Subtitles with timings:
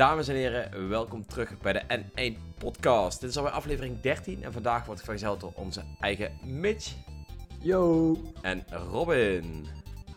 [0.00, 3.20] Dames en heren, welkom terug bij de N1 Podcast.
[3.20, 6.92] Dit is alweer aflevering 13 en vandaag wordt vergezeld door onze eigen Mitch
[7.62, 8.16] Yo!
[8.42, 9.66] en Robin.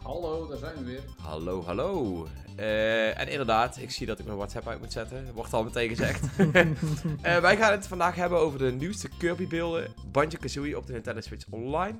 [0.03, 1.01] Hallo, daar zijn we weer.
[1.21, 2.27] Hallo, hallo.
[2.55, 5.33] Eh, en inderdaad, ik zie dat ik mijn WhatsApp uit moet zetten.
[5.33, 6.25] Wordt al meteen gezegd.
[7.21, 9.93] Eh, wij gaan het vandaag hebben over de nieuwste Kirby-beelden.
[10.11, 11.97] Banjo-Kazooie op de Nintendo Switch Online.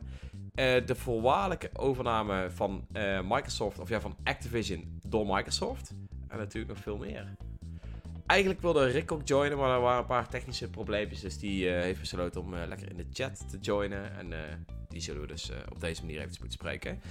[0.53, 5.93] Eh, de voorwaardelijke overname van eh, Microsoft, of ja, van Activision door Microsoft.
[6.27, 7.35] En natuurlijk nog veel meer.
[8.25, 11.19] Eigenlijk wilde Rick ook joinen, maar er waren een paar technische probleempjes.
[11.21, 14.11] Dus die eh, heeft besloten om eh, lekker in de chat te joinen.
[14.17, 14.55] En eh,
[14.89, 17.01] die zullen we dus eh, op deze manier even moeten spreken.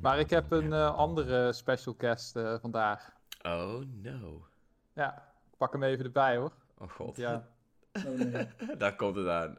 [0.00, 3.12] Maar ik heb een eh, andere special guest eh, vandaag.
[3.42, 4.46] Oh no.
[4.94, 6.52] Ja, ik pak hem even erbij hoor.
[6.78, 7.16] Oh god.
[7.16, 7.48] Ja,
[8.06, 8.46] Oh, nee.
[8.78, 9.58] Daar komt het aan.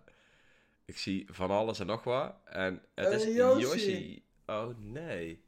[0.85, 2.34] Ik zie van alles en nog wat.
[2.45, 3.62] En het is Yoshi.
[3.62, 4.23] Yoshi.
[4.45, 5.43] Oh nee.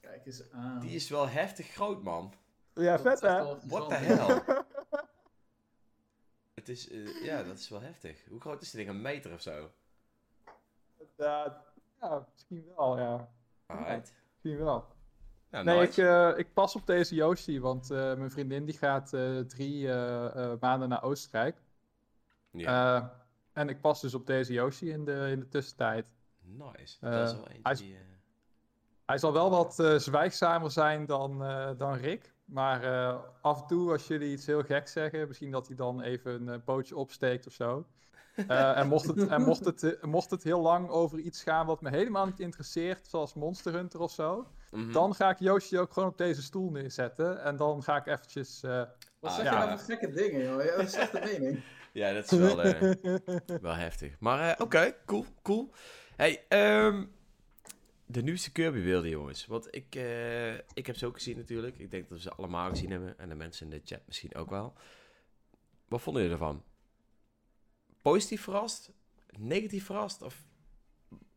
[0.00, 0.80] Kijk eens aan.
[0.80, 2.34] Die is wel heftig groot, man.
[2.74, 3.56] Ja vet hè?
[3.66, 4.42] What the hell?
[6.54, 8.24] Het is, eh, ja, dat is wel heftig.
[8.28, 8.88] Hoe groot is dit ding?
[8.96, 9.70] Een meter of zo?
[11.16, 11.62] Ja,
[12.00, 13.28] ja, misschien wel, ja.
[13.66, 14.14] Alright.
[14.32, 14.86] Misschien wel.
[15.50, 19.12] Ja, Nee, ik, eh, ik pas op deze Yoshi, want eh, mijn vriendin die gaat
[19.12, 21.62] eh, drie eh, eh, maanden naar Oostenrijk.
[22.50, 23.08] ja, Eh,
[23.52, 26.06] en ik pas dus op deze Yoshi in de, in de tussentijd.
[26.40, 26.96] nice.
[27.00, 27.94] dat is wel eentje hij die...
[27.94, 28.00] eh,
[29.06, 32.32] Hij zal wel wat eh, zwijgzamer zijn dan, eh, dan Rick.
[32.52, 36.00] Maar eh, af en toe, als jullie iets heel geks zeggen, misschien dat hij dan
[36.02, 37.86] even een eh, pootje opsteekt of zo.
[38.48, 41.80] Eh, en mocht het, en mocht, het, mocht het heel lang over iets gaan wat
[41.80, 44.92] me helemaal niet interesseert, zoals Monster Hunter of zo, mhm.
[44.92, 47.42] dan ga ik Yoshi ook gewoon op deze stoel neerzetten.
[47.42, 48.62] En dan ga ik eventjes.
[48.62, 48.82] eh,
[49.20, 49.60] Wat Ah, zeg ja.
[49.60, 50.76] je nou voor gekke dingen, joh?
[50.76, 51.60] Dat is echt de mening.
[51.92, 52.56] Ja, dat is wel,
[53.62, 54.16] wel heftig.
[54.18, 55.70] Maar eh, oké, cool, cool.
[56.16, 57.04] Hey, ehm,
[58.12, 59.46] de nieuwste Kirby-beelden, jongens.
[59.46, 61.78] Want ik, eh, ik heb ze ook gezien natuurlijk.
[61.78, 63.18] Ik denk dat we ze allemaal gezien hebben.
[63.18, 64.72] En de mensen in de chat misschien ook wel.
[65.88, 66.62] Wat vonden jullie ervan?
[68.02, 68.90] Positief verrast?
[69.38, 70.22] Negatief verrast?
[70.22, 70.44] Of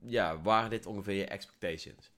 [0.01, 2.13] ja, waren dit ongeveer je expectations?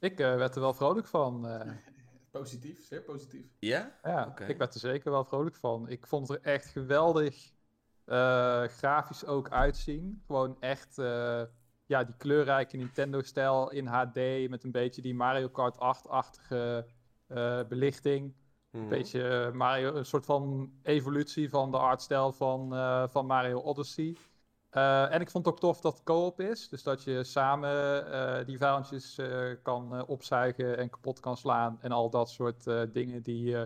[0.00, 1.48] ik eh, werd er wel vrolijk van.
[1.48, 1.72] eh.
[2.30, 3.46] Positief, zeer positief.
[3.58, 3.98] Ja?
[4.02, 5.88] Ja, ik werd er zeker wel vrolijk van.
[5.88, 7.52] Ik vond het er echt geweldig
[8.04, 10.22] eh, grafisch ook uitzien.
[10.26, 11.42] Gewoon echt eh,
[11.88, 16.86] ja, die kleurrijke Nintendo-stijl in HD met een beetje die Mario Kart 8-achtige
[17.26, 18.34] eh, belichting.
[18.70, 18.82] Mhm.
[18.82, 23.58] Een beetje eh, Mario, een soort van evolutie van de artstijl van, eh, van Mario
[23.60, 24.16] Odyssey.
[24.70, 26.68] En ik vond het ook tof dat het co-op is.
[26.68, 31.78] Dus dat je samen die eh, kan opzuigen en kapot kan slaan.
[31.80, 33.56] En al dat soort dingen die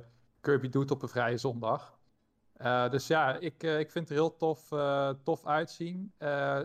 [0.40, 1.98] Kirby doet op een vrije zondag.
[2.62, 6.12] Eh, dus ja, ik, eh, ik vind het heel tof, eh, tof uitzien.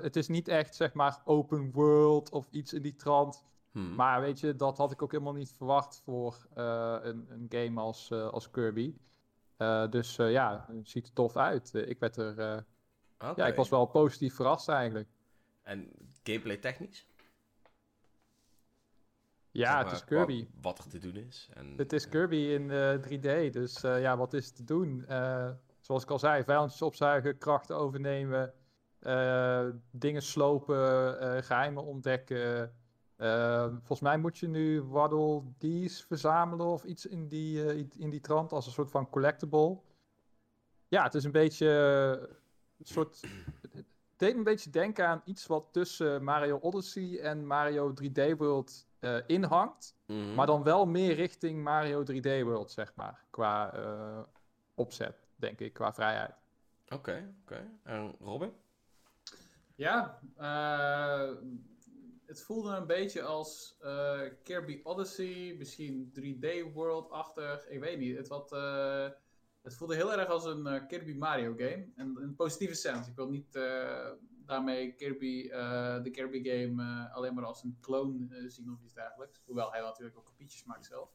[0.02, 3.44] Het is niet echt, zeg maar, open world of iets in die trant.
[3.72, 3.96] Hmm.
[3.96, 8.12] Maar weet je, dat had ik ook helemaal niet verwacht voor een, een game als,
[8.12, 8.96] als Kirby.
[9.90, 11.74] Dus ja, het ziet er tof uit.
[11.74, 12.66] Ik werd er,
[13.36, 15.10] ja, ik was wel positief verrast eigenlijk.
[15.64, 15.92] En
[16.24, 17.08] gameplay technisch?
[19.52, 20.48] Ja, Zeg het is Kirby.
[20.62, 21.50] Wat er te doen is.
[21.54, 25.06] En, Het is Kirby in eh, 3D, dus ja, wat is te doen?
[25.88, 28.54] Zoals ik al zei, vijandjes opzuigen, krachten overnemen,
[29.00, 32.74] eh, dingen slopen, eh, geheimen ontdekken.
[33.16, 38.20] Eh, volgens mij moet je nu Waddle Dees verzamelen of iets in die, in die
[38.20, 39.80] trant als een soort van collectible.
[40.88, 41.68] Ja, het is een beetje
[42.78, 43.22] een soort.
[43.72, 43.86] Het
[44.26, 48.88] deed me een beetje denken aan iets wat tussen Mario Odyssey en Mario 3D World
[49.28, 49.96] inhangt.
[50.06, 50.34] mhm.
[50.34, 53.26] Maar dan wel meer richting Mario 3D World, zeg maar.
[53.30, 53.74] Qua
[54.76, 56.36] opzet, denk ik, qua vrijheid.
[56.90, 57.72] Oké, oké.
[57.84, 58.54] En Robin?
[59.76, 61.36] Ja, eh,
[62.26, 67.68] het voelde een beetje als eh, Kirby Odyssey, misschien 3D World-achtig.
[67.68, 68.18] Ik weet niet.
[68.18, 69.10] Het, wat, eh,
[69.62, 71.88] het voelde heel erg als een eh, Kirby Mario game.
[71.96, 73.08] En in positieve sens.
[73.08, 74.12] Ik wil niet eh,
[74.46, 79.42] daarmee Kirby, eh, de Kirby game alleen maar als een clone zien of iets dergelijks.
[79.46, 81.10] Hoewel hij natuurlijk ook kopietjes maakt zelf.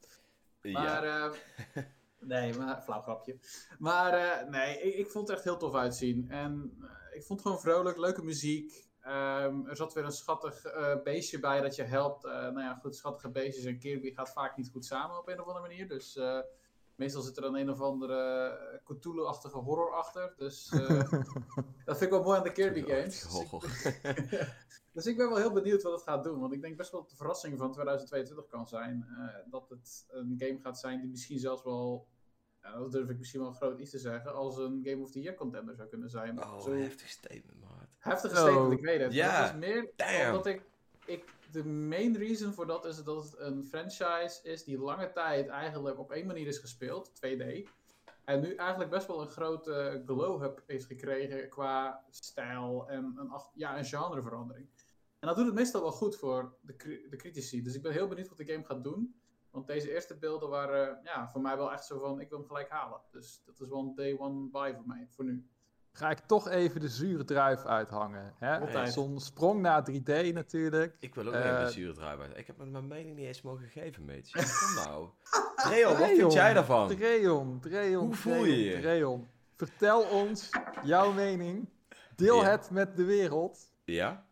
[0.62, 1.32] Maar, ja.
[2.24, 3.38] nee, maar flauw grapje.
[3.78, 6.30] Maar eh, nee, ik, ik vond het echt heel tof uitzien.
[6.30, 8.90] En eh, ik vond het gewoon vrolijk, leuke muziek.
[9.00, 12.22] Ehm, er zat weer een schattig eh, beestje bij dat je helpt.
[12.22, 15.46] Nou ja, goed, schattige beestjes en Kirby gaat vaak niet goed samen op een of
[15.46, 15.88] andere manier.
[15.88, 16.18] Dus
[16.94, 20.34] meestal zit er dan een of andere Cthulhu-achtige horror achter.
[20.36, 20.68] Dus
[21.84, 23.22] dat vind ik wel mooi aan de Kirby games.
[23.22, 24.52] Dus ik,
[24.92, 26.40] dus ik ben wel heel benieuwd wat het gaat doen.
[26.40, 29.06] Want ik denk best wel dat de verrassing van 2022 kan zijn.
[29.10, 32.06] Uh, dat het een game gaat zijn die misschien zelfs wel.
[32.62, 34.34] Ja, dat durf ik misschien wel groot iets te zeggen.
[34.34, 36.42] Als een Game of the Year contender zou kunnen zijn.
[36.44, 36.72] Oh, Zo...
[36.72, 37.88] heftig statement, maat.
[37.98, 39.12] Heftige statement, ik weet het.
[39.12, 40.26] Ja, Dat is meer damn.
[40.26, 40.62] omdat ik,
[41.04, 41.24] ik.
[41.50, 45.98] De main reason voor dat is dat het een franchise is die lange tijd eigenlijk
[45.98, 47.68] op één manier is gespeeld, 2D.
[48.24, 53.78] En nu eigenlijk best wel een grote glow-up heeft gekregen qua stijl en een, ja,
[53.78, 54.66] een genreverandering.
[55.18, 57.62] En dat doet het meestal wel goed voor de, de critici.
[57.62, 59.14] Dus ik ben heel benieuwd wat de game gaat doen.
[59.52, 62.46] Want deze eerste beelden waren ja, voor mij wel echt zo van, ik wil hem
[62.46, 63.00] gelijk halen.
[63.10, 65.46] Dus dat is wel een day one buy voor mij, voor nu.
[65.92, 68.34] Ga ik toch even de zure druif uithangen.
[68.38, 68.58] Hè?
[68.60, 68.92] Altijd.
[68.92, 70.96] Zo'n sprong naar 3D natuurlijk.
[71.00, 72.36] Ik wil ook Eh, even een zure draai uit.
[72.38, 74.38] Ik heb me mijn mening niet eens mogen geven, Meetje.
[74.60, 75.08] Kom nou.
[75.56, 76.88] Dreon, wat vind jij daarvan?
[76.88, 78.80] Dreon, Dreon, Hoe voel je je?
[78.80, 79.28] Dreon.
[79.56, 80.50] Vertel ons
[80.82, 81.68] jouw mening.
[82.16, 82.50] Deel Ja.
[82.50, 83.70] het met de wereld.
[83.84, 84.24] Ja?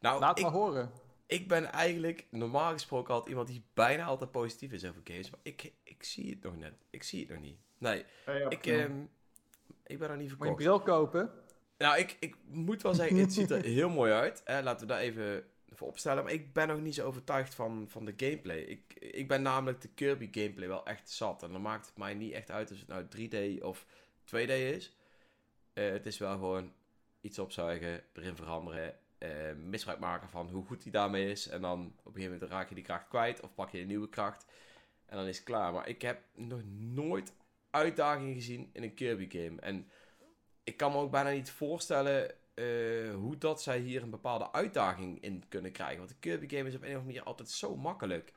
[0.00, 0.90] Nou, Laat ik, maar horen.
[1.28, 5.30] Ik ben eigenlijk normaal gesproken altijd iemand die bijna altijd positief is over games.
[5.30, 6.74] Maar ik, ik zie het nog net.
[6.90, 7.58] Ik zie het nog niet.
[7.78, 8.04] Nee,
[8.48, 9.00] ik, ehm,
[9.86, 10.56] ik ben nog niet Moet je een verkocht.
[10.56, 11.32] bril kopen?
[11.78, 14.42] Nou, ik, ik moet wel zeggen, het ziet er heel mooi uit.
[14.44, 14.62] Hè?
[14.62, 16.24] Laten we daar even voor opstellen.
[16.24, 18.58] Maar ik ben nog niet zo overtuigd van, van de gameplay.
[18.58, 21.42] Ik, ik ben namelijk de Kirby gameplay wel echt zat.
[21.42, 23.86] En dan maakt het mij niet echt uit of het nou 3D of
[24.24, 24.96] 2D is.
[25.72, 26.72] Eh, het is wel gewoon
[27.20, 28.98] iets opzuigen, erin veranderen.
[29.18, 31.48] Eh, misbruik maken van hoe goed hij daarmee is.
[31.48, 33.40] En dan op een gegeven moment raak je die kracht kwijt.
[33.40, 34.46] Of pak je een nieuwe kracht.
[35.06, 35.72] En dan is het klaar.
[35.72, 37.32] Maar ik heb nog nooit
[37.70, 39.60] uitdagingen gezien in een Kirby game.
[39.60, 39.88] En
[40.64, 45.20] ik kan me ook bijna niet voorstellen eh, hoe dat zij hier een bepaalde uitdaging
[45.22, 45.96] in kunnen krijgen.
[45.98, 48.32] Want de Kirby game is op een of andere manier altijd zo makkelijk.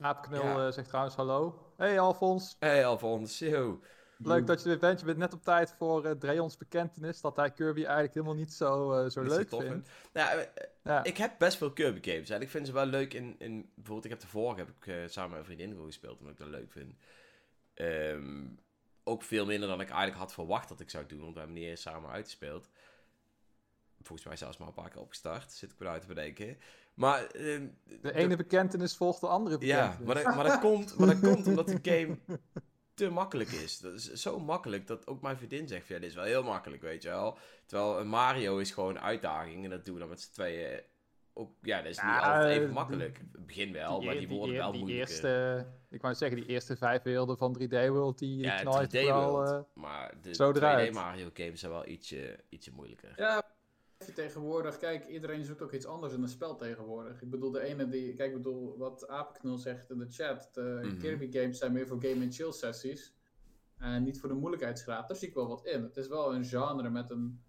[0.00, 0.66] Aapknul Ja.
[0.66, 1.72] eh, zegt trouwens hallo.
[1.76, 3.80] Hey Alfons, hey, Alfons, yo.
[4.18, 5.00] Leuk dat je er weer bent.
[5.00, 8.52] Je bent net op tijd voor eh Dreons bekentenis dat hij Kirby eigenlijk helemaal niet
[8.52, 9.88] zo, eh, zo Niet zo leuk tof vindt.
[10.12, 11.04] Nou, ja, eh, Ja.
[11.04, 12.30] ik heb best veel Kirby games.
[12.30, 15.10] En ik vind ze wel leuk in, in bijvoorbeeld, ik heb de vorige heb ik
[15.10, 16.94] samen met een vriendin gespeeld, omdat ik dat leuk vind.
[17.74, 18.44] Ehm,
[19.04, 21.56] ook veel minder dan ik eigenlijk had verwacht dat ik zou doen, want we hebben
[21.56, 22.68] niet eens samen uitgespeeld.
[24.02, 26.58] Volgens mij zelfs maar een paar keer opgestart, zit ik me uit te bedenken.
[26.94, 27.66] Maar ehm,
[28.00, 30.06] De ene bekentenis volgt de andere Ja, bekentenis.
[30.14, 32.18] maar dat, maar, dat komt, maar dat komt omdat de game
[32.96, 33.78] te makkelijk is.
[33.78, 36.42] Dat is zo makkelijk dat ook mijn vriendin zegt: van, ja, dit is wel heel
[36.42, 37.38] makkelijk, weet je wel.
[37.66, 40.80] Terwijl een Mario is gewoon een uitdaging en dat doen we dan met z'n tweeën.
[41.32, 43.20] Ook, ja, dat is niet Ja, altijd even makkelijk.
[43.32, 45.08] Het begin wel, maar die worden wel die moeilijker.
[45.14, 48.86] eerste, ik wou zeggen, die eerste vijf werelden van 3D World, die ja, knal je
[48.86, 49.30] 3D toch wel...
[49.30, 49.50] World.
[49.50, 50.92] eh, maar de zo 2D eruit.
[50.92, 53.12] Mario games zijn wel ietsje, ietsje moeilijker.
[53.16, 53.42] Ja,
[54.04, 57.22] tegenwoordig, kijk, iedereen zoekt ook iets anders in een spel tegenwoordig.
[57.22, 60.80] Ik bedoel, de ene die, kijk, ik bedoel, wat Apenknul zegt in de chat, de
[60.82, 60.98] Mhm.
[60.98, 63.14] Kirby games zijn meer voor game en chill sessies.
[63.78, 65.08] En niet voor de moeilijkheidsgraad.
[65.08, 65.82] Daar zie ik wel wat in.
[65.82, 67.42] Het is wel een genre met een,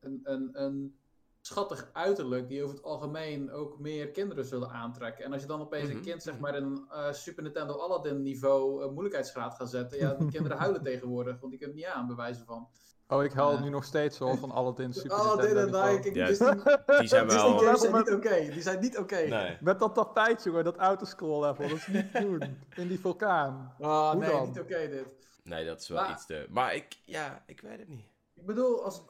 [0.00, 0.98] een, een, een
[1.40, 5.24] schattig uiterlijk die over het algemeen ook meer kinderen zullen aantrekken.
[5.24, 5.96] En als je dan opeens Mhm.
[5.96, 9.98] een kind, zeg maar, in een eh, Super Nintendo Aladdin niveau eh, moeilijkheidsgraad gaat zetten,
[9.98, 12.68] ja, die kinderen huilen tegenwoordig, want die kunnen het niet aan, bewijzen van.
[13.10, 13.60] Oh, ik huil Ja.
[13.60, 15.80] nu nog steeds hoor, van Aladdin Super Oh, Nintendo.
[15.80, 17.58] Kijk, Ja, Disney, Die zijn Disney wel...
[17.58, 18.34] games zijn Met- niet oké.
[18.52, 19.16] Die zijn niet oké.
[19.20, 19.56] Nee.
[19.60, 22.58] Met dat tapijt, jongen, dat autoscroll level, dat is niet te doen.
[22.76, 23.74] In die vulkaan.
[23.80, 24.46] Ah, Hoe nee, dan?
[24.46, 25.06] niet oké dit.
[25.44, 26.46] nee, dat is wel Maar- iets te...
[26.50, 28.04] Maar ik, ja, ik weet het niet.
[28.34, 29.02] Ik bedoel, als...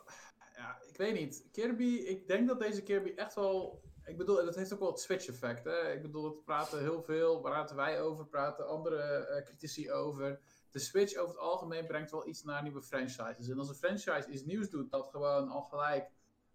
[0.56, 1.44] Ja, ik weet niet.
[1.52, 3.82] Kirby, ik denk dat deze Kirby echt wel...
[4.04, 5.64] Ik bedoel, dat heeft ook wel het Switch-effect.
[5.64, 5.92] Hè?
[5.92, 7.42] Ik bedoel, dat praten heel veel.
[7.42, 8.26] Waar praten wij over?
[8.26, 10.40] Praten andere eh, critici over.
[10.70, 13.48] De Switch over het algemeen brengt wel iets naar nieuwe franchises.
[13.48, 16.10] En als een franchise iets nieuws doet, dat gewoon al gelijk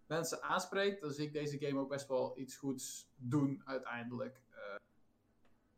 [0.06, 4.40] mensen aanspreekt, dan zie ik deze game ook best wel iets goeds doen uiteindelijk.
[4.50, 4.58] Eh,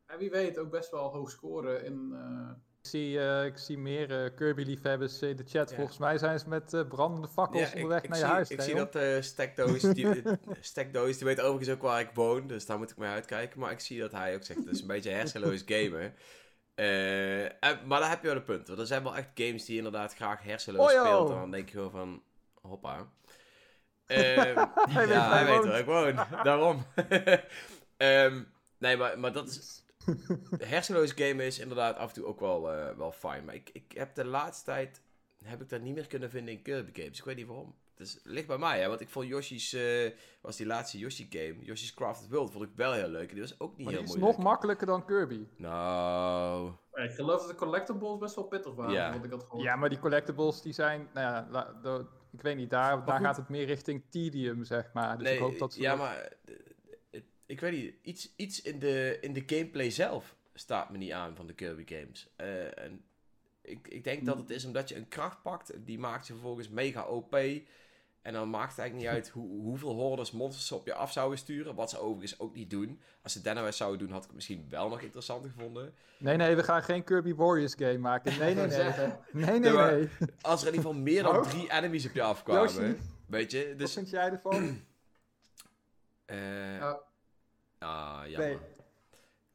[0.06, 2.10] en wie weet ook best wel hoog scoren in...
[2.12, 2.50] eh,
[2.82, 5.70] Ik zie, eh, ik zie meer eh, Kirby-liefhebbers in de chat.
[5.70, 5.76] Ja.
[5.76, 8.34] Volgens mij zijn ze met eh, brandende fakkels Ja, onderweg ik, naar ik je zie,
[8.34, 8.50] huis.
[8.50, 10.22] Ik zie dat eh Stekdoos, die,
[10.60, 13.60] Stekdoos, die weet overigens ook waar ik woon, dus daar moet ik mee uitkijken.
[13.60, 16.14] Maar ik zie dat hij ook zegt, het is een beetje hersenloos gamen.
[16.78, 18.66] Eh, en- maar daar heb je wel een punt.
[18.68, 21.30] Want er zijn wel echt games die je inderdaad graag hersenloos Oh, speelt.
[21.30, 22.22] En dan denk je gewoon van,
[22.62, 22.96] hoppa.
[24.06, 26.14] Hij ja, waar hij weet waar ik woon.
[26.44, 26.84] Daarom.
[27.96, 28.42] Ehm,
[28.78, 29.84] nee, maar, maar dat is...
[30.58, 33.44] Hersenloos gamen is inderdaad af en toe ook wel, eh, wel fijn.
[33.44, 35.00] Maar ik, ik heb de laatste tijd...
[35.44, 37.18] Heb ik dat niet meer kunnen vinden in Kirby games.
[37.18, 37.74] Ik weet niet waarom.
[37.98, 38.88] Het is, ligt bij mij, hè.
[38.88, 39.72] Want ik vond Yoshi's...
[39.72, 41.56] eh, was die laatste Yoshi game.
[41.64, 43.28] Yoshi's Crafted World vond ik wel heel leuk.
[43.28, 44.38] En die was ook niet Maar heel die is moeilijk.
[44.38, 45.46] nog makkelijker dan Kirby.
[45.56, 46.72] Nou...
[46.92, 49.12] ik geloof dat de collectibles best wel pittig waren, Ja.
[49.22, 49.62] ik had gehoord.
[49.64, 53.16] Ja, maar die collectibles die zijn, nou ja, la- de- ik weet niet, daar, daar
[53.16, 53.26] goed.
[53.26, 55.18] gaat het meer richting tedium, zeg maar.
[55.18, 56.32] Dus nee, ik hoop dat ze ja, maar...
[57.10, 57.94] eh, ik weet niet.
[58.02, 61.94] Iets, iets in, de, in de gameplay zelf staat me niet aan van de Kirby
[61.94, 62.32] games.
[62.36, 63.04] Eh, en
[63.62, 65.72] ik, ik denk dat het is omdat je een kracht pakt.
[65.86, 67.36] Die maakt je vervolgens mega OP.
[68.22, 71.12] En dan maakt het eigenlijk niet uit hoe, hoeveel hordes monsters ze op je af
[71.12, 71.74] zouden sturen.
[71.74, 73.00] Wat ze overigens ook niet doen.
[73.22, 75.94] Als ze Dynamite zouden doen, had ik het misschien wel nog interessanter gevonden.
[76.18, 78.38] Nee, nee, we gaan geen Kirby Warriors game maken.
[78.38, 78.92] Nee, nee, nee.
[79.32, 80.08] Nee, nee, nee.
[80.40, 81.42] Als er in ieder geval meer dan Oh.
[81.42, 82.62] drie enemies op je afkwamen.
[82.62, 82.96] Yoshi?
[83.26, 83.68] Weet je?
[83.68, 83.92] Wat Dus...
[83.92, 84.54] vind jij ervan?
[86.24, 87.00] eh Ja.
[87.78, 88.48] Ah, jammer.
[88.48, 88.58] Nee,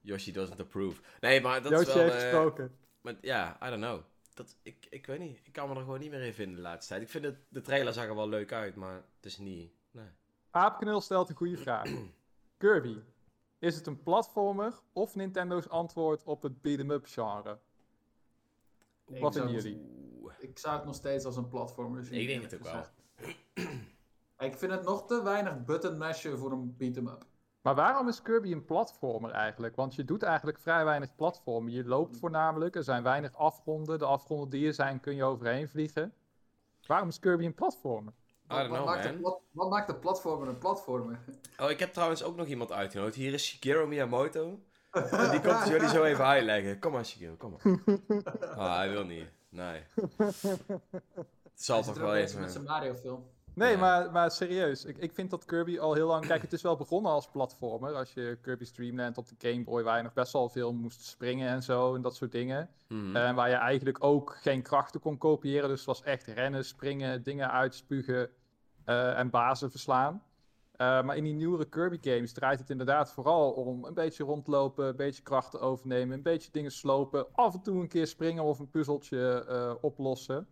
[0.01, 1.01] Yoshi doesn't approve.
[1.22, 2.03] Nee, maar dat Yoshi is wel...
[2.03, 2.75] heeft eh, gesproken.
[3.01, 4.01] maar ja, I don't know.
[4.33, 5.39] Dat, ik, ik weet niet.
[5.43, 7.01] Ik kan me er gewoon niet meer in vinden de laatste tijd.
[7.01, 9.71] Ik vind het, de trailer zag er wel leuk uit, maar het is niet...
[9.91, 10.07] Nee.
[10.51, 11.89] Aapknul stelt een goede vraag.
[12.57, 12.97] Kirby,
[13.59, 17.59] is het een platformer of Nintendo's antwoord op het beat-em-up genre?
[19.05, 19.81] Wat vinden jullie?
[20.39, 22.19] Ik zou het nog steeds als een platformer zien.
[22.19, 22.85] Ik denk het ook wel.
[24.39, 27.25] Ik vind het nog te weinig button mashen voor een beat-em-up.
[27.63, 29.75] Maar waarom is Kirby een platformer eigenlijk?
[29.75, 31.72] Want je doet eigenlijk vrij weinig platformen.
[31.72, 34.00] Je loopt voornamelijk, er zijn weinig afgronden.
[34.00, 36.13] De afgronden die er zijn kun je overheen vliegen.
[36.88, 38.13] Waarom is Kirby een platformer?
[38.51, 39.13] I don't wat, know, maakt man.
[39.13, 41.20] de plat- wat maakt de platformer een platformer?
[41.62, 43.15] Oh, ik heb trouwens ook nog iemand uitgenodigd.
[43.15, 44.60] Hier is Shigeru Miyamoto.
[44.91, 46.79] En die komt het jullie zo even uitleggen.
[46.79, 47.77] Kom maar, Shigeru, kom maar.
[48.58, 49.27] Ah, hij wil niet.
[49.50, 49.84] Nee.
[50.17, 52.39] Het zal toch wel even...
[52.41, 53.25] met zijn Mario film.
[53.55, 54.86] Nee, maar, maar serieus.
[54.86, 56.25] Ik, ik vind dat Kirby al heel lang...
[56.25, 57.93] Kijk, het is wel begonnen als platformer.
[57.93, 59.83] Als je Kirby's Dream Land op de Game Boy...
[59.83, 62.69] waar je nog best wel veel moest springen en zo en dat soort dingen.
[62.88, 63.15] Mhm.
[63.15, 65.69] En waar je eigenlijk ook geen krachten kon kopiëren.
[65.69, 68.29] Dus het was echt rennen, springen, dingen uitspugen
[68.86, 70.24] eh, en bazen verslaan.
[70.74, 74.88] Eh, maar in die nieuwere Kirby games draait het inderdaad vooral om een beetje rondlopen,
[74.88, 78.60] een beetje krachten overnemen, een beetje dingen slopen, af en toe een keer springen of
[78.60, 80.48] een puzzeltje eh, oplossen.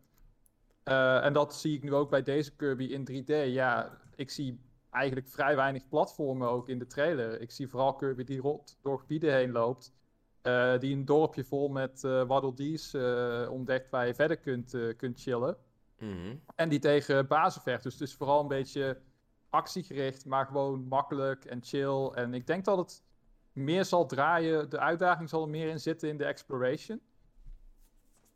[0.84, 3.28] Eh, en dat zie ik nu ook bij deze Kirby in 3D.
[3.54, 4.60] Ja, ik zie
[4.90, 7.42] eigenlijk vrij weinig platformen ook in de trailer.
[7.42, 9.94] Ik zie vooral Kirby die rond door gebieden heen loopt.
[10.42, 12.96] eh, die een dorpje vol met eh Waddle Dees
[13.50, 15.58] ontdekt waar je verder kunt, kunt chillen.
[15.98, 16.36] Mhm.
[16.56, 17.84] En die tegen bazen vecht.
[17.84, 19.02] Dus het is vooral een beetje
[19.50, 22.06] actiegericht, maar gewoon makkelijk en chill.
[22.14, 23.04] En ik denk dat het
[23.52, 24.70] meer zal draaien.
[24.70, 27.02] De uitdaging zal er meer in zitten in de exploration.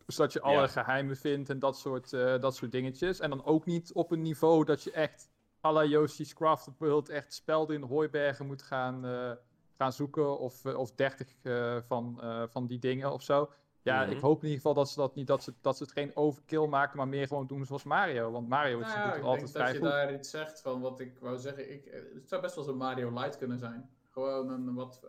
[0.06, 0.68] Dus dat je alle Ja.
[0.68, 3.20] geheimen vindt en dat soort, eh, dat soort dingetjes.
[3.20, 5.30] En dan ook niet op een niveau dat je echt
[5.64, 9.32] à la Yoshi's Crafted World echt spelden in de hooibergen moet gaan, eh,
[9.78, 10.40] gaan zoeken.
[10.40, 13.52] Of, eh, of 30 eh, van, eh, van die dingen of zo.
[13.82, 14.12] Ja, Mhm.
[14.12, 16.16] ik hoop in ieder geval dat ze dat niet, dat ze, dat ze het geen
[16.16, 18.32] overkill maken, maar meer gewoon doen zoals Mario.
[18.32, 19.90] Want Mario is Nou doet ja, het ik altijd denk vrij dat je goed.
[19.90, 21.72] daar iets zegt van wat ik wou zeggen.
[21.74, 23.90] Ik, het zou best wel zo'n Mario Light kunnen zijn.
[24.12, 25.06] Gewoon een wat...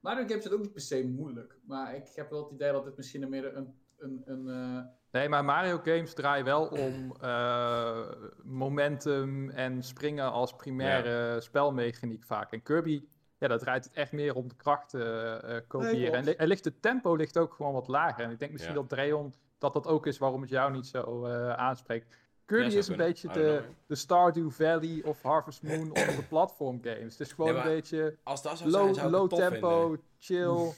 [0.00, 1.58] Mario games zijn ook niet per se moeilijk.
[1.66, 3.74] Maar ik heb wel het idee dat dit misschien een meer een...
[3.98, 8.00] een, een eh, Nee, maar Mario games draaien wel om eh,
[8.42, 12.52] momentum en springen als primaire spelmechaniek vaak.
[12.52, 13.04] En Kirby,
[13.38, 16.14] ja, dat draait het echt meer om de krachten eh, kopiëren.
[16.14, 18.24] en, li- en ligt het tempo ligt ook gewoon wat lager.
[18.24, 18.80] En ik denk misschien Ja.
[18.80, 22.16] dat Dreon dat dat ook is waarom het jou niet zo eh, aanspreekt.
[22.44, 23.06] Kirby is een kunnen.
[23.06, 27.18] beetje de, know, de Stardew Valley of Harvest Moon onder de platform games.
[27.18, 30.00] Het is gewoon Nee, een beetje Als dat zou zijn, low, low tempo, vinden.
[30.18, 30.72] chill.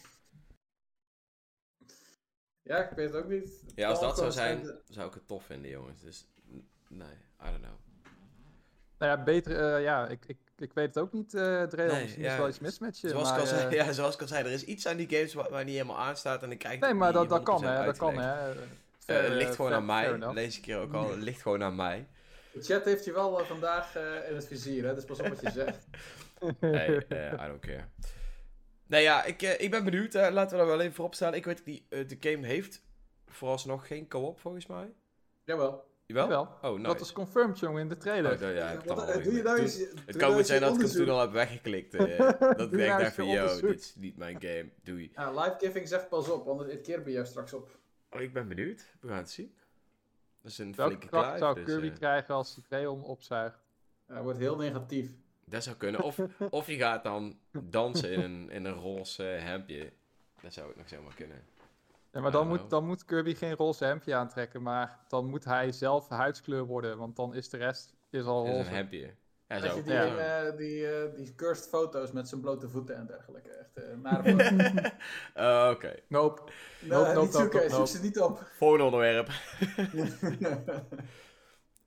[2.66, 3.42] ja, ik weet het ook niet.
[3.66, 6.00] Het Ja, als dat zou zijn, zou ik het tof vinden, jongens.
[6.00, 6.26] Dus,
[6.88, 7.08] nee,
[7.42, 7.74] I don't know.
[8.98, 11.88] Nou ja, beter, eh, ja, ik, ik, ik weet het ook niet, eh Dreon.
[11.88, 13.08] Nee, Misschien ja, is er wel iets mis met je.
[13.08, 14.96] Zoals, maar, ik al zei, eh, ja, zoals ik al zei, er is iets aan
[14.96, 17.62] die games waar, waar niet helemaal aanstaat en ik krijg Nee, maar dat, dat kan,
[17.62, 17.84] 100% hè.
[17.84, 18.50] Dat kan, hè.
[18.50, 21.62] Eh, het ligt gewoon fair- aan mij, lees ik hier ook al, het ligt gewoon
[21.62, 22.06] aan mij.
[22.52, 24.94] De chat heeft je wel vandaag eh, in het vizier, hè?
[24.94, 25.86] dus pas op wat je zegt.
[26.60, 27.84] Hey, eh, I don't care.
[28.86, 30.14] Nee, ja, ik, eh, ik ben benieuwd.
[30.14, 31.34] eh, laten we daar wel even voorop staan.
[31.34, 32.82] Ik weet, die, eh, de game heeft
[33.26, 34.92] vooralsnog geen co-op, volgens mij.
[35.44, 35.84] Jawel.
[36.06, 36.24] Jawel?
[36.28, 36.48] Jawel.
[36.62, 36.82] Oh, nice.
[36.82, 38.32] Dat is confirmed, jongen, in de trailer.
[38.32, 40.60] Oh, nou ja, ik Wat, doe je nou eens- doe Het nou kan goed zijn
[40.60, 41.94] dat ik hem toen al heb weggeklikt.
[41.94, 44.68] eh, dat ik denk nou van, yo, dit is niet mijn game.
[44.82, 45.10] Doei.
[45.14, 47.78] Ja, live giving zegt pas op, anders eet Kirby jou straks op.
[48.10, 48.86] Oh, ik ben benieuwd.
[49.00, 49.54] We gaan het zien.
[50.42, 53.58] Dat is een Welke flinke kracht kluif, zou dus, Kirby krijgen als hij Dreon opzuigt?
[54.06, 55.10] Hij wordt heel negatief.
[55.50, 56.02] Dat zou kunnen.
[56.02, 56.18] Of,
[56.50, 59.92] of je gaat dan dansen in een, in een roze hemdje.
[60.42, 61.42] Dat zou ook nog zomaar kunnen.
[62.12, 65.72] Ja, maar dan moet, dan moet Kirby geen roze hemdje aantrekken, maar dan moet hij
[65.72, 68.68] zelf huidskleur worden, want dan is de rest is al Dat is roze.
[68.70, 69.14] een hemdje.
[69.48, 69.76] Ja, Als zo.
[69.76, 70.16] je die, Ja.
[70.46, 73.50] eh, die, eh, die cursed foto's met zijn blote voeten en dergelijke.
[73.50, 73.70] Echt
[75.36, 75.94] uh, Oké.
[76.08, 76.42] Nope.
[76.80, 77.86] Nope, niet zoeken, nope, zoek nope.
[77.86, 78.50] ze niet op.
[78.56, 79.28] Volgende onderwerp.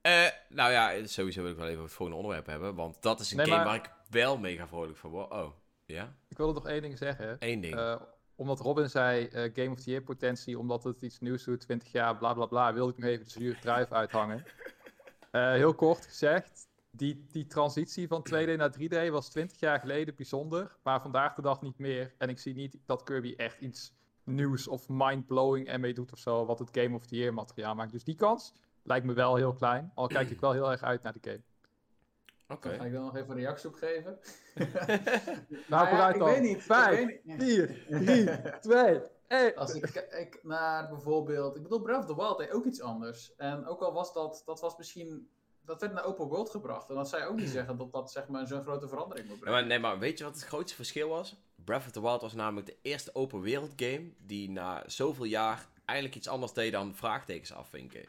[0.02, 2.76] Eh, nou ja, sowieso wil ik wel even het volgende onderwerp hebben.
[2.76, 5.32] Want dat is een Nee, game maar- waar ik wel mega vrolijk van word.
[5.32, 5.52] Oh,
[5.86, 6.16] ja?
[6.28, 7.36] Ik wilde nog één ding zeggen.
[7.40, 7.76] Eén ding.
[7.76, 7.96] Eh,
[8.36, 11.92] omdat Robin zei eh, Game of the Year potentie, omdat het iets nieuws doet, 20
[11.92, 14.44] jaar, bla bla bla, wilde ik nog even de zure druif uithangen.
[15.32, 20.76] Heel kort gezegd, die, die transitie van 2D naar 3D was 20 jaar geleden bijzonder,
[20.84, 22.14] maar vandaag de dag niet meer.
[22.18, 26.46] En ik zie niet dat Kirby echt iets nieuws of mind-blowing ermee doet of zo,
[26.46, 27.92] wat het Game of the Year materiaal maakt.
[27.92, 31.04] Dus die kans lijkt me wel heel klein, al kijk ik wel heel erg uit
[31.04, 31.42] naar de game.
[32.48, 32.70] Oké.
[32.70, 34.20] Dan ga ik dan nog even een reactie op geven.
[35.68, 36.30] Nou, ja, vooruit ik dan.
[36.30, 36.64] weet niet.
[36.64, 37.44] Vijf, ik weet niet.
[37.44, 39.56] 4, 3, 2, 1.
[39.56, 43.36] Als ik kijk naar bijvoorbeeld, ik bedoel, Breath of the Wild deed ook iets anders.
[43.36, 45.30] En ook al was dat, dat was misschien,
[45.66, 46.90] dat werd naar open world gebracht.
[46.90, 49.36] En dat zou je ook niet zeggen dat dat zeg maar zo'n grote verandering moet
[49.38, 49.60] Ja, brengen.
[49.60, 51.36] maar, nee, maar weet je wat het grootste verschil was?
[51.56, 55.68] Breath of the Wild was namelijk de eerste open wereld game die na zoveel jaar
[55.86, 58.06] eindelijk iets anders deed dan vraagtekens afvinken.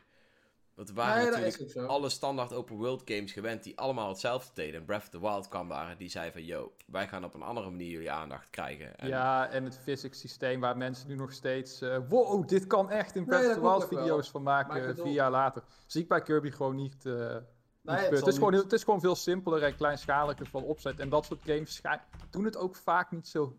[0.80, 4.50] Want we waren Nee, dat natuurlijk alle standaard open world games gewend die allemaal hetzelfde
[4.54, 4.80] deden.
[4.80, 7.34] En Breath of the Wild kwam daar en die zei van, yo, wij gaan op
[7.34, 8.96] een andere manier jullie aandacht krijgen.
[8.98, 11.80] En Ja, en het physics systeem waar mensen nu nog steeds...
[11.80, 14.00] eh, wow, dit kan echt in Breath Nee, of the dat Wild wel.
[14.00, 15.62] video's van maken, bedoel- vier jaar later.
[15.86, 17.06] Zie ik bij Kirby gewoon niet...
[17.06, 18.18] eh, Nee, gebeuren.
[18.18, 21.00] het is gewoon, het is gewoon veel simpeler en kleinschaliger van opzet.
[21.00, 23.56] En dat soort games schijn- doen het ook vaak niet zo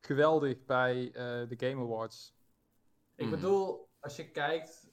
[0.00, 2.34] geweldig bij eh, de Game Awards.
[3.14, 3.34] Ik Mhm.
[3.34, 4.87] bedoel, als je kijkt,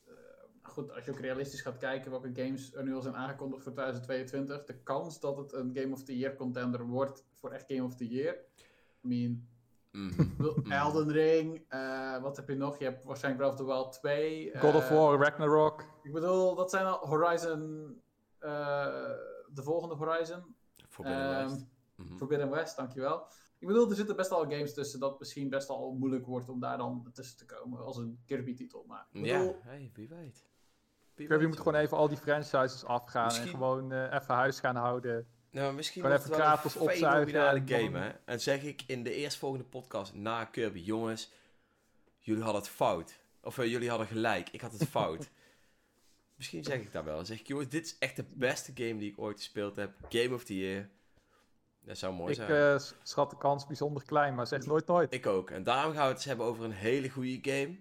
[0.76, 3.72] goed, als je ook realistisch gaat kijken welke games er nu al zijn aangekondigd voor
[3.72, 7.84] 2022, de kans dat het een Game of the Year contender wordt voor echt Game
[7.84, 8.36] of the Year.
[9.04, 9.48] I mean,
[9.92, 10.72] Mhm.
[10.72, 12.78] Elden Ring, eh, wat heb je nog?
[12.78, 14.58] Je hebt waarschijnlijk Breath of the Wild 2.
[14.60, 15.84] God of eh, War, Ragnarok.
[16.04, 17.94] Ik bedoel, dat zijn al Horizon,
[18.40, 18.50] eh,
[19.54, 20.56] de volgende Horizon.
[20.90, 21.66] Forbidden Ehm, West.
[21.96, 22.18] Mhm.
[22.18, 23.28] Forbidden West, dankjewel.
[23.60, 26.60] Ik bedoel, er zitten best wel games tussen dat misschien best wel moeilijk wordt om
[26.60, 28.84] daar dan tussen te komen als een Kirby-titel.
[28.88, 30.46] Maar ik Ja, hey, wie weet.
[31.16, 34.76] Kirby moet gewoon even al die franchises afgaan Misschien- en gewoon eh, even huis gaan
[34.76, 35.28] houden.
[35.52, 38.10] Nou, misschien Gewoon even Kratos een opzuigen fenomenale en game, dan- hè.
[38.26, 41.32] En zeg ik in de eerstvolgende podcast na Kirby, jongens,
[42.20, 43.20] jullie hadden het fout.
[43.42, 45.30] Of eh, jullie hadden gelijk, ik had het fout.
[46.36, 47.16] misschien zeg ik dat wel.
[47.16, 49.92] Dan zeg ik, jongens, dit is echt de beste game die ik ooit gespeeld heb.
[50.10, 50.90] Game of the Year.
[51.82, 52.52] Dat zou mooi Ik zijn.
[52.74, 55.14] eh, s- schat de kans bijzonder klein, maar zeg nooit nooit.
[55.14, 55.50] Ik ook.
[55.50, 57.78] En daarom gaan we het eens hebben over een hele goede game.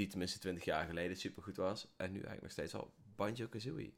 [0.00, 1.88] Die tenminste 20 jaar geleden supergoed was.
[1.96, 3.92] En nu eigenlijk nog steeds al Banjo-Kazooie.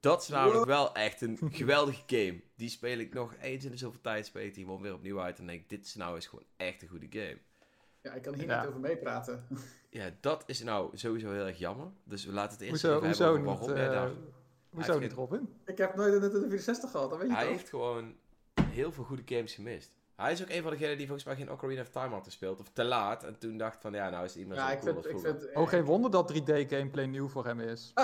[0.00, 2.40] Dat is namelijk wel echt een geweldige game.
[2.56, 4.26] Die speel ik nog eens in de zoveel tijd.
[4.26, 5.38] Speel ik die gewoon weer opnieuw uit.
[5.38, 7.38] En denk ik, dit is nou eens gewoon echt een goede game.
[8.02, 8.58] ja, ik kan hier Ja.
[8.60, 9.46] niet over meepraten.
[9.90, 11.86] Ja, dat is nou sowieso heel erg jammer.
[12.04, 14.12] Dus we laten het eerst Hoezo, even hoezo hebben niet, over waarom jij eh, daar...
[14.70, 15.54] hoezo Hij niet, Robin?
[15.66, 17.52] ik heb nooit een Nintendo 64 gehad, dat weet je Hij toch?
[17.52, 18.14] heeft gewoon
[18.62, 19.90] heel veel goede games gemist.
[20.20, 22.60] Hij is ook een van degenen die volgens mij geen Ocarina of Time had gespeeld.
[22.60, 23.24] Of te laat.
[23.24, 25.10] En toen dacht van, ja, nou is meer Ja, zo ik cool vind, als ik
[25.10, 25.40] vroeger.
[25.40, 25.56] vind...
[25.56, 27.92] Oh, geen wonder dat 3D-gameplay nieuw voor hem is.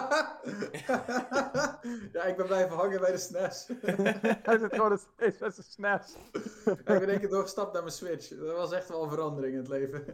[2.13, 3.69] ja, ik ben blijven hangen bij de SNES.
[4.49, 6.17] Hij zit gewoon steeds met zijn SNES.
[6.65, 8.29] ik ben in één keer doorgestapt naar mijn Switch.
[8.29, 10.05] Dat was echt wel een verandering in het leven.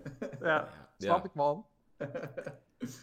[0.40, 1.66] Ja, snap ik man.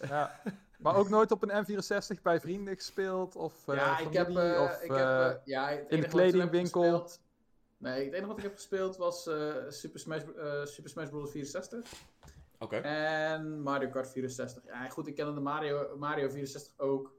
[0.10, 0.41] ja.
[0.78, 3.36] Maar ook nooit op een N64 bij vrienden gespeeld?
[3.36, 4.54] Of eh ja, ik heb, familie?
[4.54, 7.10] eh, of, ik heb, eh, eh, ja, het de kledingwinkel?
[7.80, 11.32] Nee, het enige wat ik heb gespeeld was eh, Super, Smash, eh, Super Smash Bros.
[11.32, 11.92] 64
[12.58, 12.76] Oké.
[12.76, 14.65] en Mario Kart 64.
[14.65, 17.18] Ja, goed, ik ken de Mario, Mario 64 ook.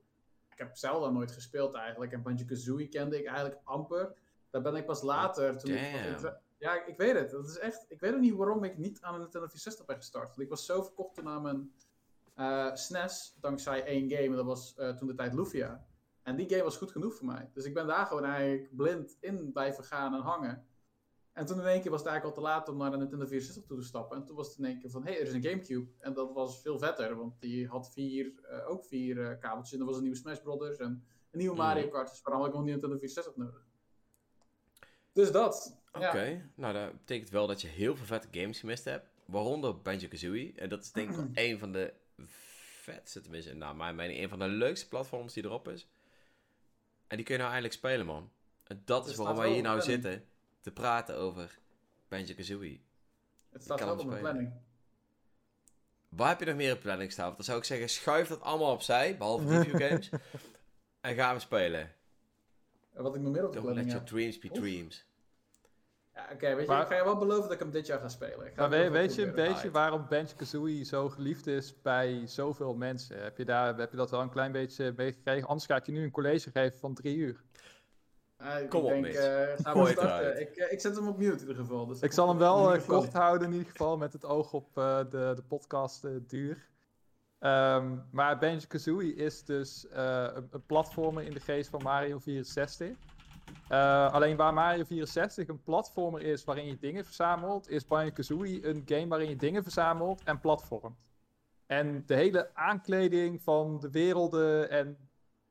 [0.51, 2.13] Ik heb Zelda nooit gespeeld eigenlijk.
[2.13, 4.15] En Banjo-Kazooie kende ik eigenlijk amper.
[4.51, 6.37] Daar ben ik pas later, toen Damn.
[6.59, 7.31] Ja, ik weet het.
[7.31, 7.85] Dat is echt...
[7.89, 10.29] Ik weet ook niet waarom ik niet aan een Nintendo 64 ben gestart.
[10.29, 11.73] Want ik was zo verkocht toen aan mijn
[12.35, 14.27] eh, SNES, dankzij één game.
[14.27, 15.85] En dat was toen de tijd Lufia.
[16.23, 17.51] En die game was goed genoeg voor mij.
[17.53, 20.65] Dus ik ben daar gewoon eigenlijk blind in blijven gaan en hangen.
[21.33, 23.27] En toen in één keer was het eigenlijk al te laat om naar de Nintendo
[23.27, 24.17] 64 toe te stappen.
[24.17, 25.91] En toen was het in één keer van, hé, hey, er is een Gamecube.
[25.99, 29.73] En dat was veel vetter, want die had vier, eh, ook vier eh, kabeltjes.
[29.73, 31.65] En er was een nieuwe Smash Brothers en een nieuwe Mhm.
[31.65, 32.09] Mario Kart.
[32.11, 33.67] Dus waarom had ik nog een Nintendo 64 nodig?
[35.13, 35.79] Dus dat.
[35.93, 36.41] Oké, Ja.
[36.55, 39.09] nou dat betekent wel dat je heel veel vette games gemist hebt.
[39.25, 40.53] Waaronder Banjo-Kazooie.
[40.57, 41.93] En dat is denk ik wel een van de
[42.25, 45.89] vetste, tenminste, nou mijn mening, een van de leukste platforms die erop is.
[47.11, 48.31] En die kun je nou eindelijk spelen, man.
[48.65, 50.03] En dat Het is waarom wij hier nou planning.
[50.03, 50.29] zitten
[50.61, 51.59] te praten over
[52.09, 52.81] Banjo-Kazooie.
[53.49, 54.53] Het staat wel op mijn planning.
[56.09, 57.25] Waar heb je nog meer op planning staan?
[57.25, 60.11] Want dan zou ik zeggen, schuif dat allemaal opzij, behalve reviewgames.
[61.01, 61.93] en gaan we spelen.
[62.93, 64.07] En Wat ik nog meer op de Don't let planning your heb.
[64.09, 65.05] dreams be dreams.
[66.29, 67.99] Ja, Oké, weet je, Maar- ik ga je wel beloven dat ik hem dit jaar
[67.99, 68.47] ga spelen.
[68.47, 73.23] Ik ga Maar weet, je een beetje waarom Banjo-Kazooie zo geliefd is bij zoveel mensen?
[73.23, 75.49] Heb je, daar, heb je dat wel een klein beetje meegekregen?
[75.49, 77.43] Anders ga ik je nu een college geven van drie uur.
[78.37, 80.41] Ah, ik Kom op, denk, eh, Gooi starten.
[80.41, 81.87] Ik, eh, ik zet hem op mute in ieder geval.
[81.87, 84.79] Dus Ik zal hem wel eh, kort houden in ieder geval, met het oog op
[84.79, 86.69] eh, de, de podcast eh, duur.
[87.39, 92.89] Ehm, maar Banjo-Kazooie is dus eh, een, een platformer in de geest van Mario 64.
[93.69, 98.83] Eh, alleen waar Mario 64 een platformer is waarin je dingen verzamelt, is Banjo-Kazooie een
[98.87, 100.99] game waarin je dingen verzamelt en platformt.
[101.67, 104.97] En de hele aankleding van de werelden en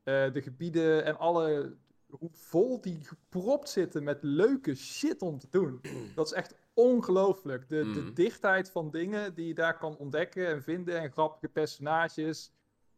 [0.03, 1.75] eh, de gebieden en alle
[2.09, 5.81] hoe vol die gepropt zitten met leuke shit om te doen.
[6.15, 7.69] Dat is echt ongelooflijk.
[7.69, 8.13] De, de Mhm.
[8.13, 10.99] dichtheid van dingen die je daar kan ontdekken en vinden.
[11.01, 12.51] En grappige personages.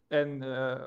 [0.07, 0.83] En eh,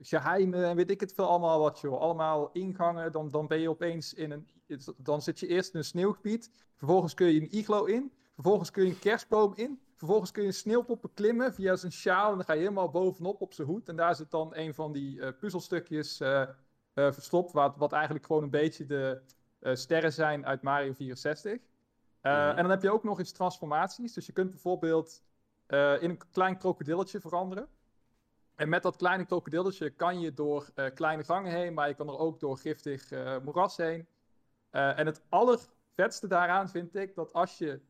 [0.00, 2.00] geheimen en weet ik het veel allemaal wat joh.
[2.00, 3.12] Allemaal ingangen.
[3.12, 4.48] Dan, dan ben je opeens in een...
[4.96, 6.50] Dan zit je eerst in een sneeuwgebied.
[6.76, 8.12] Vervolgens kun je een iglo in.
[8.34, 9.80] Vervolgens kun je een kerstboom in.
[9.94, 12.30] Vervolgens kun je een sneeuwpop beklimmen via zijn sjaal.
[12.30, 13.88] En dan ga je helemaal bovenop op zijn hoed.
[13.88, 16.48] En daar zit dan een van die eh, puzzelstukjes eh, eh,
[16.94, 17.52] verstopt.
[17.52, 19.22] Wat, wat eigenlijk gewoon een beetje de
[19.62, 21.52] sterren zijn uit Mario 64.
[21.52, 21.58] Eh,
[22.22, 22.56] Mhm.
[22.56, 24.12] En dan heb je ook nog eens transformaties.
[24.12, 25.22] Dus je kunt bijvoorbeeld
[25.66, 27.68] in een klein krokodilletje veranderen.
[28.60, 32.08] En met dat kleine krokodilletje kan je door eh, kleine gangen heen, maar je kan
[32.08, 34.06] er ook door giftig eh, moeras heen.
[34.70, 37.80] Eh, en het allervetste daaraan vind ik dat als je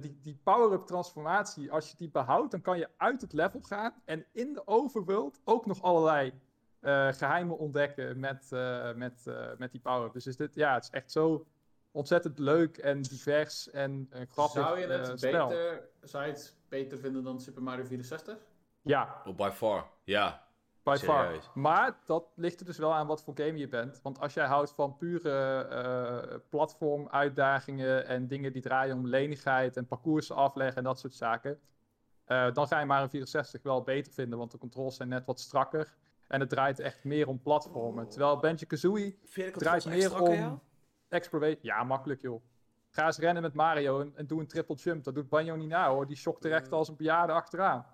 [0.00, 3.94] die, die power-up transformatie, als je die behoudt, dan kan je uit het level gaan
[4.04, 6.32] en in de overworld ook nog allerlei
[6.80, 8.48] eh, geheimen ontdekken met,
[8.96, 9.24] met,
[9.58, 10.12] met die power-up.
[10.12, 11.46] Dus is dit, ja, het is echt zo
[11.90, 17.24] ontzettend leuk en divers en grappig Zou je het beter, zou je het beter vinden
[17.24, 18.49] dan Super Mario 64?
[18.82, 19.86] Ja, Oh, by far.
[20.04, 20.48] Ja.
[20.82, 21.44] by Serieus?
[21.44, 21.52] far.
[21.54, 24.00] Maar dat ligt er dus wel aan wat voor game je bent.
[24.02, 29.86] Want als jij houdt van pure eh platform-uitdagingen en dingen die draaien om lenigheid en
[29.86, 31.60] parcours afleggen en dat soort zaken,
[32.24, 35.40] eh, dan ga je Mario 64 wel beter vinden, want de controls zijn net wat
[35.40, 35.94] strakker.
[36.26, 38.08] En het draait echt meer om platformen.
[38.08, 40.60] Terwijl Banjo-Kazooie Vind je de draait meer om
[41.08, 41.58] exploration.
[41.62, 42.42] Ja, makkelijk joh.
[42.90, 45.04] Ga eens rennen met Mario en, en doe een triple jump.
[45.04, 46.06] Dat doet Banjo niet na hoor.
[46.06, 47.86] Die shokt er echt als een bejaarde achteraan.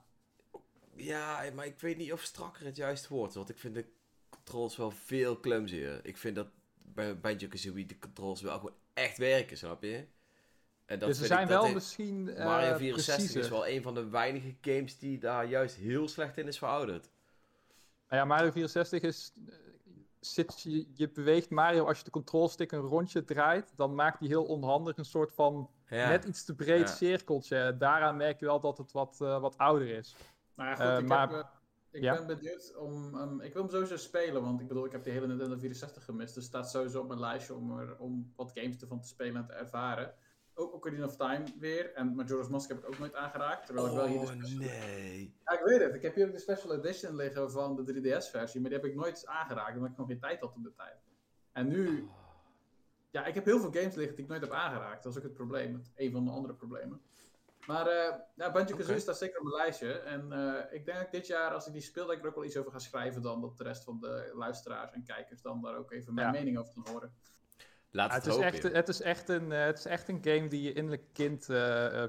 [0.96, 3.34] Ja, maar ik weet niet of strakker het juist woord.
[3.34, 3.84] Want ik vind de
[4.28, 6.00] controls wel veel clumsier.
[6.02, 10.06] Ik vind dat bij Banjo-Kazooie de controls wel gewoon echt werken, snap je?
[10.84, 12.28] En dat dus er ik- zijn dat wel heeft- misschien.
[12.28, 16.36] eh, Mario 64 is wel een van de weinige games die daar juist heel slecht
[16.38, 17.10] in is verouderd.
[18.08, 19.32] Nou ja, Mario 64 is.
[19.48, 19.54] eh,
[20.20, 24.28] Zit je, je beweegt Mario als je de controlstick een rondje draait, dan maakt hij
[24.28, 26.08] heel onhandig een soort van Ja.
[26.08, 26.94] net iets te breed Ja.
[26.94, 27.76] cirkeltje.
[27.78, 30.14] Daaraan merk je wel dat het wat, eh, wat ouder is.
[30.56, 31.48] Nou ja, goed, Eh, ik, maar- heb, eh,
[31.90, 32.14] ik ja?
[32.14, 33.40] ben benieuwd om...
[33.40, 36.34] ik wil hem sowieso spelen, want ik bedoel, ik heb de hele Nintendo 64 gemist.
[36.34, 39.46] Dus staat sowieso op mijn lijstje om, er, om wat games ervan te spelen en
[39.46, 40.14] te ervaren.
[40.54, 41.92] Ook Ocarina of Time weer.
[41.94, 43.66] En Majora's Mask heb ik ook nooit aangeraakt.
[43.66, 44.58] Terwijl ik wel hier de Oh, special...
[44.58, 45.34] nee.
[45.44, 45.94] Ja, ik weet het.
[45.94, 48.60] Ik heb hier ook de special edition liggen van de 3DS-versie.
[48.60, 50.96] Maar die heb ik nooit aangeraakt, omdat ik nog geen tijd had op de tijd.
[51.52, 52.08] En nu...
[53.10, 55.02] Ja, ik heb heel veel games liggen die ik nooit heb aangeraakt.
[55.02, 55.82] Dat is ook het probleem.
[55.96, 57.00] Een van de andere problemen.
[57.66, 58.98] Maar eh ja, Banjo-Kazooie Oké.
[59.00, 59.92] staat zeker op mijn lijstje.
[59.92, 62.34] En eh, ik denk dat dit jaar, als ik die speel, dat ik er ook
[62.34, 63.40] wel iets over ga schrijven dan.
[63.40, 66.32] Dat de rest van de luisteraars en kijkers dan daar ook even mijn Ja.
[66.32, 67.14] mening over gaan horen.
[67.90, 70.18] Laat Ja, het, het, is echt, het, is echt een, eh, het is echt een
[70.22, 71.46] game die je innerlijk kind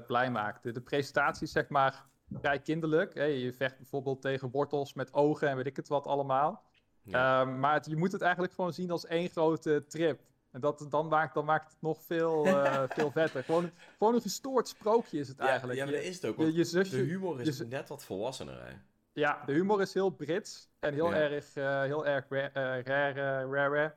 [0.06, 0.62] blij maakt.
[0.62, 3.14] De, de presentatie is zeg maar vrij kinderlijk.
[3.14, 3.24] Hè?
[3.24, 6.62] Je vecht bijvoorbeeld tegen wortels met ogen en weet ik het wat allemaal.
[7.02, 7.40] Ja.
[7.42, 10.20] Ehm, maar het- je moet het eigenlijk gewoon zien als één grote trip.
[10.58, 13.44] En dat, dan, maakt, dan maakt het nog veel, eh, veel vetter.
[13.44, 15.78] Gewoon, gewoon een gestoord sprookje is het ja, eigenlijk.
[15.78, 16.36] ja, maar dat is het ook.
[16.36, 18.72] je, Want je de zusje, humor is je net wat volwassener, hè?
[19.12, 21.16] ja, de humor is heel Brits en heel Ja.
[21.16, 22.42] erg, eh, heel erg eh,
[22.82, 23.94] rare, rare.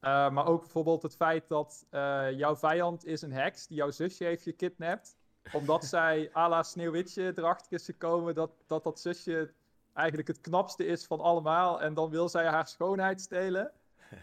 [0.00, 3.90] Eh, maar ook bijvoorbeeld het feit dat eh, jouw vijand is een heks die jouw
[3.90, 5.16] zusje heeft gekidnapt.
[5.52, 9.52] Omdat zij à la Sneeuwwitje erachter is gekomen dat, dat dat zusje
[9.92, 11.80] eigenlijk het knapste is van allemaal.
[11.82, 13.72] En dan wil zij haar schoonheid stelen.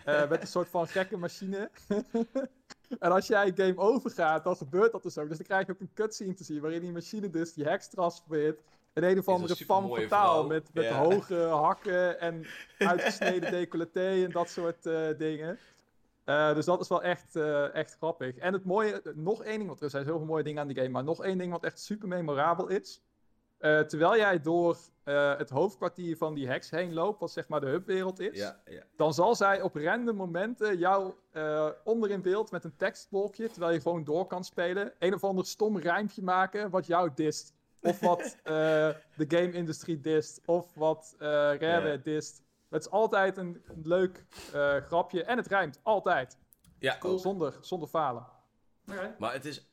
[0.05, 1.69] Eh, met een soort van gekke machine.
[2.99, 5.27] en als jij game overgaat, dan gebeurt dat dus ook.
[5.27, 7.87] Dus dan krijg je ook een cutscene te zien waarin die machine dus die heks
[7.87, 8.59] transformeert.
[8.93, 10.47] In een of een andere femme fatale vrouw.
[10.47, 12.45] met, met hoge hakken en
[12.77, 15.57] uitgesneden decolleté en dat soort eh, dingen.
[16.23, 17.35] Eh, dus dat is wel echt,
[17.73, 18.37] echt grappig.
[18.37, 20.89] En het mooie, nog één ding, want er zijn zoveel mooie dingen aan die game,
[20.89, 23.01] maar nog één ding wat echt super memorabel is.
[23.59, 24.77] Terwijl jij door
[25.09, 28.61] eh, het hoofdkwartier van die heks heen loopt, wat zeg maar de hubwereld is, Ja,
[28.65, 28.83] ja.
[28.95, 33.73] dan zal zij op random momenten jou eh onder in beeld met een tekstblokje, terwijl
[33.73, 37.53] je gewoon door kan spelen, een of ander stom rijmpje maken wat jou dist.
[37.81, 38.53] Of wat eh,
[39.15, 40.41] de game-industrie dist.
[40.45, 41.27] Of wat eh
[41.59, 41.97] Rare Ja.
[41.97, 42.41] dist.
[42.69, 45.23] Het is altijd een leuk eh, grapje.
[45.23, 45.79] En het rijmt.
[45.83, 46.37] Altijd.
[46.79, 47.19] ja ook.
[47.19, 48.25] Zonder, zonder falen.
[49.17, 49.71] Maar het is...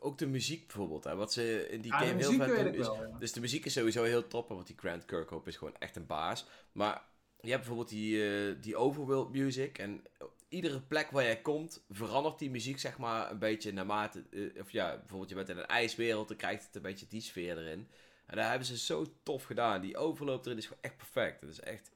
[0.00, 2.86] Ook de muziek bijvoorbeeld, hè, wat ze in die Ah, game heel vet doen, is-
[2.86, 3.18] wel, ja.
[3.18, 6.06] Dus de muziek is sowieso heel top, want die Grant Kirkhope is gewoon echt een
[6.06, 6.46] baas.
[6.72, 7.02] Maar
[7.40, 10.02] je hebt bijvoorbeeld die, eh, die overworld music en
[10.48, 14.24] iedere plek waar jij komt, verandert die muziek zeg maar een beetje naarmate...
[14.30, 17.20] eh, of ja, bijvoorbeeld je bent in een ijswereld, dan krijgt het een beetje die
[17.20, 17.88] sfeer erin.
[18.26, 19.80] En daar hebben ze zo tof gedaan.
[19.80, 21.40] Die overloop erin is gewoon echt perfect.
[21.40, 21.90] Het is echt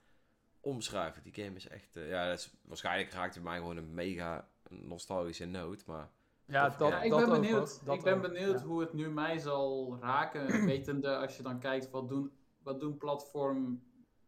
[0.60, 1.22] omschrijven.
[1.22, 1.96] Die game is echt...
[1.96, 6.10] eh, ja, dat is, waarschijnlijk raakt het mij gewoon een mega nostalgische noot, maar...
[6.50, 7.02] Ja, dat, ja.
[7.02, 7.80] Ik dat ben benieuwd.
[7.84, 8.66] Dat ik ben ook, benieuwd ja.
[8.66, 10.46] hoe het nu mij zal raken.
[10.66, 12.30] wetende als je dan kijkt wat doen,
[12.62, 13.82] wat doen platform,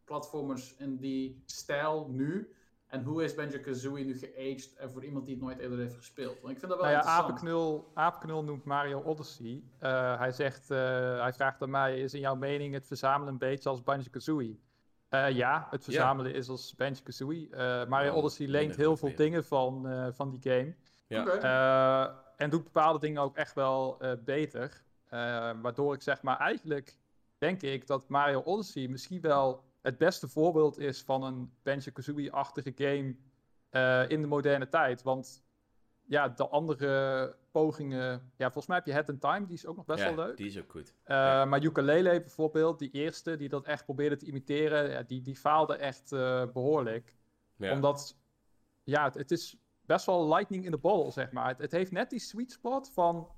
[0.04, 2.52] platformers in die stijl nu.
[2.86, 6.40] En hoe is Banjo-Kazooie nu geaged en voor iemand die het nooit eerder heeft gespeeld?
[6.40, 7.30] Want ik vind dat wel Nou ja, interessant.
[7.30, 9.62] Apenknul, Apenknul noemt Mario Odyssey.
[9.78, 13.38] Eh, hij zegt, eh, hij vraagt aan mij, is in jouw mening het verzamelen een
[13.38, 14.58] beetje als Banjo-Kazooie?
[15.12, 17.48] Eh, ja, het verzamelen is als Banjo-Kazooie.
[17.50, 20.74] Eh, Mario Wel Odyssey leent heel veel dingen van, eh, van die game.
[21.12, 21.26] Ja.
[21.26, 24.82] Eh, en doet bepaalde dingen ook echt wel eh, beter.
[25.08, 26.96] Eh, waardoor ik zeg maar eigenlijk
[27.38, 33.16] denk ik dat Mario Odyssey misschien wel het beste voorbeeld is van een Banjo-Kazooie-achtige game
[33.70, 35.02] eh, in de moderne tijd.
[35.02, 35.44] Want
[36.06, 38.32] ja, de andere pogingen.
[38.36, 40.24] Ja, volgens mij heb je Head in Time, die is ook nog best ja, wel
[40.24, 40.36] leuk.
[40.36, 40.88] die is ook goed.
[40.88, 41.44] Uh, Ja.
[41.44, 45.76] Maar Ukulele bijvoorbeeld, die eerste die dat echt probeerde te imiteren, ja, die, die faalde
[45.76, 47.16] echt uh, behoorlijk.
[47.56, 47.72] Ja.
[47.72, 48.16] Omdat,
[48.82, 49.61] ja, het, het, is
[49.92, 51.48] best wel lightning in the bottle, zeg maar.
[51.48, 53.28] Het, het, heeft net die sweet spot van...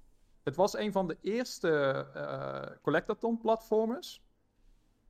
[0.43, 4.23] Het was een van de eerste uh, collectathon platformers.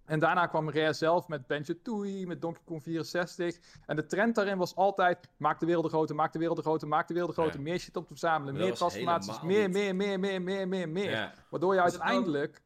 [0.05, 3.59] En daarna kwam Rare zelf met Banjo-Tooie, met Donkey Kong 64.
[3.87, 7.09] En de trend daarin was altijd, maak de wereld groter, maak de wereld groter, maak
[7.09, 7.57] de wereld groter.
[7.57, 7.61] Ja.
[7.61, 11.11] Meer shit op te verzamelen, meer transformaties, meer, meer, meer, meer, meer, meer, meer.
[11.11, 11.35] Ja.
[11.51, 12.63] Waardoor je uiteindelijk...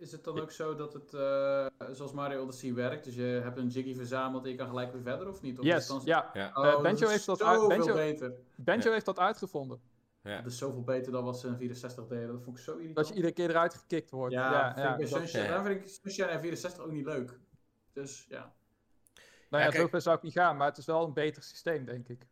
[0.00, 3.58] Is het dan ook zo dat het, uh, zoals Mario Odyssey werkt, dus je hebt
[3.58, 5.58] een Jiggy verzameld en je kan gelijk weer verder, of niet?
[5.58, 6.00] Of yes, dan...
[6.04, 6.30] ja.
[6.32, 6.50] ja.
[6.54, 8.32] Oh, uh, Benjo heeft dat uit, Benjo, beter.
[8.54, 8.92] Benjo ja.
[8.92, 9.80] heeft dat uitgevonden.
[10.22, 10.36] Ja.
[10.42, 12.28] Dat is zoveel beter dan wat ze in 64 deden.
[12.28, 12.96] Dat vond ik zo irritant.
[12.96, 14.34] Dat je iedere keer eruit gekikt wordt.
[14.34, 17.38] Ja, ja, vind ik bij Sunshine, vind ik Sunshine en 64 ook niet leuk.
[17.92, 18.52] Dus ja.
[19.50, 22.08] Nou ja, zover zou ik niet gaan, maar het is wel een beter systeem, denk
[22.08, 22.26] ik.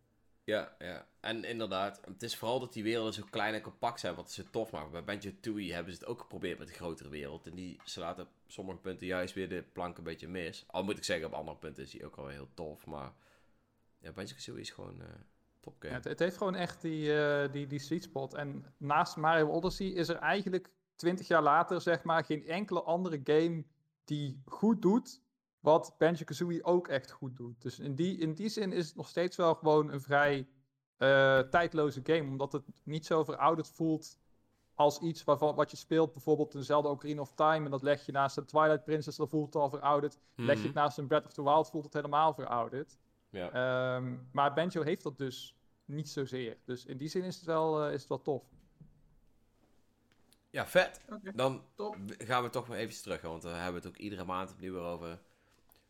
[0.49, 1.07] Ja, ja.
[1.21, 4.51] En inderdaad, het is vooral dat die werelden zo klein en compact zijn, wat ze
[4.51, 4.91] tof maken.
[4.91, 7.47] Bij Banjo-Tooie hebben ze het ook geprobeerd met een grotere wereld.
[7.47, 10.65] En die slaat op sommige punten juist weer de plank een beetje mis.
[10.67, 12.87] Al moet ik zeggen, op andere punten is die ook wel heel tof.
[12.87, 13.13] Maar
[13.99, 15.07] ja, Banjo-Kazooie is gewoon uh,
[15.61, 15.95] top game.
[15.95, 18.35] Ja, het, heeft gewoon echt die, uh, die, die sweet spot.
[18.35, 23.21] En naast Mario Odyssey is er eigenlijk 20 jaar later, zeg maar, geen enkele andere
[23.25, 23.65] game
[24.05, 25.21] die goed doet
[25.61, 27.62] wat Banjo-Kazooie ook echt goed doet.
[27.62, 30.49] Dus in die, in die zin is het nog steeds wel gewoon een vrij
[30.99, 32.29] uh, tijdloze game.
[32.29, 34.18] Omdat het niet zo verouderd voelt
[34.75, 36.12] als iets waarvan, wat je speelt.
[36.12, 37.64] Bijvoorbeeld een Zelda Ocarina of Time.
[37.64, 40.14] En dat leg je naast een Twilight Princess, dan voelt het al verouderd.
[40.14, 40.44] Mm -hmm.
[40.47, 42.99] Leg je het naast een Breath of the Wild, voelt het helemaal verouderd.
[43.31, 43.97] Ja.
[43.97, 46.57] Um, maar Banjo heeft dat dus niet zozeer.
[46.64, 48.44] Dus in die zin is het wel, uh, is het wel tof.
[50.51, 51.01] Ja, vet.
[51.09, 51.33] Okay.
[51.33, 51.97] Dan Top.
[52.07, 53.21] gaan we toch maar even terug.
[53.21, 55.21] Want we hebben het ook iedere maand opnieuw weer over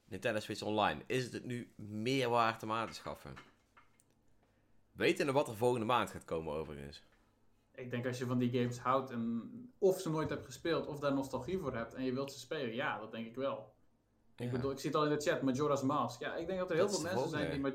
[0.09, 1.03] Nintendo Switch Online.
[1.07, 3.35] Is het nu meer waard om aan te schaffen?
[4.92, 7.03] Weten wat er volgende maand gaat komen overigens?
[7.75, 10.99] Ik denk als je van die games houdt en of ze nooit hebt gespeeld of
[10.99, 13.75] daar nostalgie voor hebt en je wilt ze spelen, ja, dat denk ik wel.
[14.37, 14.44] Ja.
[14.44, 16.21] Ik bedoel, ik zie het al in de chat, Majora's Mask.
[16.21, 17.73] Ja, ik denk dat er heel dat veel mensen zijn die ma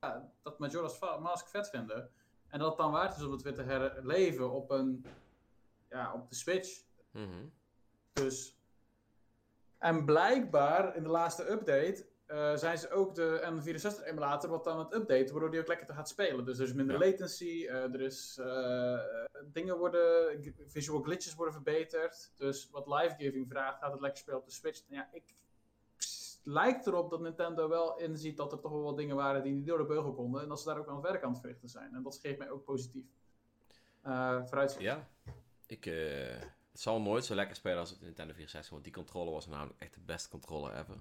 [0.00, 2.10] ja, dat Majora's Mask vet vinden.
[2.48, 5.06] En dat het dan waard is om het weer te herleven op een,
[5.90, 6.82] ja, op de Switch.
[7.10, 7.52] Mm -hmm.
[8.12, 8.56] Dus.
[9.82, 14.78] En blijkbaar in de laatste update uh, zijn ze ook de N64 emulator wat dan
[14.78, 16.44] het updaten, waardoor die ook lekker te gaat spelen.
[16.44, 17.10] Dus er is minder ja.
[17.10, 18.98] latency, uh, er is uh,
[19.44, 22.32] dingen worden, visual glitches worden verbeterd.
[22.36, 24.82] Dus wat live giving vraagt, gaat het lekker spelen op de Switch.
[24.88, 25.34] Ja, ik
[26.42, 29.66] lijkt erop dat Nintendo wel inziet dat er toch wel wat dingen waren die niet
[29.66, 31.68] door de beugel konden en dat ze daar ook aan het werk aan het verrichten
[31.68, 31.94] zijn.
[31.94, 33.04] En dat geeft mij ook positief.
[34.02, 34.84] vooruitzicht.
[34.84, 35.08] Ja,
[35.66, 35.86] ik.
[36.72, 39.46] Het zal nooit zo lekker spelen als op de Nintendo 64, want die controller was
[39.46, 40.96] namelijk echt de beste controller ever.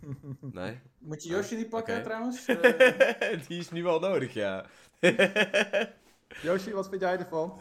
[0.40, 0.80] Nee?
[0.98, 2.04] Moet je Yoshi die pakken okay.
[2.04, 2.48] trouwens?
[2.48, 3.46] Uh...
[3.48, 4.66] die is nu wel nodig, ja.
[6.42, 7.60] Yoshi, wat vind jij ervan?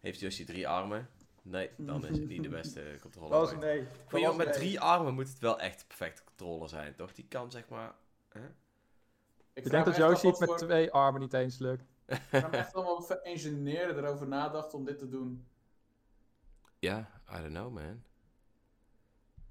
[0.00, 1.08] Heeft Yoshi drie armen?
[1.42, 3.30] Nee, dan is het niet de beste controller.
[3.30, 3.86] Dat was nee.
[4.06, 7.12] Voor iemand met drie armen moet het wel echt perfecte controller zijn, toch?
[7.12, 7.94] Die kan zeg maar...
[8.28, 8.40] Hè?
[9.52, 10.58] Ik, ik denk dat Yoshi het met voor...
[10.58, 11.95] twee armen niet eens lukt.
[12.06, 15.46] Ik heb echt allemaal ingenieuren erover nadacht om dit te doen.
[16.78, 18.02] Ja, yeah, I don't know, man.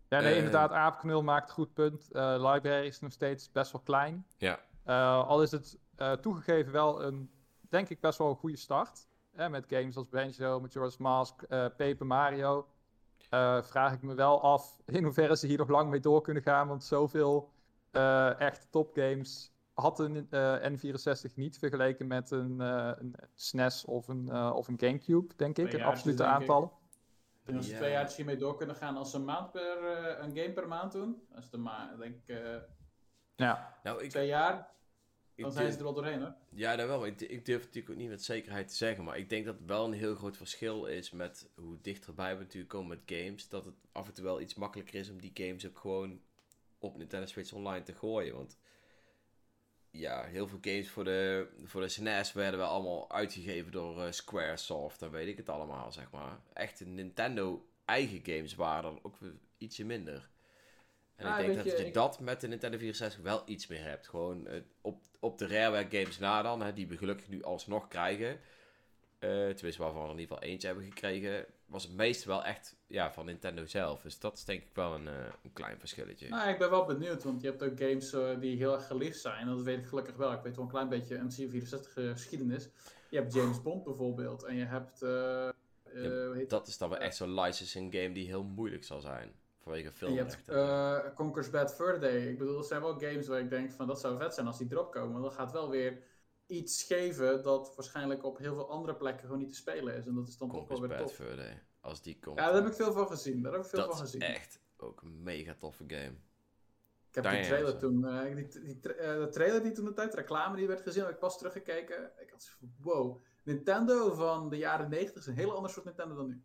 [0.09, 2.09] Ja, nee, uh, inderdaad, Aapknul maakt goed punt.
[2.11, 4.25] Uh, library is nog steeds best wel klein.
[4.37, 4.59] Ja.
[4.85, 5.79] Uh, al is het
[6.21, 7.31] toegegeven wel een,
[7.69, 9.07] denk ik, best wel een goede start.
[9.31, 12.67] met games als Banjo, Majora's Mask, Paper Mario.
[13.61, 16.67] vraag ik me wel af in hoeverre ze hier nog lang mee door kunnen gaan.
[16.67, 17.51] Want zoveel
[18.37, 20.27] echte topgames had een
[20.79, 25.73] N64 niet vergeleken met een, een SNES of een, of een Gamecube, denk ik.
[25.73, 26.71] In absolute aantallen.
[27.45, 29.81] Ik denk dat ze twee jaar hiermee door kunnen gaan als ze een maand per
[29.81, 31.21] uh, een game per maand doen.
[31.35, 32.55] Als de ma denk ik uh,
[33.35, 33.79] ja.
[33.83, 34.69] nou, ik, twee jaar,
[35.35, 36.33] dan zijn ze er wel doorheen hoor.
[36.49, 37.05] Ja, dat wel.
[37.05, 39.65] Ik, ik, durf natuurlijk ook niet met zekerheid te zeggen, maar ik denk dat het
[39.65, 43.49] wel een heel groot verschil is met hoe dichterbij we natuurlijk komen met games.
[43.49, 46.21] Dat het af en toe wel iets makkelijker is om die games ook gewoon
[46.79, 48.35] op Nintendo Switch Online te gooien.
[48.35, 48.57] Want
[49.99, 54.11] ja, heel veel games voor de, voor de SNES werden wel allemaal uitgegeven door uh,
[54.11, 54.99] Squaresoft.
[54.99, 56.39] Dan weet ik het allemaal, zeg maar.
[56.53, 59.17] Echte Nintendo eigen games waren dan ook
[59.57, 60.29] ietsje minder.
[61.15, 63.67] En Ah, ik denk dat je, je ik- dat met de Nintendo 64 wel iets
[63.67, 64.07] meer hebt.
[64.07, 67.87] Gewoon eh, op, op de Rareware games na dan, hè, die we gelukkig nu alsnog
[67.87, 68.39] krijgen.
[69.19, 71.45] Eh tenminste, waarvan we er in ieder geval eentje hebben gekregen.
[71.65, 74.01] Was het meeste wel echt ja, van Nintendo zelf.
[74.01, 76.29] Dus dat is denk ik wel een, eh, een klein verschilletje.
[76.29, 79.19] Nou, ik ben wel benieuwd, want je hebt ook games eh, die heel erg geliefd
[79.19, 79.47] zijn.
[79.47, 80.31] Dat weet ik gelukkig wel.
[80.31, 82.69] Ik weet wel een klein beetje MC64 geschiedenis.
[83.09, 84.43] Je hebt James Bond bijvoorbeeld.
[84.43, 85.01] En je hebt...
[85.01, 89.31] eh, Dat is dan wel echt zo'n licensing game die heel moeilijk zal zijn.
[89.59, 92.27] Vanwege En je hebt Conker's Bad Fur Day.
[92.27, 94.57] Ik bedoel, dat zijn wel games waar ik denk van dat zou vet zijn als
[94.57, 95.21] die erop komen.
[95.21, 95.97] Dat gaat wel weer
[96.47, 100.05] iets geven dat waarschijnlijk op heel veel andere plekken gewoon niet te spelen is.
[100.05, 101.21] En dat is dan toch wel weer tof.
[101.79, 102.39] Als die komt.
[102.39, 103.41] Ja, daar heb ik veel van gezien.
[103.41, 104.21] Daar heb ik veel dat van is gezien.
[104.27, 106.15] echt ook een mega toffe game.
[107.09, 107.77] Ik heb die trailer zo.
[107.77, 110.67] toen, eh, die, die, tra- eh, de trailer die toen de tijd, de reclame die
[110.67, 112.03] werd gezien, heb ik pas teruggekeken.
[112.19, 115.85] Ik had zoiets van, wow, Nintendo van de jaren 90 is een heel ander soort
[115.85, 116.41] Nintendo dan nu.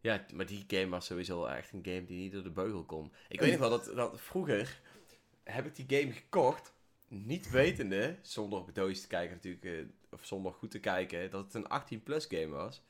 [0.00, 3.12] Ja, maar die game was sowieso echt een game die niet door de beugel kon.
[3.28, 4.80] Ik weet nog wel dat, dat vroeger
[5.42, 6.73] heb ik die game gekocht,
[7.14, 11.30] niet wetende, zonder op het doosje te kijken natuurlijk, eh, of zonder goed te kijken,
[11.30, 12.82] dat het een 18-plus game was.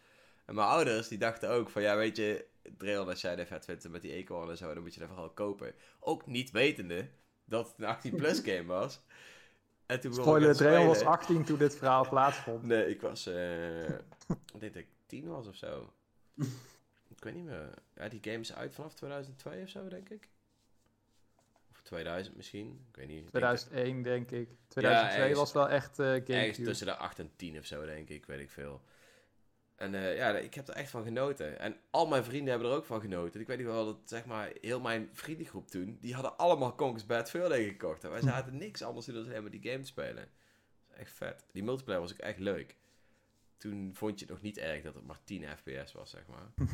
[0.44, 3.64] En mijn ouders die dachten ook van, ja weet je, Dreon, als jij de vet
[3.64, 5.74] vindt met die eekhoorn en zo, dan moet je dat vooral kopen.
[6.00, 7.08] Ook niet wetende
[7.44, 9.00] dat het een 18-plus game was.
[9.87, 11.12] En toen Spoiler, Dreon was spelen.
[11.12, 12.62] 18 toen dit verhaal plaatsvond.
[12.72, 13.26] Nee, ik was.
[13.26, 15.92] ik denk dat ik tien was of zo.
[17.16, 17.74] ik weet niet meer.
[17.94, 20.28] Ja, die game is uit vanaf 2002 of zo, denk ik.
[21.94, 22.87] Of 2000 misschien.
[22.90, 23.26] Ik weet niet.
[23.26, 24.48] Ik denk dat- 2001 denk ik.
[24.68, 26.62] 2002 ergens- was wel echt Ergens GameCube.
[26.68, 28.26] tussen de 8 en 10 of zo, denk ik.
[28.26, 28.83] Weet ik veel.
[29.76, 31.59] En eh, ja, ik heb er echt van genoten.
[31.59, 33.40] En al mijn vrienden hebben er ook van genoten.
[33.40, 37.07] Ik weet niet wel dat, zeg maar, heel mijn vriendengroep toen, die hadden allemaal Conker's
[37.07, 38.04] Bad Fur Day gekocht.
[38.04, 40.28] En wij zaten niks anders doen dan helemaal die game te spelen.
[40.88, 41.44] Dat is echt vet.
[41.52, 42.76] Die multiplayer was ook echt leuk.
[43.58, 46.52] Toen vond je het nog niet erg dat het maar 10 fps was, zeg maar.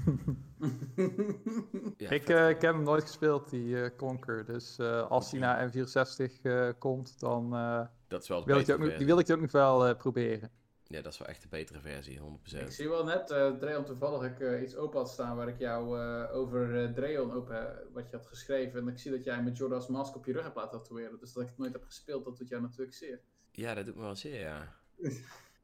[1.97, 2.37] Ja, ik, vet.
[2.37, 4.45] eh, ik heb hem nooit gespeeld, die eh, Conquer.
[4.45, 8.65] Dus eh, als hij naar N64 eh, komt, dan eh, dat is wel wil, ik
[8.65, 10.51] die, ook, nog- die wil ik die ook nog wel eh, proberen.
[10.85, 12.23] Ja, dat is wel echt de betere versie, 100%.
[12.59, 15.59] Ik zie wel net, eh Dreon, toevallig ik eh, iets open had staan waar ik
[15.59, 18.81] jou eh, over eh, Dreon open, wat je had geschreven.
[18.81, 21.19] En ik zie dat jij met Jordas Mask op je rug hebt laten tatoeëren.
[21.21, 23.21] Dus dat ik het nooit heb gespeeld, dat doet jou natuurlijk zeer.
[23.53, 24.75] Ja, dat doet me wel zeer, ja.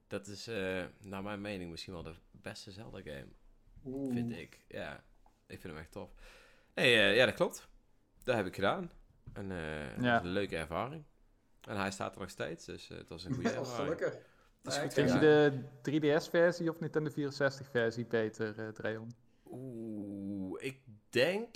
[0.07, 3.29] dat is, eh, naar mijn mening, misschien wel de beste Zelda-game.
[3.85, 4.13] Oeh.
[4.15, 4.65] Vind ik.
[4.69, 5.05] Ja,
[5.47, 6.11] ik vind hem echt tof.
[6.75, 7.69] Nee, eh, ja, dat klopt.
[8.25, 8.91] Dat heb ik gedaan.
[9.33, 10.13] En eh Ja.
[10.13, 11.05] was een leuke ervaring.
[11.61, 13.77] En hij staat er nog steeds, dus het was een goede ervaring.
[13.99, 14.23] gelukkig.
[14.63, 19.15] Dat is goed Vind je de 3DS-versie of Nintendo 64-versie beter, eh Dreon?
[19.51, 21.55] Oeh, ik denk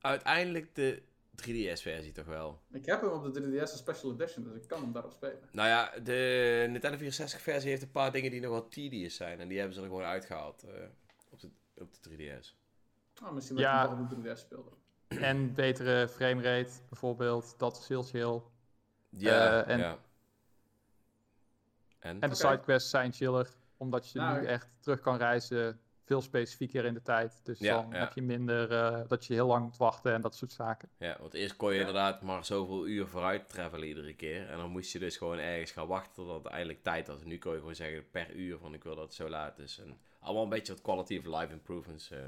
[0.00, 1.02] uiteindelijk de
[1.40, 2.60] 3DS-versie toch wel.
[2.72, 5.40] Ik heb hem op de 3DS als Special Edition, dus ik kan hem daarop spelen.
[5.52, 9.40] Nou ja, de Nintendo 64-versie heeft een paar dingen die nog wel tedious zijn.
[9.40, 10.70] En die hebben ze er gewoon uitgehaald eh,
[11.30, 12.54] op, de, op de 3DS.
[13.22, 13.84] Oh, misschien dat Ja.
[13.84, 14.70] ik op de 3DS speelde.
[15.30, 17.54] En betere framerate, bijvoorbeeld.
[17.58, 18.40] Dat is heel chill.
[19.08, 19.98] Ja, Eh, en- ja.
[21.98, 22.20] En?
[22.20, 26.84] En de sidequests zijn chiller, omdat je Nou, nu echt terug kan reizen, veel specifieker
[26.84, 27.40] in de tijd.
[27.44, 27.98] Dus Ja, dan ja.
[27.98, 30.88] heb je minder eh, dat je heel lang moet wachten en dat soort zaken.
[30.98, 31.80] Ja, want eerst kon je Ja.
[31.80, 34.48] inderdaad maar zoveel uur vooruit travelen iedere keer.
[34.48, 37.20] En dan moest je dus gewoon ergens gaan wachten tot het eindelijk tijd was.
[37.20, 39.58] En nu kon je gewoon zeggen per uur van ik wil dat het zo laat
[39.58, 39.78] is.
[39.84, 42.10] En allemaal een beetje wat quality of life improvements.
[42.10, 42.18] eh.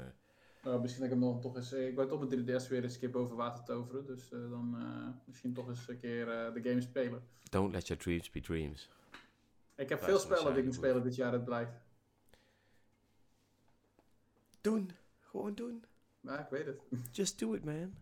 [0.63, 1.73] Nou, misschien dat ik hem nog toch eens...
[1.73, 4.05] eh, Ik wou toch op de 3DS weer eens een keer boven water toveren.
[4.05, 7.23] Dus eh, dan eh, misschien toch eens een keer eh, de game spelen.
[7.49, 8.89] Don't let your dreams be dreams.
[9.75, 11.81] Ik heb Dat veel spellen die ik moet spelen dit jaar, het blijkt.
[14.63, 14.91] Doen.
[15.19, 15.83] Gewoon doen.
[16.19, 16.81] Maar ik weet het.
[17.17, 17.93] Just do it, man.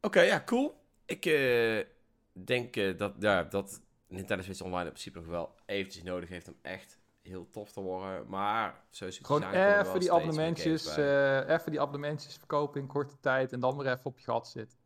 [0.00, 0.80] Oké, ja, cool.
[1.06, 1.84] Ik eh,
[2.32, 6.48] denk eh, dat, ja, dat Nintendo Switch Online in principe nog wel eventjes nodig heeft
[6.48, 8.28] om echt heel tof te worden.
[8.28, 13.52] Maar zo is Gewoon even die abonnementjes, eh, even die abonnementjes verkopen in korte tijd
[13.52, 14.78] en dan weer even op je gat zitten.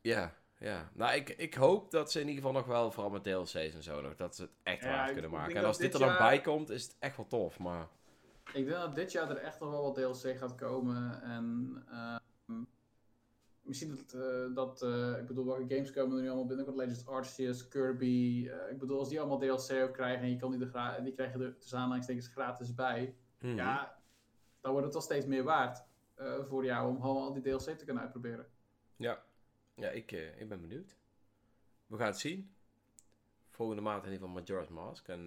[0.00, 0.90] Ja, ja.
[0.94, 3.82] Nou, ik, ik hoop dat ze in ieder geval nog wel, vooral met DLC's en
[3.82, 5.56] zo, nog, dat ze het echt Ja, waar ik- kunnen maken.
[5.56, 7.58] En als dit dit er dan jaar- bij komt, is het echt wel tof.
[7.58, 7.88] Maar
[8.54, 11.22] Ik denk dat dit jaar er echt nog wel wat DLC gaat komen.
[11.22, 12.62] En ehm,
[13.62, 16.76] misschien dat, eh, dat eh, ik bedoel, welke games komen er nu allemaal binnen?
[16.76, 18.48] Legends Arceus, Kirby.
[18.50, 20.98] eh, ik bedoel, als die allemaal DLC ook krijgen en je kan die, er gra-
[21.00, 23.14] die krijgen er tussen aanhalingstekens gratis bij.
[23.38, 23.54] mhm.
[23.56, 23.98] Ja,
[24.60, 25.88] dan wordt het wel steeds meer waard
[26.48, 28.46] voor jou om gewoon al die DLC te kunnen uitproberen.
[28.96, 29.22] ja.
[29.74, 30.96] Ja, ik, ik ben benieuwd.
[31.86, 32.54] We gaan het zien.
[33.48, 35.08] Volgende maand in ieder geval Majora's Mask.
[35.08, 35.24] En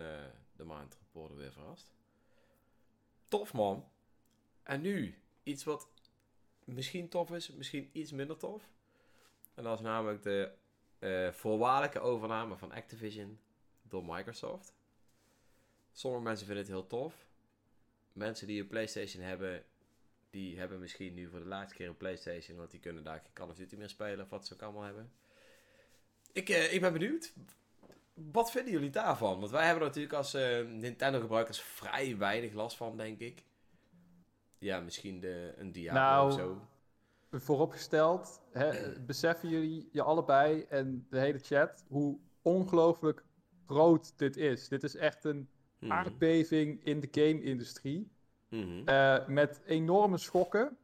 [0.55, 1.93] de maand worden weer verrast.
[3.33, 3.89] Tof, man.
[4.63, 5.87] En nu, iets wat
[6.63, 8.69] misschien tof is, misschien iets minder tof.
[9.53, 10.51] En dat is namelijk de
[10.99, 13.39] eh, voorwaardelijke overname van Activision
[13.81, 14.73] door Microsoft.
[15.91, 17.27] Sommige mensen vinden het heel tof.
[18.11, 19.65] Mensen die een PlayStation hebben,
[20.29, 23.33] die hebben misschien nu voor de laatste keer een PlayStation, want die kunnen daar geen
[23.33, 25.11] Call of Duty meer spelen, of wat ze ook allemaal hebben.
[26.31, 27.33] Ik, eh, ik ben benieuwd.
[28.13, 29.39] Wat vinden jullie daarvan?
[29.39, 33.43] Want wij hebben er natuurlijk als eh, Nintendo-gebruikers vrij weinig last van, denk ik.
[34.57, 36.67] Ja, misschien de, een Diablo Nou, of zo.
[37.31, 43.23] Vooropgesteld, hè, beseffen jullie je allebei en de hele chat hoe ongelooflijk
[43.67, 44.67] groot dit is.
[44.67, 45.47] Dit is echt een
[45.79, 45.91] Mhm.
[45.91, 48.11] aardbeving in de game-industrie.
[48.49, 48.81] Mhm.
[48.87, 50.77] eh, met enorme schokken.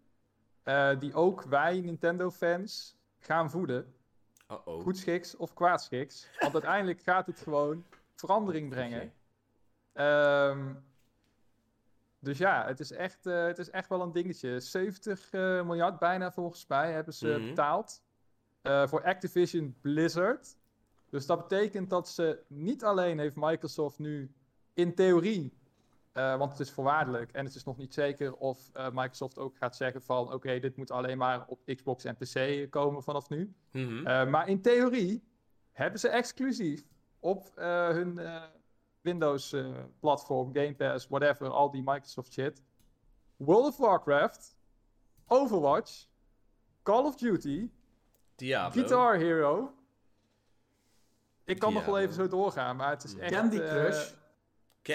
[0.63, 3.93] eh, die ook wij Nintendo-fans gaan voeden.
[4.51, 4.81] Uh-oh.
[4.81, 6.27] Goedschiks of kwaadschiks.
[6.39, 7.85] Want uiteindelijk gaat het gewoon
[8.15, 9.01] verandering brengen.
[9.01, 9.11] Oké.
[9.93, 10.73] Ehm,
[12.19, 14.59] dus ja, het is, echt, eh, het is echt wel een dingetje.
[14.59, 17.47] 70 eh, miljard bijna volgens mij hebben ze Mhm.
[17.47, 18.01] betaald
[18.61, 20.57] eh, voor Activision Blizzard.
[21.09, 24.31] Dus dat betekent dat ze niet alleen heeft Microsoft nu
[24.73, 25.53] in theorie,
[26.11, 29.57] eh, want het is voorwaardelijk en het is nog niet zeker of eh, Microsoft ook
[29.57, 33.53] gaat zeggen van oké, dit moet alleen maar op Xbox en PC komen vanaf nu.
[33.71, 34.07] Mhm.
[34.07, 35.23] Eh, maar in theorie
[35.71, 36.83] hebben ze exclusief
[37.19, 38.43] op eh, hun eh,
[39.01, 42.63] Windows-platform, Game Pass, whatever, al die Microsoft shit.
[43.37, 44.57] World of Warcraft,
[45.27, 46.05] Overwatch,
[46.83, 47.69] Call of Duty,
[48.35, 48.81] Diablo.
[48.81, 49.73] Guitar Hero.
[51.45, 52.13] Ik kan nog wel Diablo.
[52.13, 53.31] even zo doorgaan, maar het is echt...
[53.31, 54.13] Candy Crush.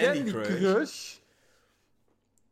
[0.03, 0.47] Candy, Crush.
[0.57, 1.17] Crush.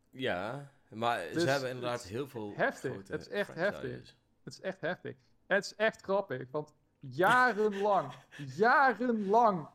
[0.10, 3.08] Ja, maar Dus ze hebben het inderdaad heel veel heftig.
[3.08, 3.82] Het is echt franchises.
[3.82, 4.16] heftig.
[4.44, 5.16] Het is echt heftig.
[5.48, 8.14] Het is echt grappig, want jarenlang,
[8.56, 9.68] jarenlang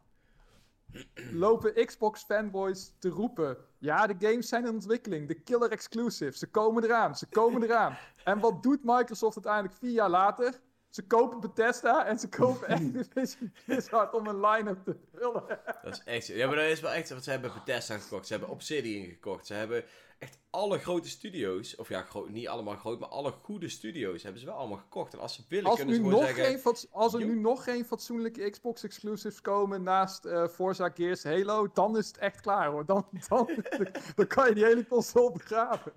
[1.32, 3.56] lopen Xbox fanboys te roepen.
[3.78, 5.28] Ja, de games zijn in ontwikkeling.
[5.28, 6.38] De killer exclusives.
[6.38, 7.16] Ze komen eraan.
[7.16, 7.96] Ze komen eraan.
[8.24, 10.60] En wat doet Microsoft uiteindelijk vier jaar later?
[10.90, 15.60] Ze kopen Bethesda en ze kopen Activision Blizzard om een line-up te vullen.
[15.82, 16.26] Dat is echt...
[16.26, 17.08] Ja, maar dat is wel echt...
[17.10, 18.26] Want ze hebben Bethesda gekocht.
[18.26, 19.46] Ze hebben Obsidian gekocht.
[19.46, 19.84] Ze hebben
[20.18, 21.76] echt alle grote studio's...
[21.76, 25.12] Of ja, gro- niet allemaal groot, maar alle goede studio's hebben ze wel allemaal gekocht.
[25.12, 26.44] En als ze willen, Als, kunnen ze gewoon nog zeggen...
[26.44, 31.24] geen fats- als er nu nog geen fatsoenlijke Xbox exclusives komen naast eh, Forza Gears
[31.24, 32.86] Halo, dan is het echt klaar hoor.
[32.86, 33.50] Dan, dan,
[34.16, 35.92] dan kan je die hele console begraven.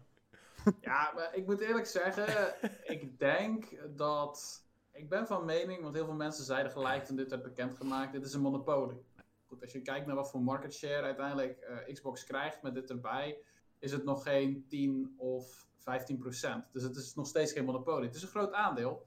[0.81, 3.65] Ja, maar ik moet eerlijk zeggen, ik denk
[3.97, 4.60] dat.
[4.91, 8.25] Ik ben van mening, want heel veel mensen zeiden gelijk toen dit werd bekendgemaakt: dit
[8.25, 9.05] is een monopolie.
[9.47, 12.89] Goed, als je kijkt naar wat voor market share uiteindelijk eh, Xbox krijgt met dit
[12.89, 13.43] erbij,
[13.79, 16.65] is het nog geen 10 of 15 procent.
[16.71, 18.07] Dus het is nog steeds geen monopolie.
[18.07, 19.05] Het is een groot aandeel,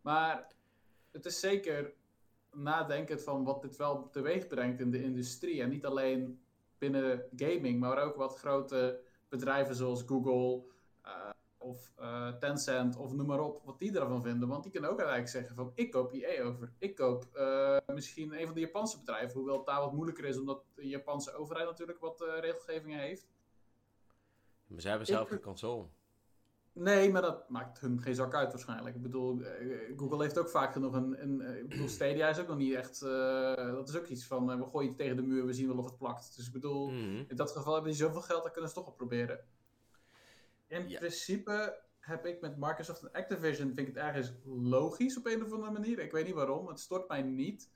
[0.00, 0.46] maar
[1.10, 1.92] het is zeker
[2.50, 5.62] nadenkend van wat dit wel teweeg brengt in de industrie.
[5.62, 6.40] En niet alleen
[6.78, 10.62] binnen gaming, maar ook wat grote bedrijven zoals Google
[11.02, 11.30] eh,
[11.62, 14.48] of eh, Tencent of noem maar op, wat die ervan vinden.
[14.48, 16.72] Want die kunnen ook uiteindelijk zeggen van ik koop EA over.
[16.78, 20.38] Ik koop eh, misschien een van de Japanse bedrijven, hoewel het daar wat moeilijker is
[20.38, 23.26] omdat de Japanse overheid natuurlijk wat eh, regelgevingen heeft.
[24.66, 25.86] Maar ze hebben zelf Ik- geen console.
[26.74, 28.96] Nee, maar dat maakt hun geen zak uit waarschijnlijk.
[28.96, 29.42] Ik bedoel,
[29.96, 31.22] Google heeft ook vaak genoeg een...
[31.22, 33.00] een ik bedoel, Stadia is ook nog niet echt...
[33.56, 35.84] dat is ook iets van, we gooien het tegen de muur, we zien wel of
[35.84, 36.36] het plakt.
[36.36, 37.24] Dus ik bedoel, Mhm.
[37.28, 39.40] in dat geval hebben die zoveel geld, dan kunnen ze toch wel proberen.
[40.72, 40.98] In Ja.
[40.98, 45.52] principe heb ik met Microsoft en Activision, vind ik het ergens logisch op een of
[45.52, 45.98] andere manier.
[45.98, 47.70] Ik weet niet waarom, het stort mij niet.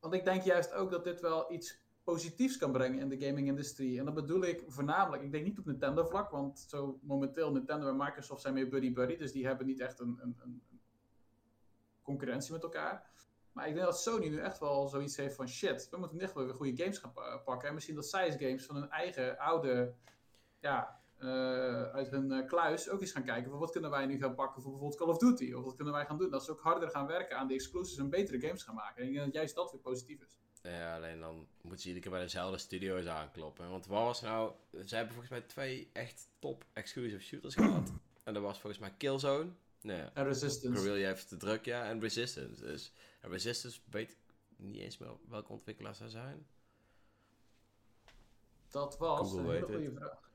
[0.00, 3.98] Want ik denk juist ook dat dit wel iets positiefs kan brengen in de gaming-industrie.
[3.98, 7.96] En dat bedoel ik voornamelijk, ik denk niet op Nintendo-vlak, want zo momenteel Nintendo en
[7.96, 10.62] Microsoft zijn meer buddy-buddy, dus die hebben niet echt een, een, een
[12.02, 13.10] concurrentie met elkaar.
[13.52, 16.32] Maar ik denk dat Sony nu echt wel zoiets heeft van shit, we moeten echt
[16.34, 17.68] wel weer goede games gaan pa- pakken.
[17.68, 19.94] En misschien dat zij eens games van hun eigen oude,
[20.60, 21.00] ja,
[21.92, 24.62] uit hun eh, kluis ook eens gaan kijken van wat kunnen wij nu gaan pakken
[24.62, 25.52] voor bijvoorbeeld Call of Duty.
[25.52, 26.30] Of wat kunnen wij gaan doen.
[26.30, 29.02] Dat ze ook harder gaan werken aan de exclusives en betere games gaan maken.
[29.02, 30.38] En ik denk dat juist dat weer positief is.
[30.62, 33.70] Ja, alleen dan moeten ze iedere keer bij dezelfde studio's aankloppen.
[33.70, 34.52] Want wat was nou...
[34.86, 37.92] Ze hebben volgens mij twee echt top exclusive shooters gehad.
[38.22, 39.50] En dat was volgens mij Killzone.
[39.80, 40.82] Nee, En Resistance.
[40.82, 41.84] Guerrilla heeft te druk, ja.
[41.84, 42.62] En Resistance.
[42.62, 44.18] Dus en Resistance weet ik
[44.56, 46.46] niet eens meer welke ontwikkelaars er zijn.
[48.68, 50.25] Dat was Google een hele goede vraag.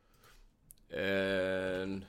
[0.92, 2.04] En...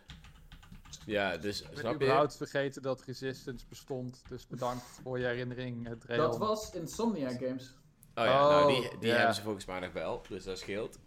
[1.07, 2.05] Ja, dus Ik ben snap je?
[2.05, 4.23] überhaupt vergeten dat Resistance bestond.
[4.29, 6.19] Dus bedankt voor je herinnering, het Dreon.
[6.19, 7.75] Dat was Insomnia Games.
[8.15, 9.17] Oh ja, nou Oh, die, die ja.
[9.17, 10.99] hebben ze volgens mij nog wel, dus dat scheelt.